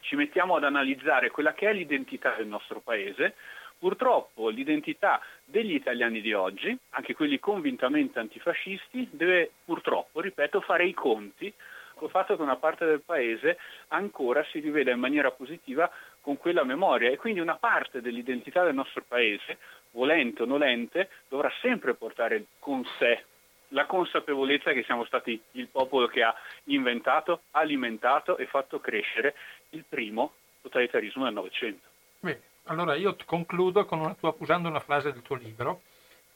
ci 0.00 0.16
mettiamo 0.16 0.56
ad 0.56 0.64
analizzare 0.64 1.30
quella 1.30 1.52
che 1.52 1.68
è 1.68 1.72
l'identità 1.72 2.34
del 2.36 2.46
nostro 2.46 2.80
paese, 2.80 3.34
Purtroppo 3.78 4.48
l'identità 4.48 5.20
degli 5.44 5.74
italiani 5.74 6.20
di 6.20 6.32
oggi, 6.32 6.76
anche 6.90 7.14
quelli 7.14 7.38
convintamente 7.38 8.18
antifascisti, 8.18 9.08
deve 9.12 9.52
purtroppo, 9.64 10.20
ripeto, 10.20 10.60
fare 10.60 10.84
i 10.84 10.94
conti 10.94 11.52
col 11.94 12.10
fatto 12.10 12.36
che 12.36 12.42
una 12.42 12.56
parte 12.56 12.86
del 12.86 13.02
paese 13.02 13.58
ancora 13.88 14.44
si 14.50 14.60
riveda 14.60 14.90
in 14.90 15.00
maniera 15.00 15.30
positiva 15.30 15.90
con 16.20 16.36
quella 16.38 16.64
memoria 16.64 17.10
e 17.10 17.16
quindi 17.16 17.40
una 17.40 17.56
parte 17.56 18.00
dell'identità 18.00 18.64
del 18.64 18.74
nostro 18.74 19.04
paese, 19.06 19.58
volente 19.90 20.42
o 20.42 20.46
nolente, 20.46 21.08
dovrà 21.28 21.50
sempre 21.60 21.94
portare 21.94 22.46
con 22.58 22.84
sé 22.98 23.24
la 23.68 23.84
consapevolezza 23.84 24.72
che 24.72 24.84
siamo 24.84 25.04
stati 25.04 25.40
il 25.52 25.68
popolo 25.68 26.06
che 26.06 26.22
ha 26.22 26.34
inventato, 26.64 27.42
alimentato 27.52 28.38
e 28.38 28.46
fatto 28.46 28.80
crescere 28.80 29.34
il 29.70 29.84
primo 29.86 30.32
totalitarismo 30.62 31.24
del 31.24 31.34
Novecento. 31.34 31.86
Bene. 32.20 32.47
Allora 32.68 32.94
io 32.94 33.16
concludo 33.24 33.86
una 33.90 34.14
tua, 34.14 34.34
usando 34.38 34.68
una 34.68 34.80
frase 34.80 35.12
del 35.12 35.22
tuo 35.22 35.36
libro, 35.36 35.82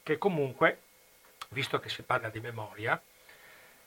che 0.01 0.17
comunque, 0.17 0.79
visto 1.49 1.79
che 1.79 1.89
si 1.89 2.01
parla 2.01 2.29
di 2.29 2.39
memoria, 2.39 2.99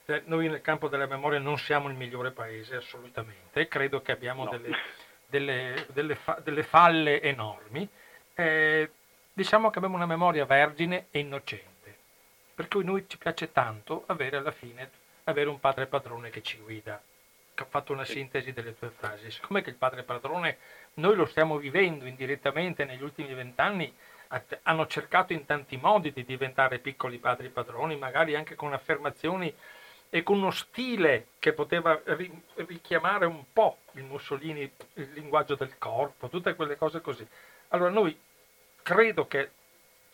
eh, 0.07 0.23
noi 0.27 0.49
nel 0.49 0.61
campo 0.61 0.89
della 0.89 1.07
memoria 1.07 1.41
non 1.41 1.59
siamo 1.59 1.89
il 1.89 1.95
migliore 1.95 2.31
paese 2.31 2.77
assolutamente, 2.77 3.67
credo 3.67 4.01
che 4.01 4.13
abbiamo 4.13 4.45
no. 4.45 4.51
delle, 4.51 4.77
delle, 5.27 5.87
delle, 5.93 6.15
fa, 6.15 6.41
delle, 6.43 6.63
falle 6.63 7.21
enormi, 7.21 7.89
eh, 8.35 8.91
diciamo 9.33 9.71
che 9.71 9.79
abbiamo 9.79 9.97
una 9.97 10.07
memoria 10.07 10.45
vergine 10.45 11.07
e 11.11 11.19
innocente, 11.19 11.97
per 12.55 12.69
cui 12.69 12.85
noi 12.85 13.07
ci 13.09 13.19
piace 13.19 13.51
tanto 13.51 14.05
avere 14.07 14.37
alla 14.37 14.53
fine 14.53 15.05
avere 15.25 15.49
un 15.49 15.59
padre 15.59 15.87
padrone 15.87 16.31
che 16.31 16.43
ci 16.43 16.59
guida. 16.59 17.03
Ho 17.59 17.67
fatto 17.69 17.93
una 17.93 18.05
sintesi 18.05 18.53
delle 18.53 18.77
tue 18.79 18.91
frasi. 18.91 19.31
Siccome 19.31 19.63
che 19.63 19.71
il 19.71 19.77
padre 19.77 20.03
padrone 20.03 20.59
noi 20.97 21.15
lo 21.17 21.27
stiamo 21.27 21.59
vivendo 21.59 22.07
indirettamente 22.07 22.85
negli 22.85 23.03
ultimi 23.03 23.33
vent'anni, 23.35 23.93
hanno 24.63 24.87
cercato 24.87 25.33
in 25.33 25.45
tanti 25.45 25.77
modi 25.77 26.13
di 26.13 26.25
diventare 26.25 26.79
piccoli 26.79 27.19
padri 27.19 27.49
padroni, 27.49 27.97
magari 27.97 28.35
anche 28.35 28.55
con 28.55 28.73
affermazioni 28.73 29.55
e 30.09 30.23
con 30.23 30.39
uno 30.39 30.51
stile 30.51 31.29
che 31.39 31.53
poteva 31.53 32.01
richiamare 32.55 33.27
un 33.27 33.45
po' 33.53 33.79
il 33.93 34.05
Mussolini, 34.05 34.71
il 34.95 35.11
linguaggio 35.13 35.55
del 35.55 35.79
corpo, 35.79 36.29
tutte 36.29 36.55
quelle 36.55 36.77
cose 36.77 37.01
così. 37.01 37.27
Allora 37.69 37.91
noi 37.91 38.19
credo 38.83 39.27
che, 39.27 39.51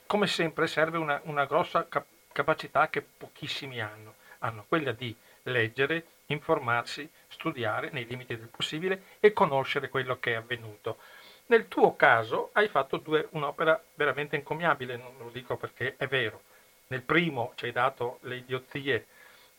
come 0.06 0.26
sempre, 0.26 0.66
serve 0.66 0.98
una, 0.98 1.20
una 1.24 1.44
grossa 1.44 1.86
cap- 1.88 2.06
capacità 2.32 2.88
che 2.88 3.02
pochissimi 3.02 3.80
hanno, 3.80 4.14
hanno 4.38 4.64
quella 4.66 4.92
di 4.92 5.14
leggere, 5.44 6.06
informarsi, 6.32 7.08
studiare 7.28 7.90
nei 7.92 8.06
limiti 8.06 8.36
del 8.36 8.48
possibile 8.48 9.02
e 9.20 9.32
conoscere 9.32 9.88
quello 9.88 10.18
che 10.18 10.32
è 10.32 10.36
avvenuto. 10.36 10.98
Nel 11.46 11.68
tuo 11.68 11.96
caso 11.96 12.50
hai 12.52 12.68
fatto 12.68 12.96
due, 12.96 13.28
un'opera 13.30 13.80
veramente 13.94 14.36
encomiabile, 14.36 14.96
non 14.96 15.12
lo 15.18 15.30
dico 15.30 15.56
perché 15.56 15.96
è 15.96 16.06
vero. 16.06 16.42
Nel 16.88 17.02
primo 17.02 17.52
ci 17.56 17.66
hai 17.66 17.72
dato 17.72 18.18
le 18.22 18.36
idiozie 18.36 19.06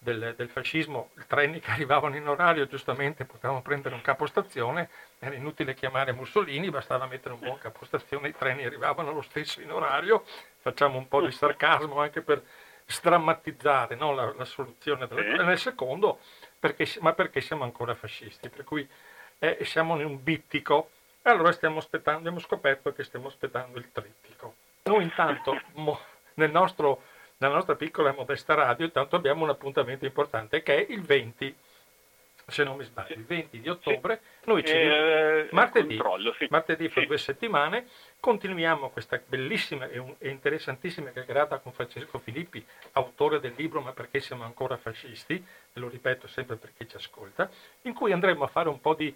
del, 0.04 0.34
del, 0.36 0.50
fascismo, 0.50 1.10
i 1.18 1.24
treni 1.28 1.60
che 1.60 1.72
arrivavano 1.72 2.16
in 2.16 2.28
orario, 2.28 2.68
giustamente 2.68 3.26
potevamo 3.26 3.62
prendere 3.62 3.96
un 3.96 4.02
capostazione, 4.02 4.90
era 5.20 5.36
inutile 5.36 5.74
chiamare 5.74 6.12
Mussolini, 6.12 6.70
bastava 6.70 7.08
mettere 7.08 7.34
un 7.34 7.40
buon 7.40 7.58
capostazione, 7.58 8.30
i 8.30 8.36
treni 8.36 8.66
arrivavano 8.66 9.12
lo 9.12 9.22
stesso 9.22 9.62
in 9.62 9.72
orario, 9.72 10.26
facciamo 10.60 10.98
un 10.98 11.08
po' 11.08 11.22
di 11.22 11.32
sarcasmo 11.32 12.00
anche 12.00 12.22
per 12.22 12.44
sdrammatizzare 12.86 13.96
no, 13.96 14.14
la, 14.14 14.34
la, 14.36 14.46
soluzione 14.46 15.08
della. 15.08 15.44
Nel 15.44 15.58
secondo, 15.58 16.20
perché, 16.64 16.88
ma 17.02 17.12
perché 17.12 17.42
siamo 17.42 17.66
ancora 17.66 17.94
fascisti? 17.94 18.48
Per 18.48 18.64
cui 18.64 18.88
eh, 19.40 19.58
siamo 19.66 20.00
in 20.00 20.06
un 20.06 20.24
bittico 20.24 20.92
e 21.22 21.30
allora 21.30 21.52
stiamo 21.52 21.80
aspettando, 21.80 22.20
abbiamo 22.20 22.40
scoperto 22.40 22.94
che 22.94 23.04
stiamo 23.04 23.28
aspettando 23.28 23.78
il 23.78 23.92
trittico. 23.92 24.56
Noi 24.84 25.04
intanto, 25.04 25.60
mo, 25.76 26.00
nel 26.36 26.52
nostro 26.52 27.04
nella 27.38 27.56
nostra 27.56 27.76
piccola 27.76 28.12
e 28.12 28.16
modesta 28.16 28.54
radio, 28.54 28.86
intanto 28.86 29.18
abbiamo 29.18 29.44
un 29.44 29.50
appuntamento 29.50 30.06
importante 30.06 30.64
che 30.64 30.86
è 30.88 30.92
il 30.94 31.02
20, 31.02 31.54
se 32.48 32.64
non 32.64 32.78
mi 32.78 32.84
sbaglio, 32.84 33.16
il 33.16 33.26
20 33.26 33.60
di 33.60 33.70
ottobre. 33.70 34.22
Noi 34.46 34.64
ci 34.66 34.74
eh, 34.74 35.48
martedì, 35.52 36.00
sì. 36.38 36.48
martedì 36.50 36.90
fra 36.90 37.02
sì. 37.02 37.08
due 37.08 37.18
settimane 37.18 37.88
continuiamo 38.20 38.90
questa 38.90 39.22
bellissima 39.26 39.88
e, 39.88 40.02
interessantissima 40.30 41.10
chiacchierata 41.10 41.60
con 41.60 41.74
Francesco 41.74 42.20
Filippi, 42.20 42.66
autore 42.94 43.40
del 43.40 43.54
libro 43.56 43.82
Ma 43.82 43.92
perché 43.92 44.20
siamo 44.20 44.44
ancora 44.44 44.78
fascisti, 44.78 45.34
e 45.36 45.80
lo 45.80 45.90
ripeto 45.90 46.28
sempre 46.28 46.56
per 46.56 46.72
chi 46.78 46.88
ci 46.88 46.96
ascolta, 46.96 47.50
in 47.84 47.94
cui 47.94 48.12
andremo 48.12 48.44
a 48.44 48.48
fare 48.48 48.70
un 48.70 48.80
po' 48.80 48.94
di 48.94 49.14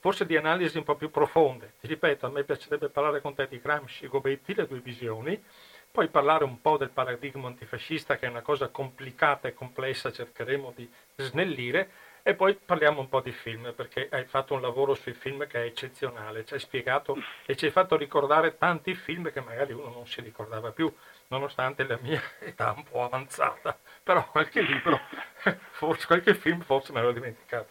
forse 0.00 0.24
di 0.24 0.36
analisi 0.36 0.78
un 0.78 0.84
po' 0.84 0.94
più 0.94 1.10
profonde. 1.10 1.74
Ti 1.80 1.86
ripeto, 1.86 2.26
a 2.26 2.30
me 2.30 2.42
piacerebbe 2.42 2.88
parlare 2.88 3.20
con 3.20 3.34
te 3.34 3.46
di 3.48 3.60
Gramsci 3.60 4.06
e 4.06 4.08
Gobetti, 4.08 4.54
le 4.54 4.66
due 4.66 4.80
visioni, 4.80 5.42
poi 5.90 6.08
parlare 6.08 6.44
un 6.44 6.60
po' 6.60 6.76
del 6.76 6.90
paradigma 6.90 7.48
antifascista, 7.48 8.16
che 8.16 8.26
è 8.26 8.28
una 8.30 8.42
cosa 8.42 8.68
complicata 8.68 9.48
e 9.48 9.54
complessa, 9.54 10.12
cercheremo 10.12 10.72
di 10.74 10.90
snellire, 11.16 11.90
e 12.22 12.34
poi 12.34 12.54
parliamo 12.54 13.00
un 13.00 13.08
po' 13.08 13.20
di 13.20 13.32
film, 13.32 13.72
perché 13.74 14.08
hai 14.10 14.24
fatto 14.24 14.54
un 14.54 14.60
lavoro 14.60 14.94
sui 14.94 15.12
film 15.14 15.46
che 15.46 15.62
è 15.62 15.66
eccezionale, 15.66 16.44
ci 16.44 16.54
hai 16.54 16.60
spiegato 16.60 17.16
e 17.46 17.56
ci 17.56 17.66
hai 17.66 17.70
fatto 17.70 17.96
ricordare 17.96 18.56
tanti 18.56 18.94
film 18.94 19.30
che 19.32 19.40
magari 19.40 19.72
uno 19.72 19.90
non 19.90 20.06
si 20.06 20.20
ricordava 20.20 20.70
più, 20.72 20.92
nonostante 21.28 21.84
la 21.84 21.98
mia 22.00 22.20
età 22.40 22.72
un 22.76 22.84
po' 22.84 23.04
avanzata, 23.04 23.78
però 24.02 24.28
qualche 24.30 24.60
libro, 24.60 25.00
forse, 25.72 26.06
qualche 26.06 26.34
film 26.34 26.60
forse 26.62 26.92
me 26.92 27.02
l'ho 27.02 27.12
dimenticato. 27.12 27.68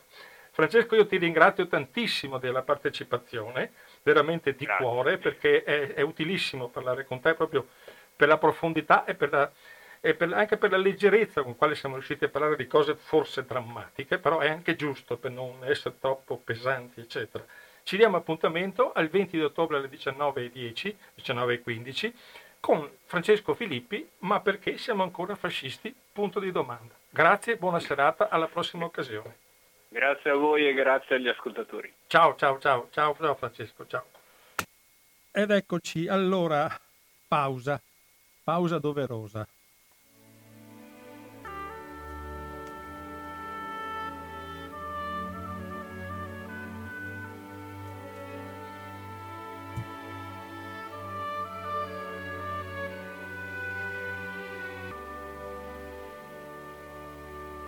Francesco, 0.52 0.95
io 0.95 1.06
ti 1.06 1.18
ringrazio 1.18 1.68
tantissimo 1.68 2.38
della 2.38 2.64
partecipazione, 2.64 3.72
veramente 4.04 4.56
di 4.56 4.66
Grazie. 4.66 4.86
cuore, 4.86 5.18
perché 5.18 5.64
è, 5.64 5.93
è 5.93 6.02
utilissimo 6.02 6.68
parlare 6.68 7.06
con 7.06 7.22
te 7.22 7.34
proprio 7.34 7.68
per 8.20 8.28
la 8.28 8.38
profondità 8.38 9.06
e, 9.06 9.16
per 9.16 9.32
la, 9.32 9.50
e 10.02 10.14
per, 10.14 10.32
anche 10.34 10.58
per 10.58 10.72
la 10.72 10.78
leggerezza 10.78 11.43
con 11.43 11.56
quale 11.56 11.76
siamo 11.76 11.95
riusciti 11.95 12.26
a 12.26 12.30
parlare 12.30 12.56
di 12.56 12.68
cose 12.68 12.95
forse 12.95 13.45
drammatiche, 13.45 14.18
però 14.18 14.39
è 14.39 14.50
anche 14.50 14.76
giusto 14.76 15.18
per 15.18 15.32
non 15.32 15.60
essere 15.64 15.95
troppo 16.00 16.38
pesanti, 16.38 17.02
eccetera. 17.02 17.43
Ci 17.84 17.97
diamo 17.97 18.18
appuntamento 18.18 18.91
al 18.91 19.10
20 19.10 19.38
di 19.38 19.43
ottobre 19.43 19.78
alle 19.78 19.89
19.10, 19.89 20.95
19.15 21.18 22.14
con 22.60 22.89
Francesco 23.06 23.54
Filippi, 23.54 24.08
ma 24.20 24.39
perché 24.41 24.78
siamo 24.78 25.04
ancora 25.04 25.36
fascisti? 25.36 25.93
Punto 26.12 26.39
di 26.39 26.52
domanda. 26.52 26.93
Grazie, 27.10 27.58
buona 27.58 27.80
serata, 27.80 28.30
alla 28.30 28.47
prossima 28.47 28.86
occasione. 28.86 29.47
Grazie 29.88 30.30
a 30.30 30.36
voi 30.36 30.68
e 30.68 30.74
grazie 30.74 31.16
agli 31.16 31.28
ascoltatori. 31.28 31.91
Ciao, 32.08 32.36
ciao, 32.36 32.60
ciao, 32.60 32.89
ciao, 32.91 33.16
ciao 33.20 33.34
Francesco, 33.36 33.88
ciao. 33.88 34.06
Ed 35.32 35.50
eccoci, 35.52 36.08
allora, 36.08 36.70
pausa 37.28 37.82
pausa 38.50 38.80
doverosa. 38.80 39.47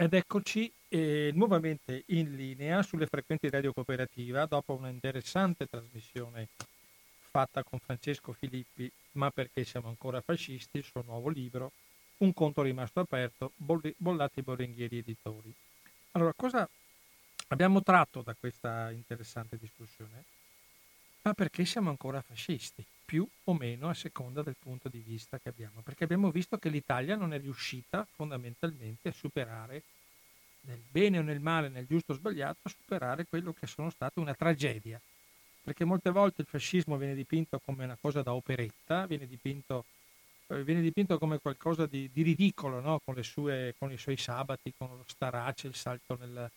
Ed 0.02 0.16
eccoci 0.16 0.74
eh, 0.88 1.30
nuovamente 1.36 2.06
in 2.08 2.36
linea 2.36 2.82
sulle 2.82 3.06
frequenze 3.06 3.46
di 3.46 3.54
Radio 3.54 3.72
Cooperativa 3.72 4.48
dopo 4.48 4.74
una 4.74 4.90
interessante 4.90 5.68
trasmissione 5.68 6.48
fatta 7.30 7.62
con 7.62 7.78
Francesco 7.78 8.34
Filippi, 8.34 8.92
Ma 9.12 9.30
perché 9.30 9.64
siamo 9.64 9.90
ancora 9.90 10.20
fascisti, 10.20 10.80
il 10.80 10.84
suo 10.86 11.04
nuovo 11.06 11.30
libro, 11.30 11.72
Un 12.18 12.34
conto 12.34 12.64
rimasto 12.64 13.00
aperto, 13.02 13.52
Bollati 13.56 14.42
Borenghieri 14.42 14.98
Editori. 14.98 15.54
Allora, 16.14 16.34
cosa 16.36 16.68
abbiamo 17.50 17.84
tratto 17.84 18.24
da 18.24 18.34
questa 18.34 18.90
interessante 18.90 19.56
discussione? 19.60 20.24
Ma 21.24 21.34
perché 21.34 21.66
siamo 21.66 21.90
ancora 21.90 22.22
fascisti, 22.22 22.86
più 23.06 23.28
o 23.44 23.54
meno 23.54 23.90
a 23.90 23.94
seconda 23.94 24.42
del 24.42 24.56
punto 24.58 24.90
di 24.90 25.00
vista 25.00 25.38
che 25.40 25.50
abbiamo, 25.50 25.82
perché 25.82 26.04
abbiamo 26.04 26.32
visto 26.32 26.58
che 26.58 26.70
l'Italia 26.70 27.16
non 27.16 27.34
è 27.34 27.40
riuscita 27.40 28.08
fondamentalmente 28.16 29.10
a 29.10 29.14
superare 29.14 29.84
nel 30.62 30.82
bene 30.90 31.20
o 31.20 31.22
nel 31.22 31.40
male, 31.40 31.70
nel 31.70 31.86
giusto 31.86 32.14
o 32.14 32.16
sbagliato, 32.16 32.60
a 32.64 32.70
superare 32.70 33.26
quello 33.26 33.54
che 33.54 33.68
sono 33.68 33.90
state 33.90 34.20
una 34.20 34.34
tragedia 34.34 35.00
perché 35.64 35.86
molte 35.86 36.10
volte 36.10 36.42
il 36.42 36.48
fascismo 36.48 36.98
viene 36.98 37.14
dipinto 37.14 37.60
come 37.60 37.84
una 37.84 37.98
cosa 38.00 38.22
da 38.24 38.34
operetta, 38.34 39.06
viene 39.06 39.28
dipinto, 39.28 39.86
eh, 40.48 40.64
viene 40.64 40.82
dipinto 40.82 41.20
come 41.20 41.38
qualcosa 41.40 41.86
di, 41.86 42.10
di 42.12 42.24
ridicolo, 42.24 42.80
no? 42.80 43.00
con, 43.04 43.22
sue, 43.24 43.76
con, 43.78 43.92
i 43.92 43.98
suoi 43.98 44.18
sabati, 44.18 44.74
con 44.76 44.90
lo 44.90 45.06
starace, 45.06 45.68
il 45.68 45.76
salto 45.76 46.18
nel, 46.20 46.50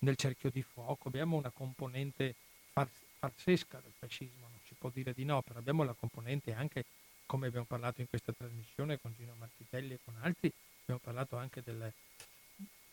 nel 0.00 0.16
cerchio 0.16 0.50
di 0.50 0.62
fuoco. 0.62 1.06
Abbiamo 1.08 1.36
una 1.36 1.50
componente 1.50 2.34
far, 2.72 2.88
farsesca 3.20 3.78
del 3.80 3.92
fascismo, 3.98 4.48
non 4.48 4.58
si 4.64 4.74
può 4.78 4.88
dire 4.88 5.12
di 5.12 5.24
no, 5.24 5.42
però 5.42 5.58
abbiamo 5.58 5.84
la 5.84 5.92
componente 5.92 6.54
anche, 6.54 6.84
come 7.26 7.48
abbiamo 7.48 7.66
parlato 7.66 8.00
in 8.00 8.08
questa 8.08 8.32
trasmissione 8.32 8.98
con 8.98 9.14
Gino 9.16 9.34
Marchitelli 9.38 9.92
e 9.92 9.98
con 10.02 10.14
altri, 10.20 10.50
abbiamo 10.82 11.00
parlato 11.04 11.36
anche 11.36 11.60
del, 11.62 11.92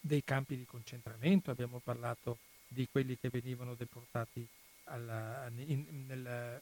dei 0.02 0.24
campi 0.26 0.58
di 0.58 0.66
concentramento, 0.66 1.50
abbiamo 1.50 1.80
parlato 1.80 2.40
di 2.68 2.86
quelli 2.92 3.18
che 3.18 3.30
venivano 3.30 3.74
deportati 3.74 4.46
alla, 4.84 5.50
in, 5.56 6.06
nel, 6.06 6.62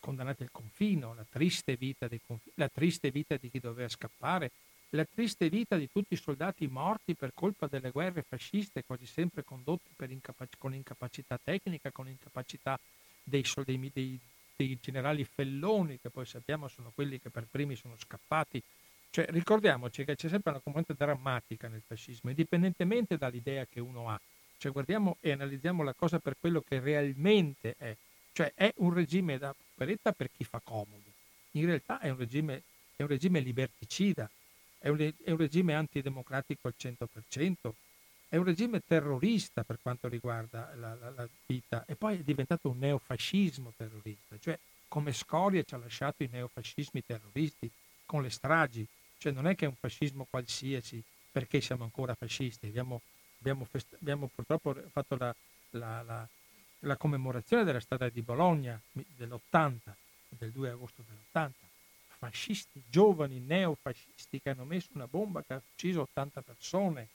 condannati 0.00 0.42
al 0.42 0.50
confino, 0.50 1.14
la 1.14 1.24
triste, 1.28 1.78
conf- 2.26 2.50
la 2.54 2.68
triste 2.68 3.12
vita 3.12 3.36
di 3.36 3.48
chi 3.50 3.60
doveva 3.60 3.88
scappare, 3.88 4.50
la 4.90 5.04
triste 5.04 5.48
vita 5.50 5.76
di 5.76 5.90
tutti 5.90 6.14
i 6.14 6.16
soldati 6.16 6.66
morti 6.66 7.14
per 7.14 7.32
colpa 7.34 7.66
delle 7.66 7.90
guerre 7.90 8.22
fasciste, 8.22 8.84
quasi 8.84 9.04
sempre 9.04 9.44
condotte 9.44 9.90
incapac- 10.08 10.56
con 10.56 10.74
incapacità 10.74 11.38
tecnica, 11.42 11.90
con 11.90 12.08
incapacità 12.08 12.78
dei, 13.22 13.44
dei, 13.64 13.90
dei, 13.92 14.20
dei, 14.56 14.78
generali 14.80 15.24
felloni, 15.24 15.98
che 16.00 16.08
poi 16.08 16.24
sappiamo 16.24 16.68
sono 16.68 16.90
quelli 16.94 17.20
che 17.20 17.28
per 17.28 17.46
primi 17.50 17.76
sono 17.76 17.96
scappati. 17.98 18.62
Cioè, 19.10 19.26
ricordiamoci 19.30 20.04
che 20.04 20.16
c'è 20.16 20.28
sempre 20.28 20.52
una 20.52 20.60
componente 20.60 20.94
drammatica 20.94 21.68
nel 21.68 21.82
fascismo, 21.86 22.30
indipendentemente 22.30 23.18
dall'idea 23.18 23.66
che 23.66 23.80
uno 23.80 24.08
ha. 24.08 24.18
Cioè 24.56 24.72
guardiamo 24.72 25.18
e 25.20 25.32
analizziamo 25.32 25.82
la 25.82 25.94
cosa 25.94 26.18
per 26.18 26.36
quello 26.40 26.62
che 26.62 26.80
realmente 26.80 27.74
è. 27.78 27.94
Cioè 28.32 28.52
è 28.54 28.72
un 28.78 28.94
regime 28.94 29.38
da 29.38 29.54
operetta 29.74 30.12
per 30.12 30.30
chi 30.34 30.44
fa 30.44 30.60
comodo. 30.62 31.12
In 31.52 31.66
realtà 31.66 32.00
è 32.00 32.10
un 32.10 32.16
regime, 32.16 32.62
è 32.96 33.02
un 33.02 33.08
regime 33.08 33.40
liberticida, 33.40 34.28
è 34.78 34.88
un, 34.88 34.98
è 34.98 35.30
un 35.30 35.36
regime 35.36 35.74
antidemocratico 35.74 36.68
al 36.68 36.74
100%, 36.78 37.70
è 38.28 38.36
un 38.36 38.44
regime 38.44 38.80
terrorista 38.80 39.64
per 39.64 39.78
quanto 39.80 40.08
riguarda 40.08 40.72
la, 40.76 40.94
la, 40.94 41.10
la, 41.10 41.28
vita. 41.46 41.84
E 41.86 41.96
poi 41.96 42.18
è 42.18 42.22
diventato 42.22 42.68
un 42.70 42.78
neofascismo 42.78 43.72
terrorista, 43.76 44.36
cioè 44.38 44.58
come 44.88 45.12
scoria 45.12 45.62
ci 45.62 45.74
ha 45.74 45.78
lasciato 45.78 46.22
i 46.22 46.28
neofascismi 46.30 47.02
terroristi 47.04 47.70
con 48.06 48.22
le 48.22 48.30
stragi, 48.30 48.86
cioè 49.18 49.32
non 49.32 49.46
è 49.46 49.54
che 49.54 49.64
è 49.64 49.68
un 49.68 49.74
fascismo 49.74 50.26
qualsiasi 50.28 51.02
perché 51.30 51.60
siamo 51.60 51.84
ancora 51.84 52.14
fascisti, 52.14 52.66
abbiamo 52.66 53.00
abbiamo, 53.38 53.64
fest- 53.64 53.96
abbiamo 54.00 54.30
purtroppo 54.32 54.74
fatto 54.90 55.16
la, 55.16 55.34
la, 55.70 56.02
la, 56.02 56.28
la, 56.80 56.96
commemorazione 56.96 57.64
della 57.64 57.80
strada 57.80 58.08
di 58.08 58.22
Bologna 58.22 58.80
dell'80, 58.92 59.76
del 60.28 60.50
2 60.50 60.70
agosto 60.70 61.02
dell'80. 61.06 61.50
Fascisti, 62.18 62.82
giovani 62.88 63.38
neofascisti 63.38 64.40
che 64.40 64.50
hanno 64.50 64.64
messo 64.64 64.88
una 64.94 65.06
bomba 65.06 65.42
che 65.42 65.54
ha 65.54 65.62
ucciso 65.72 66.02
80 66.02 66.42
persone. 66.42 67.08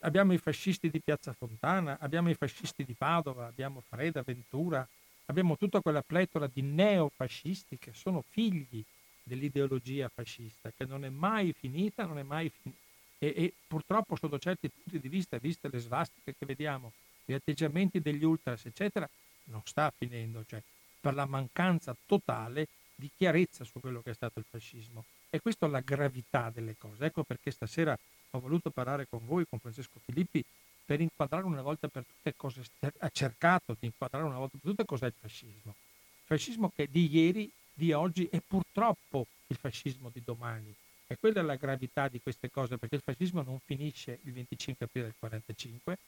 Abbiamo 0.00 0.32
i 0.32 0.38
fascisti 0.38 0.88
di 0.88 1.00
Piazza 1.00 1.32
Fontana, 1.32 1.98
abbiamo 2.00 2.30
i 2.30 2.34
fascisti 2.34 2.84
di 2.84 2.94
Padova, 2.94 3.46
abbiamo 3.46 3.82
Freda, 3.88 4.22
Ventura, 4.22 4.86
abbiamo 5.26 5.56
tutta 5.56 5.80
quella 5.80 6.02
pletora 6.02 6.48
di 6.52 6.62
neofascisti 6.62 7.76
che 7.78 7.92
sono 7.92 8.24
figli 8.28 8.82
dell'ideologia 9.22 10.08
fascista, 10.08 10.72
che 10.76 10.86
non 10.86 11.04
è 11.04 11.08
mai 11.08 11.52
finita, 11.52 12.06
non 12.06 12.18
è 12.18 12.22
mai 12.22 12.50
finita 12.50 12.88
e, 13.22 13.34
e, 13.36 13.54
purtroppo 13.68 14.16
sotto 14.16 14.38
certi 14.38 14.70
punti 14.70 14.98
di 14.98 15.08
vista, 15.08 15.36
viste 15.36 15.68
le 15.70 15.78
svastiche 15.78 16.34
che 16.36 16.46
vediamo, 16.46 16.92
gli 17.26 17.34
atteggiamenti 17.34 18.00
degli 18.00 18.24
ultras, 18.24 18.64
eccetera, 18.64 19.08
non 19.44 19.60
sta 19.64 19.92
finendo, 19.94 20.42
cioè 20.46 20.62
per 20.98 21.12
la 21.12 21.26
mancanza 21.26 21.94
totale 22.06 22.66
di 23.00 23.10
chiarezza 23.16 23.64
su 23.64 23.80
quello 23.80 24.02
che 24.02 24.10
è 24.10 24.14
stato 24.14 24.38
il 24.38 24.44
fascismo. 24.48 25.04
E 25.30 25.40
questa 25.40 25.66
è 25.66 25.68
la 25.68 25.80
gravità 25.80 26.50
delle 26.54 26.76
cose. 26.78 27.06
Ecco 27.06 27.24
perché 27.24 27.50
stasera 27.50 27.98
ho 28.30 28.38
voluto 28.38 28.70
parlare 28.70 29.08
con 29.08 29.20
voi, 29.24 29.44
con 29.48 29.58
Francesco 29.58 29.98
Filippi, 30.04 30.44
per 30.84 31.00
inquadrare 31.00 31.44
una 31.44 31.62
volta 31.62 31.88
per 31.88 32.04
tutte 32.04 32.34
cosa 32.36 32.60
ha 32.98 33.08
cercato 33.10 33.76
di 33.78 33.86
inquadrare 33.86 34.24
una 34.24 34.38
volta 34.38 34.58
per 34.60 34.70
tutte 34.70 34.84
cos'è 34.84 35.06
il 35.06 35.14
fascismo. 35.18 35.74
Il 35.74 36.26
fascismo 36.26 36.70
che 36.74 36.88
di 36.90 37.08
ieri, 37.10 37.50
di 37.72 37.92
oggi 37.92 38.28
e 38.28 38.40
purtroppo 38.46 39.26
il 39.46 39.56
fascismo 39.56 40.10
di 40.12 40.22
domani. 40.24 40.74
E 41.06 41.16
quella 41.18 41.40
è 41.40 41.42
la 41.42 41.56
gravità 41.56 42.08
di 42.08 42.20
queste 42.20 42.50
cose, 42.50 42.76
perché 42.76 42.96
il 42.96 43.02
fascismo 43.02 43.42
non 43.42 43.58
finisce 43.64 44.18
il 44.24 44.32
25 44.32 44.84
aprile 44.84 45.06
del 45.06 45.14
1945, 45.20 45.98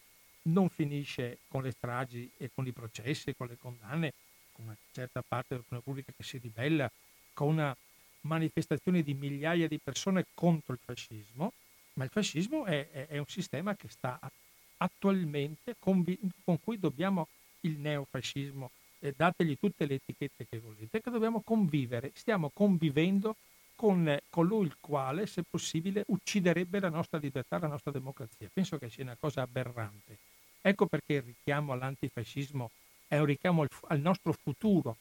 non 0.42 0.68
finisce 0.68 1.38
con 1.48 1.62
le 1.62 1.70
stragi 1.70 2.30
e 2.36 2.50
con 2.54 2.66
i 2.66 2.72
processi, 2.72 3.34
con 3.34 3.46
le 3.46 3.56
condanne, 3.60 4.12
con 4.12 4.31
una 4.62 4.76
certa 4.92 5.22
parte 5.26 5.48
dell'opinione 5.50 5.84
pubblica 5.84 6.12
che 6.16 6.22
si 6.22 6.38
ribella, 6.38 6.90
con 7.34 7.48
una 7.48 7.76
manifestazione 8.22 9.02
di 9.02 9.14
migliaia 9.14 9.68
di 9.68 9.78
persone 9.78 10.26
contro 10.34 10.72
il 10.72 10.80
fascismo, 10.84 11.52
ma 11.94 12.04
il 12.04 12.10
fascismo 12.10 12.64
è, 12.64 12.88
è, 12.90 13.06
è 13.08 13.18
un 13.18 13.26
sistema 13.26 13.74
che 13.74 13.88
sta 13.88 14.18
attualmente 14.78 15.76
con, 15.78 16.04
con 16.44 16.60
cui 16.60 16.78
dobbiamo 16.78 17.28
il 17.60 17.78
neofascismo, 17.78 18.70
eh, 19.00 19.14
dategli 19.16 19.56
tutte 19.58 19.86
le 19.86 19.94
etichette 19.94 20.46
che 20.48 20.58
volete, 20.58 21.00
che 21.00 21.10
dobbiamo 21.10 21.40
convivere, 21.40 22.12
stiamo 22.14 22.50
convivendo 22.52 23.36
con 23.74 24.16
colui 24.30 24.66
il 24.66 24.76
quale, 24.78 25.26
se 25.26 25.42
possibile, 25.42 26.04
ucciderebbe 26.06 26.78
la 26.78 26.88
nostra 26.88 27.18
libertà, 27.18 27.58
la 27.58 27.66
nostra 27.66 27.90
democrazia. 27.90 28.48
Penso 28.52 28.78
che 28.78 28.88
sia 28.88 29.02
una 29.02 29.16
cosa 29.18 29.42
aberrante. 29.42 30.18
Ecco 30.60 30.86
perché 30.86 31.14
il 31.14 31.22
richiamo 31.22 31.72
all'antifascismo 31.72 32.70
è 33.12 33.18
un 33.18 33.26
richiamo 33.26 33.60
al, 33.60 33.68
al 33.88 34.00
nostro 34.00 34.32
futuro, 34.32 34.96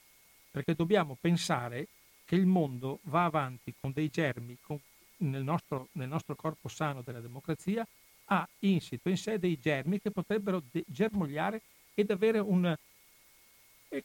perché 0.51 0.76
dobbiamo 0.76 1.18
pensare 1.20 1.88
che 2.26 2.36
il 2.36 2.45
mondo 2.45 2.99
va 3.03 3.24
avanti 3.24 3.74
con 3.80 3.93
dei 3.93 4.09
germi 4.09 4.57
con, 4.59 4.78
nel, 5.20 5.43
nostro, 5.43 5.88
nel, 5.93 6.09
nostro, 6.09 6.36
corpo 6.36 6.68
sano 6.68 7.01
della 7.03 7.22
democrazia, 7.22 7.88
ha 8.26 8.45
insito 8.59 9.07
in 9.07 9.16
sé 9.16 9.39
dei 9.39 9.57
germi 9.57 10.01
che 10.01 10.12
potrebbero 10.12 10.62
de- 10.70 10.84
germogliare 10.88 11.62
ed 11.93 12.12
avere 12.12 12.39
un, 12.39 12.76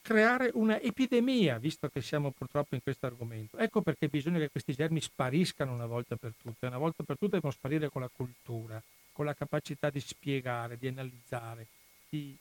creare 0.00 0.52
un'epidemia, 0.54 1.58
visto 1.58 1.88
che 1.88 2.00
siamo 2.00 2.30
purtroppo 2.30 2.76
in 2.76 2.84
questo 2.84 3.06
argomento. 3.06 3.58
Ecco 3.58 3.82
perché 3.82 4.06
bisogna 4.06 4.38
che 4.38 4.50
questi 4.50 4.72
germi 4.72 5.00
spariscano 5.00 5.72
una 5.72 5.86
volta 5.86 6.14
per 6.14 6.32
tutte. 6.40 6.66
Una 6.66 6.78
volta 6.78 7.02
per 7.02 7.18
tutte 7.18 7.34
devono 7.34 7.52
sparire 7.52 7.90
con 7.90 8.02
la 8.02 8.10
cultura, 8.14 8.80
con 9.10 9.24
la 9.24 9.34
capacità 9.34 9.90
di 9.90 9.98
spiegare, 9.98 10.78
di 10.78 10.86
analizzare, 10.86 11.66
di, 12.08 12.36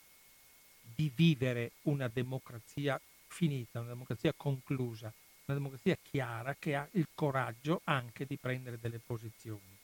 di 0.93 1.11
vivere 1.13 1.71
una 1.83 2.07
democrazia 2.07 2.99
finita, 3.27 3.79
una 3.79 3.89
democrazia 3.89 4.33
conclusa 4.36 5.11
una 5.45 5.57
democrazia 5.57 5.97
chiara 6.01 6.55
che 6.55 6.75
ha 6.75 6.88
il 6.93 7.07
coraggio 7.13 7.81
anche 7.86 8.25
di 8.25 8.38
prendere 8.38 8.79
delle 8.79 8.99
posizioni. 8.99 9.77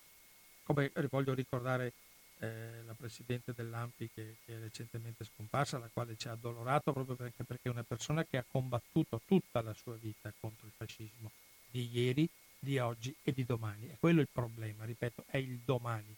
Come 0.63 0.91
voglio 1.09 1.33
ricordare 1.33 1.93
eh, 2.39 2.81
la 2.83 2.93
Presidente 2.93 3.53
dell'AMPI 3.55 4.09
che, 4.13 4.35
che, 4.43 4.55
è 4.55 4.59
recentemente 4.59 5.23
scomparsa, 5.23 5.77
la 5.77 5.89
quale 5.91 6.15
ci 6.17 6.27
ha 6.27 6.31
addolorato 6.31 6.91
proprio 6.91 7.15
perché, 7.15 7.43
perché 7.43 7.69
è 7.69 7.71
una 7.71 7.83
persona 7.83 8.23
che 8.25 8.37
ha 8.37 8.45
combattuto 8.49 9.21
tutta 9.25 9.61
la 9.61 9.73
sua 9.73 9.95
vita 9.95 10.33
contro 10.39 10.65
il 10.65 10.73
fascismo, 10.75 11.31
di 11.69 11.89
ieri, 11.91 12.27
di 12.57 12.79
oggi 12.79 13.15
e 13.21 13.31
di 13.31 13.45
domani. 13.45 13.89
E 13.89 13.97
quello 13.99 14.19
è 14.19 14.23
il 14.23 14.29
problema, 14.31 14.85
ripeto, 14.85 15.25
è 15.27 15.37
il 15.37 15.59
domani. 15.63 16.15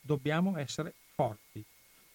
Dobbiamo 0.00 0.56
essere 0.56 0.94
forti. 1.14 1.62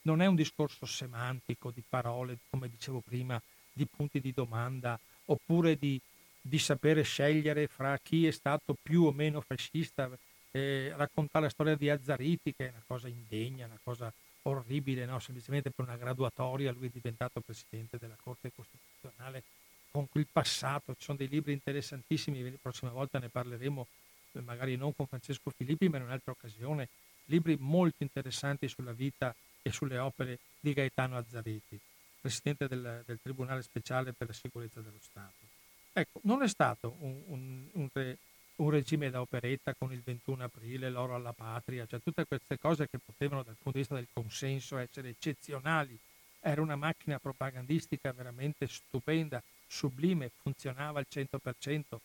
Non 0.04 0.22
è 0.22 0.26
un 0.26 0.36
discorso 0.36 0.86
semantico 0.86 1.72
di 1.72 1.84
parole, 1.88 2.40
come 2.50 2.70
dicevo 2.70 3.02
prima, 3.02 3.42
di 3.72 3.86
punti 3.86 4.20
di 4.20 4.34
domanda 4.34 5.00
oppure 5.26 5.78
di 5.78 6.02
di 6.42 6.58
sapere 6.58 7.04
scegliere 7.04 7.68
fra 7.68 7.98
chi 8.00 8.26
è 8.26 8.32
stato 8.32 8.76
più 8.82 9.04
o 9.04 9.12
meno 9.12 9.42
fascista, 9.42 10.10
eh, 10.52 10.92
raccontare 10.96 11.46
la 11.46 11.52
storia 11.52 11.76
di 11.76 11.90
Azzariti, 11.90 12.54
che 12.56 12.68
è 12.68 12.70
una 12.70 12.84
cosa 12.88 13.08
indegna, 13.08 13.68
una 13.68 13.80
cosa 13.84 14.12
orribile, 14.44 15.06
no? 15.06 15.20
semplicemente 15.20 15.70
per 15.70 15.86
una 15.86 15.98
graduatoria 15.98 16.72
lui 16.72 16.88
è 16.88 16.92
diventato 16.92 17.42
presidente 17.42 17.98
della 18.00 18.18
Corte 18.22 18.52
Costituzionale 18.52 19.44
con 19.92 20.10
quel 20.10 20.26
passato, 20.32 20.94
ci 20.94 21.04
sono 21.04 21.18
dei 21.18 21.28
libri 21.28 21.54
interessantissimi, 21.54 22.50
la 22.50 22.58
prossima 22.60 22.92
volta 22.92 23.20
ne 23.20 23.30
parleremo 23.30 23.88
eh, 24.32 24.42
magari 24.42 24.76
non 24.78 24.96
con 24.96 25.06
Francesco 25.06 25.52
Filippi 25.52 25.90
ma 25.90 25.98
in 25.98 26.04
un'altra 26.04 26.32
occasione, 26.32 26.88
libri 27.26 27.56
molto 27.60 28.02
interessanti 28.02 28.68
sulla 28.68 28.94
vita 28.94 29.36
e 29.62 29.72
sulle 29.72 29.98
opere 29.98 30.40
di 30.60 30.74
Gaetano 30.74 31.18
Azzariti, 31.18 31.80
presidente 32.20 32.68
del, 32.68 33.04
del 33.06 33.20
Tribunale 33.22 33.62
Speciale 33.62 34.14
per 34.14 34.28
la 34.28 34.34
Sicurezza 34.34 34.82
dello 34.82 35.00
Stato. 35.00 35.50
Ecco, 35.94 36.20
non 36.24 36.42
è 36.42 36.48
stato 36.48 36.96
un, 37.00 37.22
un, 37.28 37.68
un, 37.74 37.90
re, 37.92 38.18
un, 38.58 38.70
regime 38.70 39.10
da 39.10 39.20
operetta 39.20 39.74
con 39.74 39.92
il 39.92 40.02
21 40.04 40.44
aprile, 40.44 40.90
l'oro 40.90 41.16
alla 41.16 41.34
patria, 41.34 41.86
cioè 41.86 42.02
tutte 42.02 42.26
queste 42.26 42.58
cose 42.58 42.88
che 42.90 42.98
potevano 42.98 43.44
dal 43.44 43.56
punto 43.56 43.72
di 43.72 43.80
vista 43.80 43.96
del 43.96 44.08
consenso 44.12 44.78
essere 44.78 45.10
eccezionali. 45.10 45.98
Era 46.40 46.62
una 46.62 46.76
macchina 46.76 47.20
propagandistica 47.20 48.12
veramente 48.14 48.68
stupenda, 48.68 49.44
sublime, 49.68 50.32
funzionava 50.42 51.00
al 51.00 51.08
100%. 51.12 51.98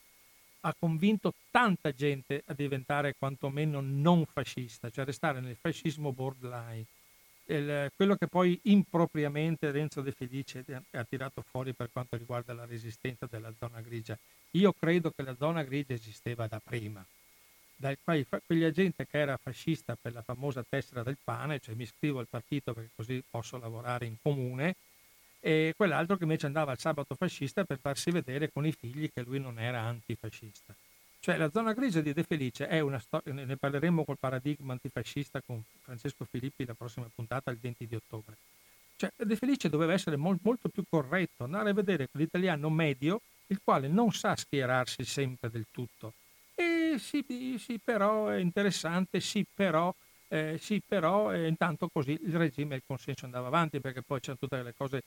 Ha 0.61 0.75
convinto 0.77 1.33
tanta 1.53 1.93
gente 1.93 2.43
a 2.47 2.55
diventare 2.55 3.15
quantomeno 3.17 3.81
non 3.81 4.27
fascista, 4.27 4.91
cioè 4.91 5.05
restare 5.05 5.41
nel 5.41 5.57
fascismo 5.57 6.13
borderline 6.13 6.85
il, 7.47 7.91
quello 7.95 8.17
che 8.17 8.27
poi 8.27 8.59
impropriamente 8.65 9.71
Renzo 9.71 10.01
De 10.03 10.13
Felice 10.13 10.65
ha 10.91 11.05
tirato 11.05 11.43
fuori 11.43 11.73
per 11.73 11.91
quanto 11.93 12.17
riguarda 12.17 12.53
la 12.53 12.65
resistenza 12.65 13.27
della 13.27 13.53
zona 13.59 13.81
grigia. 13.81 14.19
Io 14.53 14.73
credo 14.73 15.11
che 15.11 15.23
la 15.23 15.37
zona 15.37 15.63
grigia 15.63 15.95
esisteva 15.95 16.47
da 16.47 16.61
prima. 16.61 17.05
Da 17.79 17.95
quei, 18.03 18.27
quegli 18.47 18.65
agenti 18.65 19.05
che 19.07 19.19
era 19.19 19.37
fascista 19.37 19.97
per 20.01 20.13
la 20.13 20.23
famosa 20.23 20.65
tessera 20.67 21.03
del 21.03 21.19
pane, 21.23 21.61
cioè 21.61 21.75
mi 21.75 21.83
iscrivo 21.83 22.21
al 22.21 22.27
partito 22.29 22.73
perché 22.73 22.91
così 22.95 23.23
posso 23.29 23.59
lavorare 23.59 24.07
in 24.07 24.17
comune, 24.23 24.77
e 25.41 25.75
quell'altro 25.77 26.17
che 26.17 26.25
invece 26.25 26.47
andava 26.47 26.73
al 26.73 26.79
sabato 26.79 27.15
fascista 27.15 27.65
per 27.65 27.79
farsi 27.79 28.11
vedere 28.11 28.51
con 28.51 28.67
i 28.67 28.73
figli 28.73 29.11
che 29.13 29.23
lui 29.23 29.39
non 29.39 29.59
era 29.59 29.81
antifascista. 29.83 30.75
Cioè 31.27 31.39
la 31.39 31.51
zona 31.51 31.73
grigia 31.73 32.01
di 32.03 32.13
De 32.13 32.23
Felice 32.23 32.69
è 32.69 32.79
una 32.79 33.01
storia, 33.01 33.33
ne 33.33 33.57
parleremo 33.57 34.05
col 34.05 34.17
paradigma 34.17 34.75
antifascista 34.75 35.43
con 35.45 35.61
Francesco 35.81 36.25
Filippi 36.25 36.65
la 36.65 36.75
prossima 36.75 37.11
puntata 37.13 37.51
il 37.51 37.59
20 37.61 37.85
di 37.85 37.97
ottobre. 37.97 38.37
Cioè 38.95 39.11
De 39.17 39.35
Felice 39.35 39.69
doveva 39.69 39.93
essere 39.93 40.15
mol, 40.15 40.39
molto 40.43 40.69
più 40.69 40.85
corretto, 40.89 41.43
andare 41.43 41.71
a 41.71 41.73
vedere 41.73 42.07
l'italiano 42.13 42.71
medio, 42.71 43.23
il 43.49 43.61
quale 43.65 43.89
non 43.89 44.13
sa 44.13 44.37
schierarsi 44.37 45.05
sempre 45.05 45.51
del 45.51 45.67
tutto. 45.73 46.13
E 46.55 46.95
sì, 47.01 47.57
sì 47.59 47.81
però 47.83 48.29
è 48.29 48.37
interessante, 48.37 49.19
sì 49.19 49.45
però, 49.53 49.93
eh, 50.29 50.59
sì 50.61 50.81
però, 50.87 51.33
eh, 51.33 51.49
intanto 51.49 51.89
così 51.93 52.13
il 52.13 52.37
regime 52.37 52.75
e 52.75 52.77
il 52.77 52.83
consenso 52.87 53.25
andava 53.25 53.49
avanti, 53.49 53.81
perché 53.81 54.03
poi 54.03 54.21
c'erano 54.21 54.39
tutte 54.39 54.63
le 54.63 54.75
cose 54.77 55.03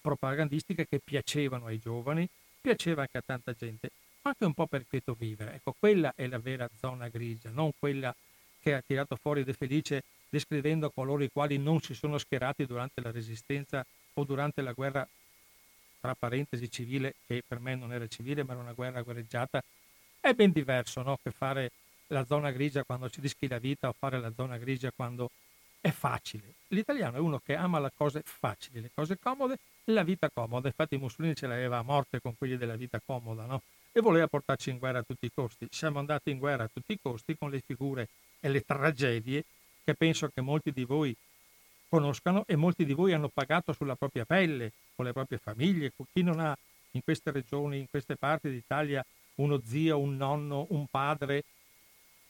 propagandistiche 0.00 0.88
che 0.88 0.98
piacevano 0.98 1.66
ai 1.66 1.78
giovani, 1.78 2.28
piaceva 2.60 3.02
anche 3.02 3.18
a 3.18 3.22
tanta 3.24 3.52
gente 3.52 3.90
anche 4.22 4.44
un 4.44 4.54
po' 4.54 4.66
per 4.66 4.84
vivere. 5.16 5.54
Ecco, 5.54 5.74
quella 5.78 6.12
è 6.14 6.26
la 6.26 6.38
vera 6.38 6.68
zona 6.78 7.08
grigia, 7.08 7.50
non 7.50 7.72
quella 7.78 8.14
che 8.60 8.74
ha 8.74 8.82
tirato 8.82 9.16
fuori 9.16 9.44
De 9.44 9.54
Felice 9.54 10.02
descrivendo 10.28 10.90
coloro 10.90 11.22
i 11.22 11.30
quali 11.30 11.58
non 11.58 11.80
si 11.80 11.94
sono 11.94 12.18
schierati 12.18 12.66
durante 12.66 13.00
la 13.00 13.10
resistenza 13.10 13.84
o 14.14 14.24
durante 14.24 14.62
la 14.62 14.72
guerra, 14.72 15.06
tra 16.00 16.14
parentesi, 16.14 16.70
civile, 16.70 17.16
che 17.26 17.42
per 17.46 17.58
me 17.58 17.74
non 17.74 17.92
era 17.92 18.06
civile, 18.06 18.44
ma 18.44 18.52
era 18.52 18.62
una 18.62 18.72
guerra 18.72 19.02
guerreggiata. 19.02 19.62
È 20.20 20.32
ben 20.34 20.52
diverso 20.52 21.02
no? 21.02 21.18
che 21.22 21.30
fare 21.30 21.72
la 22.08 22.24
zona 22.24 22.50
grigia 22.50 22.84
quando 22.84 23.08
ci 23.08 23.20
rischi 23.20 23.48
la 23.48 23.58
vita 23.58 23.88
o 23.88 23.94
fare 23.96 24.20
la 24.20 24.32
zona 24.34 24.56
grigia 24.58 24.90
quando 24.94 25.30
è 25.80 25.90
facile. 25.90 26.54
L'italiano 26.68 27.16
è 27.16 27.20
uno 27.20 27.40
che 27.44 27.54
ama 27.54 27.80
le 27.80 27.90
cose 27.94 28.22
facili, 28.24 28.80
le 28.80 28.90
cose 28.94 29.18
comode, 29.18 29.58
la 29.84 30.02
vita 30.02 30.28
comoda. 30.30 30.68
Infatti 30.68 30.96
Mussolini 30.96 31.34
ce 31.34 31.46
l'aveva 31.46 31.78
a 31.78 31.82
morte 31.82 32.20
con 32.20 32.36
quelli 32.36 32.56
della 32.56 32.76
vita 32.76 33.00
comoda, 33.04 33.46
no? 33.46 33.62
E 33.92 34.00
voleva 34.00 34.26
portarci 34.26 34.70
in 34.70 34.78
guerra 34.78 34.98
a 35.00 35.02
tutti 35.02 35.26
i 35.26 35.32
costi. 35.32 35.66
Siamo 35.70 35.98
andati 35.98 36.30
in 36.30 36.38
guerra 36.38 36.64
a 36.64 36.70
tutti 36.72 36.92
i 36.92 36.98
costi 37.00 37.36
con 37.36 37.50
le 37.50 37.60
figure 37.64 38.08
e 38.40 38.48
le 38.48 38.62
tragedie 38.62 39.44
che 39.84 39.94
penso 39.94 40.28
che 40.28 40.40
molti 40.40 40.72
di 40.72 40.84
voi 40.84 41.14
conoscano 41.88 42.44
e 42.46 42.54
molti 42.54 42.84
di 42.84 42.92
voi 42.92 43.12
hanno 43.12 43.28
pagato 43.28 43.72
sulla 43.72 43.96
propria 43.96 44.24
pelle, 44.24 44.72
con 44.94 45.04
le 45.04 45.12
proprie 45.12 45.38
famiglie, 45.38 45.92
con 45.94 46.06
chi 46.12 46.22
non 46.22 46.38
ha 46.38 46.56
in 46.92 47.02
queste 47.02 47.32
regioni, 47.32 47.78
in 47.78 47.90
queste 47.90 48.16
parti 48.16 48.50
d'Italia 48.50 49.04
uno 49.36 49.60
zio, 49.64 49.98
un 49.98 50.16
nonno, 50.16 50.66
un 50.70 50.86
padre 50.86 51.44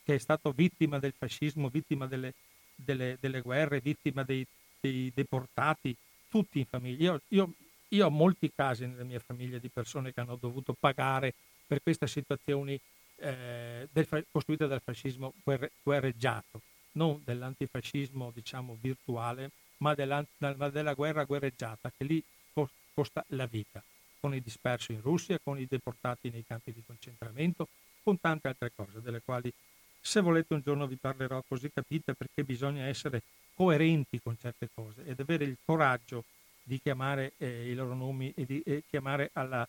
che 0.03 0.15
è 0.15 0.19
stato 0.19 0.53
vittima 0.53 0.99
del 0.99 1.13
fascismo, 1.17 1.69
vittima 1.69 2.07
delle, 2.07 2.35
delle, 2.75 3.17
delle 3.21 3.41
guerre, 3.43 3.81
vittima 3.81 4.23
dei, 4.23 4.47
dei, 4.81 5.13
deportati, 5.15 5.95
tutti 6.29 6.59
in 6.59 6.67
famiglia. 6.67 7.13
Io, 7.13 7.21
io, 7.29 7.53
io 7.89 8.07
ho 8.07 8.11
molti 8.11 8.51
casi 8.55 8.87
nella 8.87 9.05
mia 9.05 9.21
famiglia 9.21 9.59
di 9.59 9.69
persone 9.69 10.13
che 10.13 10.21
hanno 10.21 10.37
dovuto 10.37 10.75
pagare 10.79 11.35
per 11.71 11.85
queste 11.85 12.09
situazioni 12.09 12.81
eh, 13.19 13.89
del, 13.93 14.27
costruite 14.33 14.67
dal 14.67 14.83
fascismo 14.83 15.35
guerre, 15.45 15.71
guerreggiato, 15.85 16.63
non 16.93 17.23
dell'antifascismo 17.25 18.33
diciamo 18.35 18.77
virtuale, 18.81 19.53
ma, 19.77 19.95
ma, 19.95 20.69
della 20.69 20.95
guerra 20.95 21.23
guerreggiata 21.23 21.93
che 21.97 22.03
lì 22.03 22.25
costa 22.93 23.25
la 23.29 23.47
vita, 23.47 23.81
con 24.19 24.35
i 24.35 24.43
dispersi 24.43 24.95
in 24.95 25.01
Russia, 25.01 25.39
con 25.39 25.61
i 25.61 25.67
deportati 25.69 26.29
nei 26.31 26.45
campi 26.45 26.73
di 26.73 26.83
concentramento, 26.85 27.69
con 28.03 28.19
tante 28.19 28.49
altre 28.49 28.73
cose, 28.75 29.01
delle 29.01 29.23
quali 29.25 29.53
Se 30.01 30.21
volete 30.21 30.55
un 30.55 30.63
giorno 30.63 30.89
vi 30.89 30.97
parlerò 30.97 31.41
così 31.47 31.71
capite 31.73 32.15
perché 32.15 32.43
bisogna 32.43 32.87
essere 32.87 33.23
coerenti 33.55 34.19
con 34.21 34.37
certe 34.37 34.71
cose 34.75 35.05
ed 35.05 35.21
avere 35.21 35.45
il 35.45 35.57
coraggio 35.65 36.25
di 36.65 36.81
chiamare 36.81 37.35
eh, 37.37 37.71
i 37.71 37.75
loro 37.75 37.95
nomi 37.95 38.33
e 38.35 38.45
di 38.45 38.61
eh, 38.65 38.83
chiamare 38.89 39.31
alla, 39.35 39.69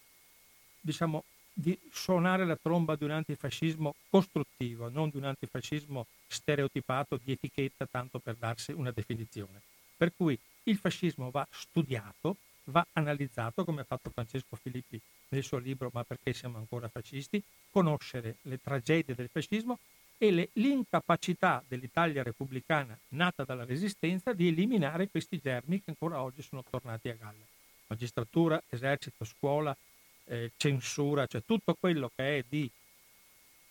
diciamo, 0.80 1.24
di 1.54 1.78
suonare 1.92 2.46
la 2.46 2.56
tromba 2.56 2.96
di 2.96 3.04
un 3.04 3.12
antifascismo 3.12 3.96
costruttivo, 4.10 4.90
non 4.90 5.10
di 5.10 5.18
un 5.18 5.26
antifascismo 5.26 6.08
stereotipato 6.28 7.20
di 7.22 7.34
etichetta 7.34 7.86
tanto 7.86 8.20
per 8.20 8.36
darsi 8.36 8.72
una 8.72 8.92
definizione. 8.92 9.62
Per 9.98 10.14
cui 10.16 10.38
il 10.64 10.78
fascismo 10.78 11.30
va 11.30 11.48
studiato, 11.52 12.38
va 12.66 12.86
analizzato, 12.94 13.66
come 13.66 13.82
ha 13.82 13.86
fatto 13.86 14.10
Francesco 14.10 14.56
Filippi 14.56 15.00
nel 15.30 15.44
suo 15.44 15.58
libro 15.58 15.90
Ma 15.94 16.04
perché 16.04 16.34
siamo 16.34 16.58
ancora 16.58 16.88
fascisti, 16.88 17.42
conoscere 17.70 18.38
le 18.44 18.60
tragedie 18.62 19.16
del 19.16 19.30
fascismo 19.30 19.80
e 20.18 20.32
le, 20.32 20.50
l'incapacità 20.54 21.64
dell'Italia 21.68 22.22
repubblicana 22.22 22.98
nata 23.10 23.44
dalla 23.44 23.66
resistenza 23.66 24.34
di 24.34 24.48
eliminare 24.48 25.10
questi 25.10 25.40
germi 25.42 25.80
che 25.80 25.90
ancora 25.90 26.22
oggi 26.22 26.42
sono 26.42 26.64
tornati 26.70 27.10
a 27.10 27.16
galla. 27.16 27.46
Magistratura, 27.88 28.62
esercito, 28.70 29.26
scuola, 29.26 29.76
eh, 30.26 30.52
censura, 30.58 31.26
cioè 31.26 31.42
tutto 31.46 31.76
quello 31.80 32.12
che 32.16 32.38
è 32.40 32.44
di 32.48 32.70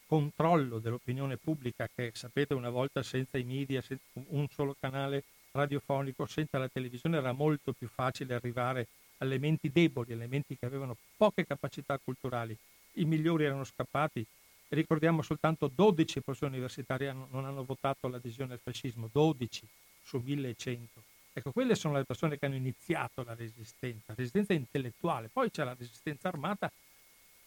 controllo 0.06 0.80
dell'opinione 0.80 1.36
pubblica 1.36 1.88
che 1.94 2.10
sapete 2.14 2.52
una 2.54 2.70
volta 2.70 3.02
senza 3.02 3.38
i 3.38 3.44
media, 3.44 3.80
senza 3.80 4.02
un 4.30 4.48
solo 4.48 4.74
canale 4.78 5.22
radiofonico, 5.52 6.26
senza 6.26 6.58
la 6.58 6.68
televisione 6.68 7.16
era 7.16 7.32
molto 7.32 7.72
più 7.72 7.88
facile 7.88 8.34
arrivare 8.34 8.88
a 9.18 9.24
elementi 9.24 9.70
deboli, 9.70 10.12
elementi 10.12 10.56
che 10.58 10.66
avevano 10.66 10.96
poche 11.16 11.46
capacità 11.46 11.98
culturali. 12.02 12.56
I 12.94 13.04
migliori 13.04 13.44
erano 13.44 13.64
scappati. 13.64 14.26
Ricordiamo 14.68 15.22
soltanto 15.22 15.70
12 15.72 16.20
professori 16.20 16.52
universitari 16.52 17.06
non 17.06 17.44
hanno 17.44 17.64
votato 17.64 18.08
l'adesione 18.08 18.54
al 18.54 18.60
fascismo, 18.60 19.08
12 19.12 19.66
su 20.02 20.18
1100. 20.18 21.02
Ecco, 21.32 21.52
quelle 21.52 21.74
sono 21.74 21.96
le 21.96 22.04
persone 22.04 22.38
che 22.38 22.46
hanno 22.46 22.56
iniziato 22.56 23.22
la 23.22 23.34
resistenza, 23.34 24.04
la 24.06 24.14
resistenza 24.16 24.52
intellettuale. 24.52 25.28
Poi 25.32 25.50
c'è 25.50 25.64
la 25.64 25.76
resistenza 25.78 26.28
armata 26.28 26.70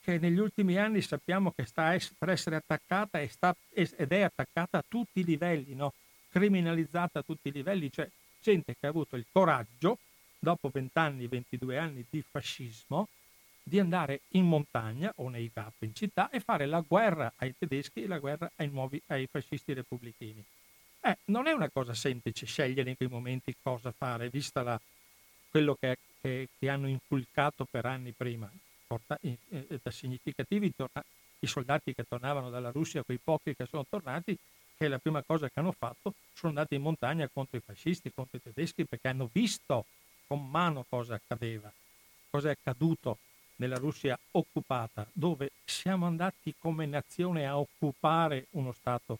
che 0.02 0.18
negli 0.18 0.40
ultimi 0.40 0.78
anni 0.78 1.02
sappiamo 1.02 1.52
che 1.52 1.66
sta 1.66 1.96
per 2.18 2.30
essere 2.30 2.58
attaccata 2.58 3.20
e 3.20 3.28
sta, 3.30 3.56
ed 3.72 4.12
è 4.12 4.22
attaccata 4.22 4.80
a 4.80 4.84
tutti 4.88 5.22
i 5.22 5.24
livelli, 5.24 5.76
no? 5.76 5.94
criminalizzata 6.30 7.20
a 7.20 7.24
tutti 7.24 7.50
i 7.50 7.52
livelli, 7.52 7.92
cioè 7.92 8.10
gente 8.42 8.76
che 8.78 8.86
ha 8.86 8.90
avuto 8.90 9.16
il 9.16 9.26
coraggio, 9.32 10.00
dopo 10.40 10.70
20 10.70 10.98
anni, 10.98 11.28
22 11.28 11.78
anni 11.78 12.06
di 12.10 12.22
fascismo, 12.22 13.08
di 13.64 13.80
andare 13.80 14.22
in 14.30 14.46
montagna 14.46 15.14
o 15.18 15.30
nei 15.30 15.50
gap 15.54 15.74
in 15.80 15.96
città 15.96 16.30
e 16.30 16.42
fare 16.42 16.66
la 16.66 16.84
guerra 16.86 17.32
ai 17.38 17.56
tedeschi 17.58 18.04
e 18.04 18.08
la 18.08 18.20
guerra 18.20 18.52
ai, 18.58 18.68
nuovi, 18.70 19.02
ai 19.08 19.28
fascisti 19.28 19.74
repubblichini. 19.74 20.44
Eh, 21.06 21.18
non 21.26 21.48
è 21.48 21.52
una 21.52 21.70
cosa 21.70 21.94
semplice 21.94 22.46
scegliere 22.46 22.90
in 22.90 22.96
quei 22.96 23.10
momenti 23.10 23.54
cosa 23.62 23.92
fare, 23.92 24.30
vista 24.30 24.64
la, 24.64 24.80
quello 25.50 25.76
che, 25.76 25.98
che, 26.22 26.48
che, 26.58 26.70
hanno 26.70 26.88
inculcato 26.88 27.68
per 27.70 27.86
anni 27.86 28.12
prima. 28.12 28.50
Porta, 28.88 29.20
eh, 29.22 29.38
da 29.84 29.92
significativi 29.92 30.74
torna, 30.74 31.04
i 31.40 31.48
soldati 31.48 31.94
che 31.94 32.06
tornavano 32.08 32.50
dalla 32.50 32.72
Russia, 32.72 33.04
quei 33.04 33.20
pochi 33.22 33.54
che 33.54 33.66
sono 33.66 33.86
tornati, 33.90 34.38
che 34.78 34.88
la 34.88 34.98
prima 34.98 35.22
cosa 35.24 35.50
che 35.50 35.60
hanno 35.60 35.74
fatto 35.74 36.14
sono 36.34 36.54
andati 36.54 36.76
in 36.76 36.82
montagna 36.82 37.28
contro 37.28 37.58
i 37.58 37.62
fascisti, 37.62 38.14
contro 38.14 38.38
i 38.38 38.42
tedeschi, 38.42 38.86
perché 38.86 39.10
hanno 39.10 39.30
visto 39.30 39.86
con 40.26 40.50
mano 40.50 40.86
cosa 40.88 41.16
accadeva, 41.16 41.70
cosa 42.30 42.48
è 42.48 42.52
accaduto 42.52 43.18
nella 43.58 43.76
Russia 43.78 44.18
occupata, 44.32 45.06
dove 45.12 45.52
siamo 45.66 46.06
andati 46.06 46.56
come 46.58 46.86
nazione 46.86 47.46
a 47.46 47.60
occupare 47.60 48.48
uno 48.52 48.72
Stato 48.72 49.20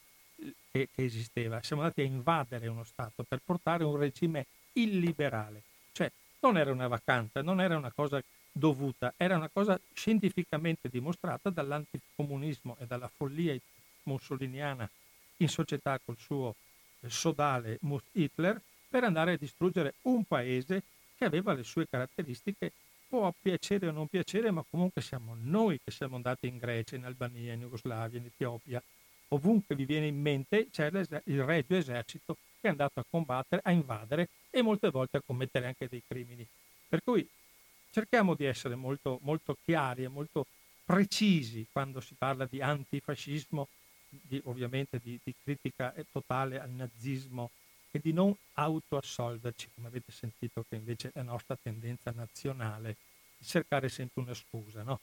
che, 0.72 0.90
che 0.94 1.04
esisteva, 1.04 1.62
siamo 1.64 1.82
andati 1.82 2.02
a 2.02 2.06
invadere 2.06 2.68
uno 2.68 2.84
Stato 2.84 3.24
per 3.24 3.42
portare 3.44 3.84
un 3.84 3.98
regime 3.98 4.46
illiberale. 4.74 5.62
Cioè 5.92 6.12
non 6.42 6.58
era 6.58 6.72
una 6.72 6.88
vacanza, 6.88 7.42
non 7.42 7.62
era 7.62 7.78
una 7.78 7.92
cosa 7.92 8.22
dovuta, 8.52 9.14
era 9.18 9.36
una 9.36 9.50
cosa 9.52 9.80
scientificamente 9.94 10.90
dimostrata 10.90 11.50
dall'anticomunismo 11.50 12.78
e 12.80 12.86
dalla 12.86 13.10
follia 13.14 13.58
mussoliniana 14.04 14.90
in 15.38 15.48
società 15.50 16.00
col 16.04 16.18
suo 16.18 16.56
sodale 17.08 17.80
Hitler 18.12 18.62
per 18.88 19.04
andare 19.04 19.34
a 19.34 19.38
distruggere 19.38 19.96
un 20.04 20.24
paese 20.24 20.84
che 21.18 21.26
aveva 21.26 21.54
le 21.54 21.64
sue 21.64 21.88
caratteristiche, 21.90 22.72
può 23.08 23.34
piacere 23.40 23.88
o 23.88 23.92
non 23.92 24.08
piacere, 24.08 24.52
ma 24.52 24.64
comunque 24.70 25.02
siamo 25.02 25.36
noi 25.42 25.80
che 25.84 25.92
siamo 25.92 26.16
andati 26.16 26.48
in 26.48 26.58
Grecia, 26.58 26.96
in 26.96 27.06
Albania, 27.06 27.54
in 27.54 27.62
Jugoslavia, 27.62 28.20
in 28.20 28.26
Etiopia, 28.26 28.82
ovunque 29.34 29.76
vi 29.76 29.86
viene 29.86 30.08
in 30.08 30.20
mente 30.20 30.70
c'è 30.70 30.90
il 31.26 31.44
regio 31.44 31.76
esercito 31.76 32.38
che 32.60 32.68
è 32.68 32.70
andato 32.70 33.00
a 33.00 33.06
combattere, 33.10 33.62
a 33.64 33.72
invadere 33.72 34.30
e 34.50 34.62
molte 34.62 34.90
volte 34.90 35.18
a 35.18 35.22
commettere 35.26 35.66
anche 35.66 35.88
dei 35.90 36.02
crimini. 36.08 36.48
Per 36.88 37.04
cui 37.04 37.28
cerchiamo 37.92 38.36
di 38.36 38.46
essere 38.46 38.76
molto, 38.76 39.20
molto 39.24 39.58
chiari 39.64 40.04
e 40.04 40.08
molto 40.08 40.46
precisi 40.86 41.68
quando 41.72 42.00
si 42.00 42.14
parla 42.18 42.46
di 42.46 42.62
antifascismo, 42.62 43.68
di, 44.10 44.40
ovviamente 44.46 45.00
di, 45.02 45.20
di 45.24 45.34
critica 45.44 45.94
totale 46.12 46.60
al 46.60 46.70
nazismo 46.70 47.50
e 47.92 48.00
di 48.00 48.14
non 48.14 48.36
autoassolverci, 48.54 49.70
come 49.76 49.88
avete 49.88 50.12
sentito 50.12 50.66
che 50.68 50.76
invece 50.76 51.10
è 51.10 51.12
la 51.16 51.24
nostra 51.24 51.58
tendenza 51.62 52.12
nazionale, 52.12 52.96
di 53.38 53.46
cercare 53.46 53.90
sempre 53.90 54.22
una 54.22 54.34
scusa. 54.34 54.84
No? 54.84 55.00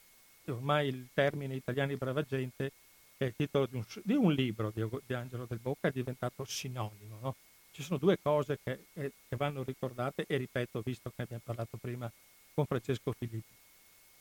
ormai 0.46 0.88
il 0.88 1.08
termine 1.14 1.54
italiani 1.54 1.96
brava 1.96 2.22
gente 2.22 2.72
che 3.20 3.26
è 3.26 3.28
il 3.28 3.34
titolo 3.36 3.66
di 3.66 3.76
un, 3.76 3.84
di 4.02 4.14
un 4.14 4.32
libro 4.32 4.70
di, 4.74 4.82
di, 5.04 5.12
Angelo 5.12 5.44
Del 5.44 5.58
Bocca, 5.58 5.88
è 5.88 5.90
diventato 5.90 6.42
sinonimo. 6.46 7.18
No? 7.20 7.36
Ci 7.70 7.82
sono 7.82 7.98
due 7.98 8.18
cose 8.18 8.58
che, 8.64 8.86
eh, 8.94 9.12
che, 9.28 9.36
vanno 9.36 9.62
ricordate 9.62 10.24
e 10.26 10.38
ripeto, 10.38 10.80
visto 10.80 11.12
che 11.14 11.22
abbiamo 11.22 11.42
parlato 11.44 11.76
prima 11.76 12.10
con 12.54 12.64
Francesco 12.64 13.12
Filippi. 13.12 13.52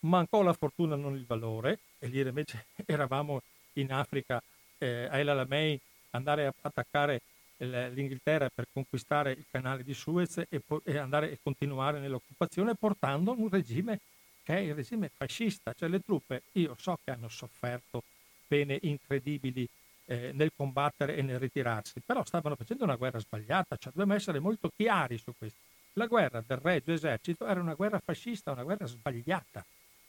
Mancò 0.01 0.41
la 0.41 0.51
fortuna, 0.51 0.97
non 0.97 1.15
il 1.15 1.25
valore, 1.25 1.79
e 1.97 2.07
lì 2.07 2.19
invece 2.19 2.65
eravamo 2.85 3.41
in 3.73 3.93
Africa 3.93 4.43
eh, 4.77 5.07
a 5.09 5.17
El 5.17 5.29
Alamein, 5.29 5.79
andare 6.09 6.47
a 6.47 6.53
attaccare 6.61 7.21
l'Inghilterra 7.59 8.49
per 8.53 8.67
conquistare 8.71 9.31
il 9.31 9.45
canale 9.49 9.83
di 9.83 9.93
Suez 9.93 10.43
e, 10.49 10.59
po- 10.59 10.81
e 10.83 10.97
andare 10.97 11.31
e 11.31 11.39
continuare 11.41 11.99
nell'occupazione 11.99 12.75
portando 12.75 13.31
un 13.31 13.49
regime 13.49 13.99
che 14.43 14.55
è 14.55 14.59
il 14.59 14.75
regime 14.75 15.09
fascista, 15.09 15.73
cioè 15.73 15.87
le 15.87 16.01
truppe, 16.01 16.43
io 16.53 16.75
so 16.77 16.97
che 17.01 17.11
hanno 17.11 17.29
sofferto 17.29 18.03
pene 18.49 18.79
incredibili 18.81 19.69
eh, 20.05 20.31
nel 20.33 20.51
combattere 20.55 21.15
e 21.15 21.21
nel 21.21 21.37
ritirarsi, 21.37 22.01
però 22.03 22.25
stavano 22.25 22.55
facendo 22.55 22.83
una 22.83 22.95
guerra 22.95 23.19
sbagliata, 23.19 23.77
cioè 23.77 23.91
dobbiamo 23.93 24.15
essere 24.15 24.39
molto 24.39 24.71
chiari 24.75 25.19
su 25.19 25.31
questo. 25.37 25.59
La 25.93 26.07
guerra 26.07 26.43
del 26.45 26.57
Regio 26.57 26.93
Esercito 26.93 27.45
era 27.45 27.59
una 27.59 27.75
guerra 27.75 28.01
fascista, 28.03 28.51
una 28.51 28.63
guerra 28.63 28.87
sbagliata. 28.87 29.63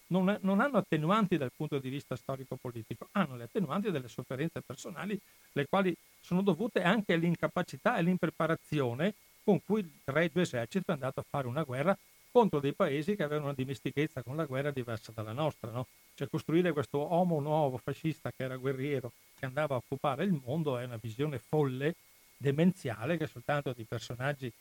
Non, 0.07 0.37
non 0.41 0.59
hanno 0.59 0.77
attenuanti 0.77 1.37
dal 1.37 1.51
punto 1.55 1.77
di 1.77 1.89
vista 1.89 2.15
storico-politico, 2.15 3.07
hanno 3.11 3.37
le 3.37 3.43
attenuanti 3.43 3.91
delle 3.91 4.09
sofferenze 4.09 4.61
personali, 4.61 5.17
le 5.53 5.67
quali 5.69 5.95
sono 6.19 6.41
dovute 6.41 6.81
anche 6.81 7.13
all'incapacità 7.13 7.95
e 7.95 7.99
all'impreparazione 7.99 9.13
con 9.43 9.63
cui 9.63 9.79
il 9.81 9.91
Regio 10.05 10.41
Esercito 10.41 10.91
è 10.91 10.93
andato 10.95 11.19
a 11.19 11.25
fare 11.27 11.47
una 11.47 11.63
guerra 11.63 11.97
contro 12.31 12.59
dei 12.59 12.73
paesi 12.73 13.15
che 13.15 13.23
avevano 13.23 13.47
una 13.47 13.55
dimestichezza 13.55 14.23
con 14.23 14.35
la 14.35 14.45
guerra 14.45 14.71
diversa 14.71 15.11
dalla 15.13 15.33
nostra. 15.33 15.71
No? 15.71 15.87
Cioè 16.15 16.29
costruire 16.29 16.71
questo 16.71 16.99
uomo 16.99 17.39
nuovo 17.39 17.77
fascista 17.77 18.31
che 18.35 18.43
era 18.43 18.55
guerriero, 18.55 19.11
che 19.37 19.45
andava 19.45 19.75
a 19.75 19.77
occupare 19.77 20.23
il 20.23 20.39
mondo, 20.43 20.77
è 20.77 20.85
una 20.85 20.99
visione 20.99 21.39
folle, 21.39 21.95
demenziale, 22.37 23.17
che 23.17 23.27
soltanto 23.27 23.73
di 23.73 23.83
personaggi 23.83 24.51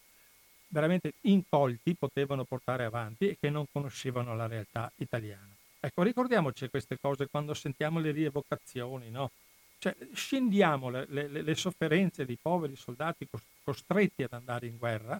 veramente 0.68 1.14
incolti 1.22 1.94
potevano 1.94 2.44
portare 2.44 2.84
avanti 2.84 3.28
e 3.28 3.36
che 3.40 3.50
non 3.50 3.66
conoscevano 3.72 4.34
la 4.36 4.46
realtà 4.46 4.90
italiana. 4.96 5.48
Ecco, 5.80 6.02
ricordiamoci 6.02 6.68
queste 6.68 6.98
cose 7.00 7.28
quando 7.28 7.54
sentiamo 7.54 7.98
le 8.00 8.10
rievocazioni, 8.10 9.10
no? 9.10 9.30
Cioè, 9.78 9.96
scendiamo 10.12 10.90
le, 10.90 11.06
le, 11.08 11.26
le 11.26 11.54
sofferenze 11.54 12.26
dei 12.26 12.36
poveri 12.40 12.76
soldati 12.76 13.26
costretti 13.64 14.22
ad 14.22 14.34
andare 14.34 14.66
in 14.66 14.76
guerra 14.76 15.18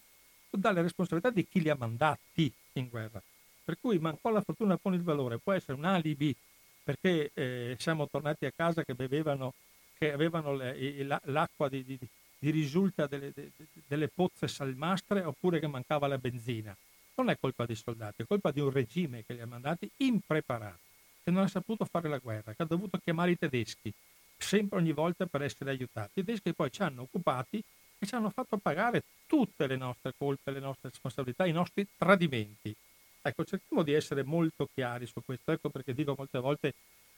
dalle 0.51 0.83
responsabilità 0.83 1.31
di 1.31 1.47
chi 1.47 1.61
li 1.61 1.69
ha 1.69 1.77
mandati 1.77 2.53
in 2.75 2.89
guerra. 2.89 3.23
Per 3.65 3.79
cui 3.81 3.99
mancò 3.99 4.31
la 4.31 4.41
fortuna 4.41 4.77
con 4.77 4.95
il 4.95 5.03
valore, 5.03 5.39
può 5.39 5.53
essere 5.53 5.79
un 5.79 5.85
alibi 5.85 6.35
perché 6.83 7.31
eh, 7.35 7.77
siamo 7.79 8.09
tornati 8.09 8.47
a 8.47 8.53
casa 8.55 8.85
che 8.85 8.95
bevevano, 8.95 9.55
che 9.97 10.13
avevano 10.13 10.55
le, 10.55 11.21
l'acqua 11.25 11.69
di, 11.69 11.85
di, 11.85 11.99
di 12.39 12.51
risulta 12.51 13.07
delle, 13.07 13.33
de, 13.33 13.51
delle 13.87 14.09
pozze 14.09 14.49
salmastre 14.49 15.23
oppure 15.23 15.61
che 15.61 15.67
mancava 15.67 16.07
la 16.07 16.19
benzina. 16.19 16.77
Non 17.15 17.31
è 17.31 17.37
colpa 17.39 17.67
dei 17.67 17.77
soldati, 17.77 18.23
è 18.23 18.27
colpa 18.27 18.51
di 18.51 18.61
un 18.61 18.71
regime 18.71 19.25
che 19.25 19.35
li 19.35 19.41
ha 19.41 19.47
mandati 19.47 19.89
impreparati, 19.99 20.79
che 21.23 21.31
non 21.31 21.43
ha 21.43 21.49
saputo 21.49 21.85
fare 21.85 22.09
la 22.09 22.19
guerra, 22.19 22.55
che 22.55 22.63
ha 22.63 22.67
dovuto 22.67 22.99
chiamare 22.99 23.33
i 23.33 23.39
tedeschi, 23.39 23.93
sempre 24.37 24.79
ogni 24.79 24.93
volta 24.93 25.27
per 25.27 25.43
essere 25.43 25.71
aiutati. 25.71 26.21
I 26.21 26.25
tedeschi 26.25 26.55
poi 26.55 26.73
ci 26.73 26.83
hanno 26.83 27.03
occupati 27.03 27.63
e 28.01 28.07
ci 28.07 28.15
hanno 28.15 28.31
fatto 28.31 28.57
pagare 28.57 29.05
tutte 29.27 29.67
le 29.67 29.77
nostre 29.77 30.15
colpe, 30.17 30.51
le 30.51 30.59
nostre 30.59 30.89
responsabilità, 30.89 31.47
i 31.47 31.53
nostri 31.53 31.87
tradimenti. 31.97 32.75
Ecco, 33.23 33.45
cerchiamo 33.45 33.83
di 33.83 33.93
essere 33.93 34.25
molto 34.25 34.67
chiari 34.73 35.07
su 35.07 35.23
questo, 35.23 35.53
ecco 35.53 35.69
perché 35.69 35.93
dico 35.93 36.15
molte 36.17 36.39
volte, 36.39 36.75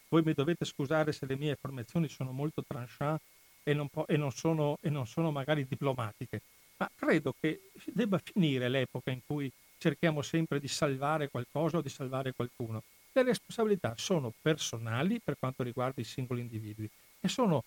voi 0.09 0.23
mi 0.23 0.35
dovete 0.35 0.65
scusare 0.65 1.13
se 1.13 1.25
le 1.25 1.37
mie 1.37 1.51
informazioni 1.51 2.09
sono 2.09 2.33
molto 2.33 2.65
tranchant, 2.67 3.21
e 3.63 3.75
non, 3.75 3.89
po- 3.89 4.07
e, 4.07 4.17
non 4.17 4.33
sono, 4.33 4.77
e 4.81 4.91
non 4.91 5.07
sono 5.07 5.31
magari 5.31 5.67
diplomatiche, 5.67 6.41
ma 6.79 6.91
credo 6.97 7.35
che 7.41 7.71
debba 7.87 8.19
finire 8.19 8.69
l'epoca 8.69 9.11
in 9.11 9.21
cui 9.25 9.51
cerchiamo 9.79 10.23
sempre 10.23 10.59
di 10.59 10.69
salvare 10.69 11.29
qualcosa 11.29 11.79
o 11.79 11.81
di 11.81 11.89
salvare 11.89 12.33
qualcuno. 12.33 12.83
Le 13.13 13.23
responsabilità 13.23 13.95
sono 13.97 14.33
personali 14.41 15.21
per 15.23 15.37
quanto 15.39 15.63
riguarda 15.63 16.01
i 16.01 16.05
singoli 16.05 16.41
individui 16.41 16.91
e 17.21 17.29
sono 17.29 17.63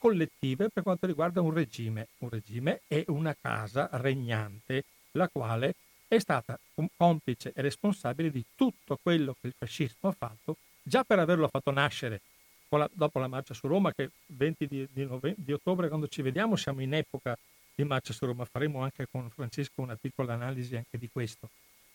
collettive 0.00 0.70
per 0.70 0.82
quanto 0.82 1.06
riguarda 1.06 1.42
un 1.42 1.52
regime. 1.52 2.08
Un 2.18 2.30
regime 2.30 2.80
è 2.88 3.04
una 3.08 3.36
casa 3.38 3.88
regnante, 3.92 4.84
la 5.12 5.28
quale 5.28 5.74
è 6.08 6.18
stata 6.18 6.58
complice 6.96 7.52
e 7.54 7.60
responsabile 7.60 8.30
di 8.30 8.44
tutto 8.56 8.98
quello 9.00 9.36
che 9.38 9.48
il 9.48 9.54
fascismo 9.56 10.08
ha 10.08 10.14
fatto, 10.16 10.56
già 10.82 11.04
per 11.04 11.18
averlo 11.18 11.46
fatto 11.46 11.70
nascere 11.70 12.22
la, 12.70 12.88
dopo 12.92 13.18
la 13.18 13.28
marcia 13.28 13.54
su 13.54 13.66
Roma, 13.66 13.92
che 13.92 14.02
il 14.02 14.10
20 14.26 14.66
di, 14.66 14.88
di, 14.90 15.04
nove, 15.04 15.34
di, 15.36 15.52
ottobre, 15.52 15.88
quando 15.88 16.08
ci 16.08 16.22
vediamo, 16.22 16.56
siamo 16.56 16.80
in 16.80 16.94
epoca 16.94 17.36
di 17.74 17.84
marcia 17.84 18.12
su 18.12 18.24
Roma. 18.26 18.44
Faremo 18.44 18.82
anche 18.82 19.06
con 19.10 19.28
Francesco 19.30 19.82
una 19.82 19.96
piccola 19.96 20.32
analisi 20.32 20.76
anche 20.76 20.98
di 20.98 21.08
questo. 21.12 21.48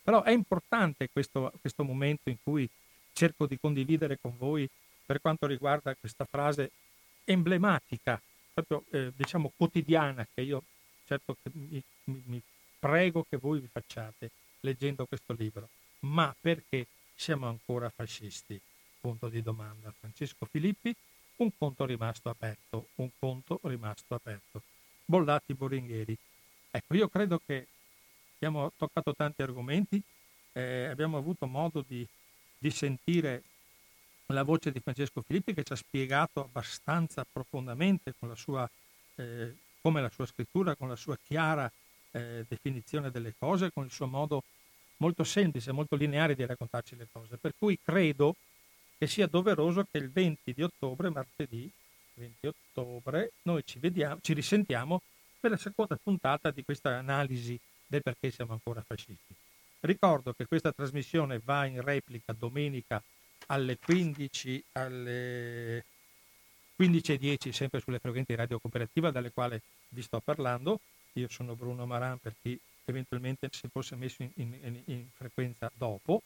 Però 0.03 0.21
è 0.21 0.31
importante 0.31 1.09
questo, 1.11 1.51
questo 1.59 1.83
momento 1.83 2.29
in 2.29 2.37
cui 2.43 2.69
cerco 3.13 3.47
di 3.47 3.57
condividere 3.59 4.19
con 4.21 4.35
voi 4.37 4.69
per 5.05 5.19
quanto 5.21 5.47
riguarda 5.47 5.95
questa 5.95 6.25
frase 6.25 6.71
emblematica, 7.25 8.21
proprio 8.53 8.83
eh, 8.91 9.11
diciamo 9.15 9.51
quotidiana, 9.55 10.25
che 10.33 10.41
io 10.41 10.63
certo 11.05 11.35
che 11.41 11.51
mi, 11.53 11.83
mi, 12.05 12.23
mi 12.27 12.41
prego 12.79 13.25
che 13.27 13.37
voi 13.37 13.59
vi 13.59 13.67
facciate 13.67 14.31
leggendo 14.61 15.05
questo 15.05 15.33
libro. 15.33 15.67
Ma 16.01 16.33
perché 16.39 16.87
siamo 17.15 17.47
ancora 17.47 17.89
fascisti? 17.89 18.59
punto 19.05 19.29
di 19.29 19.43
domanda. 19.43 19.93
Francesco 19.99 20.47
Filippi, 20.47 20.95
un 21.37 21.51
conto 21.55 21.85
rimasto 21.85 22.29
aperto, 22.29 22.87
un 22.95 23.09
conto 23.19 23.59
rimasto 23.61 24.15
aperto. 24.15 24.63
Bollati 25.05 25.53
Boringhieri. 25.53 26.17
Ecco, 26.71 26.95
io 26.95 27.07
credo 27.07 27.39
che 27.45 27.67
abbiamo 28.33 28.71
toccato 28.75 29.13
tanti 29.13 29.43
argomenti, 29.43 30.01
eh, 30.53 30.85
abbiamo 30.85 31.17
avuto 31.17 31.45
modo 31.45 31.85
di, 31.87 32.03
di 32.57 32.71
sentire 32.71 33.43
la 34.33 34.43
voce 34.43 34.71
di 34.71 34.79
Francesco 34.79 35.21
Filippi 35.21 35.53
che 35.53 35.63
ci 35.63 35.73
ha 35.73 35.75
spiegato 35.75 36.41
abbastanza 36.41 37.25
profondamente 37.31 38.13
sua, 38.33 38.69
eh, 39.15 39.55
come 39.81 40.01
la 40.01 40.09
sua 40.09 40.25
scrittura, 40.25 40.75
con 40.75 40.89
la 40.89 40.95
sua 40.95 41.17
chiara 41.17 41.71
eh, 42.11 42.45
definizione 42.47 43.11
delle 43.11 43.33
cose, 43.37 43.71
con 43.71 43.85
il 43.85 43.91
suo 43.91 44.07
modo 44.07 44.43
molto 44.97 45.23
semplice, 45.23 45.71
molto 45.71 45.95
lineare 45.95 46.35
di 46.35 46.45
raccontarci 46.45 46.95
le 46.95 47.07
cose. 47.11 47.37
Per 47.37 47.53
cui 47.57 47.77
credo 47.83 48.35
che 48.97 49.07
sia 49.07 49.27
doveroso 49.27 49.85
che 49.89 49.97
il 49.97 50.09
20 50.09 50.53
di 50.53 50.63
ottobre, 50.63 51.09
martedì 51.09 51.69
20 52.15 52.47
ottobre, 52.47 53.33
noi 53.43 53.63
ci, 53.65 53.79
vediamo, 53.79 54.19
ci 54.21 54.33
risentiamo 54.33 55.01
per 55.39 55.51
la 55.51 55.57
seconda 55.57 55.97
puntata 56.01 56.49
di 56.49 56.63
questa 56.63 56.97
analisi 56.97 57.59
del 57.85 58.01
perché 58.01 58.31
siamo 58.31 58.53
ancora 58.53 58.81
fascisti. 58.81 59.35
Ricordo 59.81 60.33
che 60.33 60.47
questa 60.47 60.71
trasmissione 60.71 61.39
va 61.43 61.65
in 61.65 61.81
replica 61.81 62.33
domenica 62.33 63.03
alle 63.47 63.77
15 63.77 64.63
alle 64.73 65.85
15.10 66.77 67.51
sempre 67.51 67.79
sulle 67.79 67.99
frequenti 67.99 68.35
radio 68.35 68.59
cooperativa 68.59 69.09
dalle 69.09 69.31
quali 69.31 69.57
vi 69.89 70.01
sto 70.01 70.19
parlando. 70.19 70.81
Io 71.13 71.29
sono 71.29 71.55
Bruno 71.55 71.85
Maran 71.85 72.19
per 72.19 72.35
chi 72.41 72.59
eventualmente 72.83 73.47
si 73.51 73.69
fosse 73.71 73.95
messo 73.95 74.23
in, 74.23 74.31
in, 74.35 74.81
in 74.85 75.05
frequenza 75.15 75.71
dopo. 75.73 76.21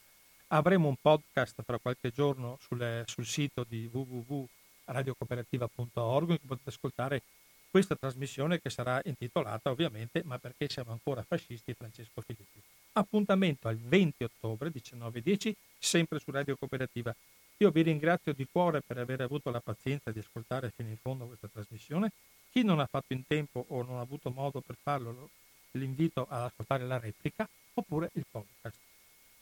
Avremo 0.48 0.88
un 0.88 0.96
podcast 1.00 1.64
tra 1.64 1.78
qualche 1.78 2.12
giorno 2.12 2.58
sul, 2.60 3.04
sul 3.06 3.28
sito 3.28 3.64
di 3.68 3.88
www.radiocooperativa.org 3.92 6.30
in 6.32 6.40
cui 6.40 6.48
potete 6.48 6.70
ascoltare 6.70 7.22
questa 7.70 7.96
trasmissione 7.96 8.60
che 8.60 8.72
sarà 8.72 9.00
intitolata 9.06 9.70
ovviamente 9.70 10.24
Ma 10.26 10.40
perché 10.40 10.68
siamo 10.68 10.92
ancora 10.92 11.22
fascisti 11.22 11.76
Francesco 11.76 12.22
Filippi. 12.22 12.60
Appuntamento 12.94 13.68
al 13.68 13.78
20 13.78 14.24
ottobre 14.24 14.72
19.10 14.72 15.54
sempre 15.78 16.20
su 16.20 16.32
Radio 16.32 16.56
Cooperativa. 16.58 17.16
Io 17.58 17.72
vi 17.72 17.82
ringrazio 17.82 18.34
di 18.34 18.48
cuore 18.50 18.82
per 18.82 18.98
aver 18.98 19.22
avuto 19.22 19.52
la 19.52 19.60
pazienza 19.60 20.12
di 20.12 20.20
ascoltare 20.20 20.72
fino 20.76 20.90
in 20.90 20.98
fondo 20.98 21.26
questa 21.26 21.48
trasmissione. 21.48 22.12
Chi 22.52 22.64
non 22.64 22.80
ha 22.80 22.86
fatto 22.86 23.14
in 23.14 23.26
tempo 23.28 23.66
o 23.70 23.84
non 23.84 23.98
ha 23.98 24.02
avuto 24.02 24.32
modo 24.32 24.62
per 24.62 24.76
farlo, 24.82 25.30
l'invito 25.72 26.26
ad 26.30 26.44
ascoltare 26.44 26.86
la 26.86 26.98
replica 26.98 27.48
oppure 27.74 28.10
il 28.14 28.26
podcast. 28.30 28.78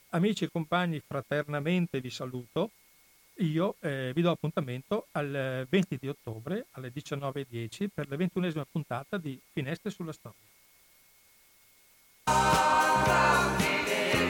Amici 0.10 0.46
e 0.46 0.50
compagni, 0.50 1.00
fraternamente 1.00 2.02
vi 2.02 2.10
saluto. 2.10 2.72
Io 3.40 3.76
eh, 3.82 4.12
vi 4.16 4.22
do 4.22 4.32
appuntamento 4.32 5.08
al 5.12 5.68
20 5.70 5.98
di 5.98 6.08
ottobre 6.08 6.66
alle 6.72 6.92
19.10 6.92 7.88
per 7.94 8.10
la 8.10 8.16
ventunesima 8.16 8.66
puntata 8.70 9.18
di 9.18 9.40
Finestre 9.52 9.92
sulla 9.92 10.12
Storia. 10.12 10.47